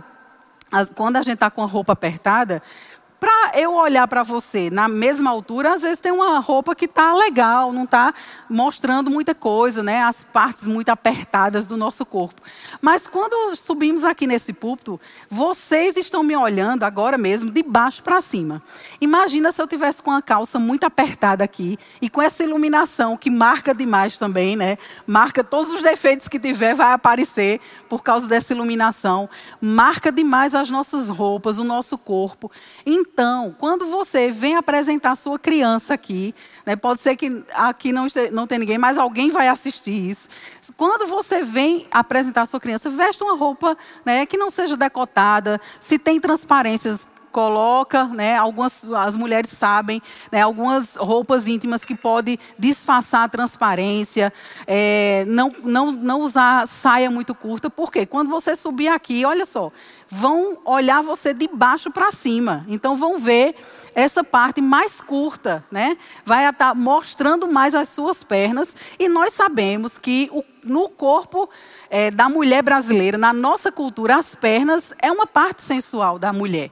quando 0.94 1.16
a 1.16 1.22
gente 1.22 1.34
está 1.34 1.50
com 1.50 1.62
a 1.62 1.66
roupa 1.66 1.92
apertada, 1.92 2.62
para 3.20 3.58
eu 3.58 3.74
olhar 3.74 4.06
para 4.06 4.22
você 4.22 4.70
na 4.70 4.88
mesma 4.88 5.30
altura, 5.30 5.74
às 5.74 5.82
vezes 5.82 6.00
tem 6.00 6.12
uma 6.12 6.38
roupa 6.38 6.74
que 6.74 6.84
está 6.84 7.14
legal, 7.14 7.72
não 7.72 7.84
está 7.84 8.14
mostrando 8.48 9.10
muita 9.10 9.34
coisa, 9.34 9.82
né? 9.82 10.02
as 10.02 10.24
partes 10.24 10.66
muito 10.66 10.88
apertadas 10.90 11.66
do 11.66 11.76
nosso 11.76 12.06
corpo. 12.06 12.40
Mas 12.80 13.08
quando 13.08 13.56
subimos 13.56 14.04
aqui 14.04 14.26
nesse 14.26 14.52
púlpito, 14.52 15.00
vocês 15.28 15.96
estão 15.96 16.22
me 16.22 16.36
olhando 16.36 16.84
agora 16.84 17.18
mesmo 17.18 17.50
de 17.50 17.62
baixo 17.62 18.02
para 18.02 18.20
cima. 18.20 18.62
Imagina 19.00 19.50
se 19.50 19.60
eu 19.60 19.66
tivesse 19.66 20.02
com 20.02 20.12
a 20.12 20.22
calça 20.22 20.58
muito 20.58 20.84
apertada 20.84 21.42
aqui 21.42 21.76
e 22.00 22.08
com 22.08 22.22
essa 22.22 22.44
iluminação 22.44 23.16
que 23.16 23.30
marca 23.30 23.74
demais 23.74 24.16
também, 24.16 24.56
né? 24.56 24.78
Marca 25.06 25.42
todos 25.42 25.72
os 25.72 25.82
defeitos 25.82 26.28
que 26.28 26.38
tiver, 26.38 26.74
vai 26.74 26.92
aparecer 26.92 27.60
por 27.88 28.02
causa 28.02 28.28
dessa 28.28 28.52
iluminação. 28.52 29.28
Marca 29.60 30.12
demais 30.12 30.54
as 30.54 30.70
nossas 30.70 31.10
roupas, 31.10 31.58
o 31.58 31.64
nosso 31.64 31.98
corpo. 31.98 32.50
Então, 32.86 33.07
quando 33.58 33.86
você 33.86 34.30
vem 34.30 34.56
apresentar 34.56 35.16
sua 35.16 35.38
criança 35.38 35.94
aqui, 35.94 36.34
né, 36.64 36.76
pode 36.76 37.00
ser 37.02 37.16
que 37.16 37.44
aqui 37.52 37.92
não, 37.92 38.06
não 38.32 38.46
tem 38.46 38.58
ninguém, 38.58 38.78
mas 38.78 38.96
alguém 38.96 39.30
vai 39.30 39.48
assistir 39.48 40.10
isso. 40.10 40.28
Quando 40.76 41.08
você 41.08 41.42
vem 41.42 41.86
apresentar 41.90 42.46
sua 42.46 42.60
criança, 42.60 42.88
veste 42.88 43.22
uma 43.22 43.36
roupa 43.36 43.76
né, 44.04 44.24
que 44.24 44.36
não 44.36 44.50
seja 44.50 44.76
decotada, 44.76 45.60
se 45.80 45.98
tem 45.98 46.20
transparências, 46.20 47.08
coloca, 47.30 48.04
né, 48.04 48.36
algumas 48.36 48.84
as 48.96 49.16
mulheres 49.16 49.50
sabem, 49.50 50.02
né, 50.30 50.42
algumas 50.42 50.94
roupas 50.96 51.46
íntimas 51.46 51.84
que 51.84 51.94
podem 51.94 52.38
disfarçar 52.58 53.24
a 53.24 53.28
transparência, 53.28 54.32
é, 54.66 55.24
não, 55.26 55.52
não, 55.62 55.92
não 55.92 56.20
usar 56.20 56.66
saia 56.66 57.10
muito 57.10 57.34
curta, 57.34 57.70
porque 57.70 58.06
quando 58.06 58.28
você 58.28 58.56
subir 58.56 58.88
aqui, 58.88 59.24
olha 59.24 59.46
só, 59.46 59.70
vão 60.08 60.58
olhar 60.64 61.02
você 61.02 61.34
de 61.34 61.48
baixo 61.48 61.90
para 61.90 62.12
cima, 62.12 62.64
então 62.68 62.96
vão 62.96 63.18
ver 63.18 63.54
essa 63.94 64.22
parte 64.22 64.60
mais 64.60 65.00
curta, 65.00 65.64
né, 65.70 65.96
vai 66.24 66.48
estar 66.48 66.74
mostrando 66.74 67.50
mais 67.50 67.74
as 67.74 67.88
suas 67.88 68.24
pernas, 68.24 68.74
e 68.98 69.08
nós 69.08 69.34
sabemos 69.34 69.98
que 69.98 70.28
o, 70.32 70.44
no 70.64 70.88
corpo 70.88 71.48
é, 71.90 72.10
da 72.10 72.28
mulher 72.28 72.62
brasileira, 72.62 73.18
na 73.18 73.32
nossa 73.32 73.72
cultura, 73.72 74.16
as 74.16 74.34
pernas 74.34 74.92
é 75.00 75.10
uma 75.10 75.26
parte 75.26 75.62
sensual 75.62 76.18
da 76.18 76.32
mulher. 76.32 76.70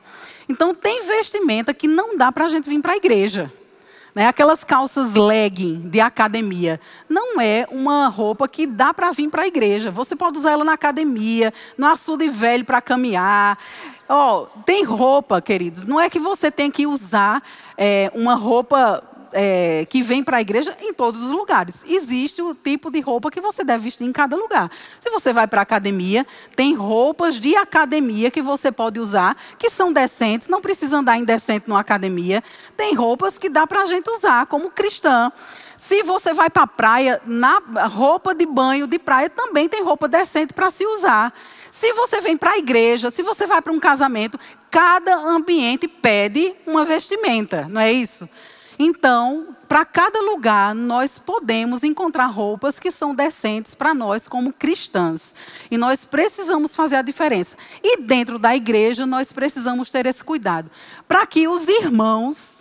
Então, 0.48 0.74
tem 0.74 1.06
vestimenta 1.06 1.74
que 1.74 1.88
não 1.88 2.16
dá 2.16 2.30
para 2.30 2.46
a 2.46 2.48
gente 2.48 2.68
vir 2.68 2.80
para 2.80 2.92
a 2.92 2.96
igreja. 2.96 3.52
Né? 4.16 4.26
Aquelas 4.26 4.64
calças 4.64 5.14
legging 5.14 5.90
de 5.90 6.00
academia. 6.00 6.80
Não 7.06 7.38
é 7.38 7.66
uma 7.70 8.08
roupa 8.08 8.48
que 8.48 8.66
dá 8.66 8.94
para 8.94 9.12
vir 9.12 9.28
para 9.28 9.42
a 9.42 9.46
igreja. 9.46 9.90
Você 9.90 10.16
pode 10.16 10.38
usar 10.38 10.52
ela 10.52 10.64
na 10.64 10.72
academia, 10.72 11.52
no 11.76 11.86
açude 11.86 12.26
velho 12.26 12.64
para 12.64 12.80
caminhar. 12.80 13.58
Oh, 14.08 14.46
tem 14.64 14.84
roupa, 14.84 15.42
queridos. 15.42 15.84
Não 15.84 16.00
é 16.00 16.08
que 16.08 16.18
você 16.18 16.50
tem 16.50 16.70
que 16.70 16.86
usar 16.86 17.42
é, 17.76 18.10
uma 18.14 18.34
roupa 18.34 19.04
é, 19.32 19.86
que 19.88 20.02
vem 20.02 20.22
para 20.22 20.38
a 20.38 20.40
igreja 20.40 20.76
em 20.80 20.92
todos 20.92 21.22
os 21.22 21.30
lugares. 21.30 21.76
Existe 21.86 22.42
o 22.42 22.54
tipo 22.54 22.90
de 22.90 23.00
roupa 23.00 23.30
que 23.30 23.40
você 23.40 23.64
deve 23.64 23.84
vestir 23.84 24.04
em 24.04 24.12
cada 24.12 24.36
lugar. 24.36 24.70
Se 25.00 25.10
você 25.10 25.32
vai 25.32 25.46
para 25.46 25.60
a 25.60 25.62
academia, 25.62 26.26
tem 26.54 26.74
roupas 26.74 27.38
de 27.38 27.56
academia 27.56 28.30
que 28.30 28.42
você 28.42 28.72
pode 28.72 28.98
usar, 29.00 29.36
que 29.58 29.70
são 29.70 29.92
decentes, 29.92 30.48
não 30.48 30.60
precisa 30.60 30.98
andar 30.98 31.16
indecente 31.18 31.68
numa 31.68 31.80
academia. 31.80 32.42
Tem 32.76 32.94
roupas 32.94 33.38
que 33.38 33.48
dá 33.48 33.66
para 33.66 33.82
a 33.82 33.86
gente 33.86 34.08
usar 34.10 34.46
como 34.46 34.70
cristã. 34.70 35.32
Se 35.78 36.02
você 36.02 36.32
vai 36.32 36.50
para 36.50 36.64
a 36.64 36.66
praia, 36.66 37.20
na 37.24 37.62
roupa 37.88 38.34
de 38.34 38.44
banho 38.44 38.88
de 38.88 38.98
praia 38.98 39.30
também 39.30 39.68
tem 39.68 39.84
roupa 39.84 40.08
decente 40.08 40.52
para 40.52 40.68
se 40.68 40.84
usar. 40.84 41.32
Se 41.70 41.92
você 41.92 42.20
vem 42.20 42.36
para 42.36 42.52
a 42.52 42.58
igreja, 42.58 43.10
se 43.10 43.22
você 43.22 43.46
vai 43.46 43.62
para 43.62 43.72
um 43.72 43.78
casamento, 43.78 44.38
cada 44.68 45.14
ambiente 45.14 45.86
pede 45.86 46.54
uma 46.66 46.84
vestimenta, 46.84 47.68
não 47.68 47.80
é 47.80 47.92
isso? 47.92 48.28
Então, 48.78 49.56
para 49.68 49.84
cada 49.84 50.20
lugar, 50.20 50.74
nós 50.74 51.18
podemos 51.18 51.82
encontrar 51.82 52.26
roupas 52.26 52.78
que 52.78 52.90
são 52.90 53.14
decentes 53.14 53.74
para 53.74 53.94
nós 53.94 54.28
como 54.28 54.52
cristãs. 54.52 55.34
E 55.70 55.78
nós 55.78 56.04
precisamos 56.04 56.74
fazer 56.74 56.96
a 56.96 57.02
diferença. 57.02 57.56
E 57.82 58.02
dentro 58.02 58.38
da 58.38 58.54
igreja, 58.54 59.06
nós 59.06 59.32
precisamos 59.32 59.90
ter 59.90 60.06
esse 60.06 60.22
cuidado. 60.22 60.70
Para 61.08 61.26
que 61.26 61.48
os 61.48 61.66
irmãos, 61.66 62.56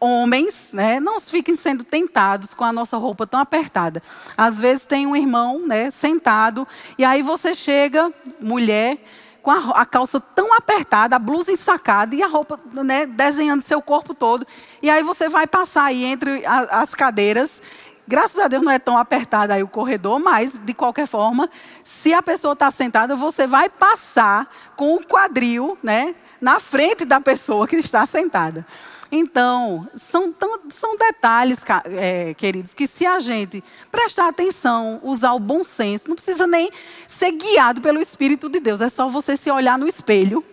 homens, 0.00 0.70
né, 0.72 0.98
não 0.98 1.20
fiquem 1.20 1.56
sendo 1.56 1.84
tentados 1.84 2.54
com 2.54 2.64
a 2.64 2.72
nossa 2.72 2.96
roupa 2.96 3.26
tão 3.26 3.38
apertada. 3.38 4.02
Às 4.36 4.60
vezes 4.60 4.86
tem 4.86 5.06
um 5.06 5.14
irmão 5.14 5.66
né, 5.66 5.90
sentado, 5.90 6.66
e 6.98 7.04
aí 7.04 7.22
você 7.22 7.54
chega, 7.54 8.12
mulher 8.40 8.98
com 9.42 9.50
a, 9.50 9.80
a, 9.80 9.86
calça 9.86 10.20
tão 10.20 10.54
apertada, 10.54 11.16
a 11.16 11.18
blusa 11.18 11.52
ensacada 11.52 12.14
e 12.14 12.22
a 12.22 12.26
roupa 12.26 12.58
né, 12.72 13.06
desenhando 13.06 13.62
seu 13.62 13.80
corpo 13.80 14.14
todo. 14.14 14.46
E 14.82 14.90
aí 14.90 15.02
você 15.02 15.28
vai 15.28 15.46
passar 15.46 15.84
aí 15.84 16.04
entre 16.04 16.44
a, 16.44 16.80
as 16.80 16.94
cadeiras. 16.94 17.62
Graças 18.06 18.38
a 18.38 18.48
Deus 18.48 18.62
não 18.62 18.72
é 18.72 18.78
tão 18.78 18.98
apertado 18.98 19.52
aí 19.52 19.62
o 19.62 19.68
corredor, 19.68 20.18
mas 20.18 20.52
de 20.58 20.74
qualquer 20.74 21.06
forma, 21.06 21.48
se 21.84 22.12
a 22.12 22.20
pessoa 22.20 22.54
está 22.54 22.70
sentada, 22.70 23.14
você 23.14 23.46
vai 23.46 23.68
passar 23.68 24.48
com 24.76 24.94
o 24.96 25.04
quadril, 25.04 25.78
né, 25.82 26.14
na 26.40 26.58
frente 26.58 27.04
da 27.04 27.20
pessoa 27.20 27.68
que 27.68 27.76
está 27.76 28.04
sentada. 28.06 28.66
Então, 29.12 29.88
são, 29.96 30.32
são 30.72 30.96
detalhes, 30.96 31.58
é, 31.84 32.32
queridos, 32.34 32.72
que 32.72 32.86
se 32.86 33.04
a 33.04 33.18
gente 33.18 33.62
prestar 33.90 34.28
atenção, 34.28 35.00
usar 35.02 35.32
o 35.32 35.40
bom 35.40 35.64
senso, 35.64 36.08
não 36.08 36.14
precisa 36.14 36.46
nem 36.46 36.70
ser 37.08 37.32
guiado 37.32 37.80
pelo 37.80 38.00
Espírito 38.00 38.48
de 38.48 38.60
Deus, 38.60 38.80
é 38.80 38.88
só 38.88 39.08
você 39.08 39.36
se 39.36 39.50
olhar 39.50 39.78
no 39.78 39.88
espelho 39.88 40.44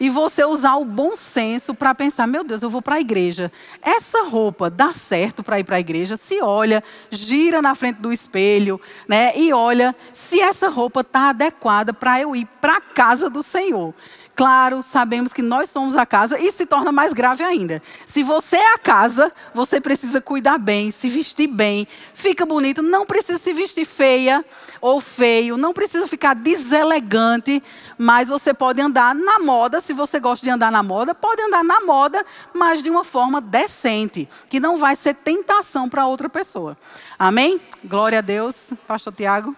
e 0.00 0.08
você 0.08 0.42
usar 0.42 0.76
o 0.76 0.84
bom 0.84 1.14
senso 1.14 1.74
para 1.74 1.94
pensar: 1.94 2.26
meu 2.26 2.42
Deus, 2.42 2.62
eu 2.62 2.70
vou 2.70 2.80
para 2.80 2.96
a 2.96 3.00
igreja. 3.00 3.52
Essa 3.82 4.22
roupa 4.22 4.70
dá 4.70 4.94
certo 4.94 5.42
para 5.42 5.60
ir 5.60 5.64
para 5.64 5.76
a 5.76 5.80
igreja? 5.80 6.16
Se 6.16 6.40
olha, 6.40 6.82
gira 7.10 7.60
na 7.60 7.74
frente 7.74 7.98
do 7.98 8.10
espelho, 8.10 8.80
né? 9.06 9.36
E 9.36 9.52
olha 9.52 9.94
se 10.14 10.40
essa 10.40 10.70
roupa 10.70 11.02
está 11.02 11.28
adequada 11.28 11.92
para 11.92 12.18
eu 12.18 12.34
ir 12.34 12.48
para 12.62 12.78
a 12.78 12.80
casa 12.80 13.28
do 13.28 13.42
Senhor. 13.42 13.94
Claro, 14.40 14.82
sabemos 14.82 15.34
que 15.34 15.42
nós 15.42 15.68
somos 15.68 15.98
a 15.98 16.06
casa 16.06 16.38
e 16.38 16.50
se 16.50 16.64
torna 16.64 16.90
mais 16.90 17.12
grave 17.12 17.44
ainda. 17.44 17.82
Se 18.06 18.22
você 18.22 18.56
é 18.56 18.74
a 18.74 18.78
casa, 18.78 19.30
você 19.52 19.78
precisa 19.82 20.18
cuidar 20.18 20.56
bem, 20.56 20.90
se 20.90 21.10
vestir 21.10 21.46
bem, 21.46 21.86
fica 22.14 22.46
bonita, 22.46 22.80
não 22.80 23.04
precisa 23.04 23.38
se 23.38 23.52
vestir 23.52 23.84
feia 23.84 24.42
ou 24.80 24.98
feio, 24.98 25.58
não 25.58 25.74
precisa 25.74 26.08
ficar 26.08 26.34
deselegante, 26.34 27.62
mas 27.98 28.30
você 28.30 28.54
pode 28.54 28.80
andar 28.80 29.14
na 29.14 29.40
moda, 29.40 29.82
se 29.82 29.92
você 29.92 30.18
gosta 30.18 30.46
de 30.46 30.50
andar 30.50 30.72
na 30.72 30.82
moda, 30.82 31.14
pode 31.14 31.42
andar 31.42 31.62
na 31.62 31.80
moda, 31.80 32.24
mas 32.54 32.82
de 32.82 32.88
uma 32.88 33.04
forma 33.04 33.42
decente, 33.42 34.26
que 34.48 34.58
não 34.58 34.78
vai 34.78 34.96
ser 34.96 35.16
tentação 35.16 35.86
para 35.86 36.06
outra 36.06 36.30
pessoa. 36.30 36.78
Amém? 37.18 37.60
Glória 37.84 38.20
a 38.20 38.22
Deus, 38.22 38.56
pastor 38.88 39.12
Tiago. 39.12 39.54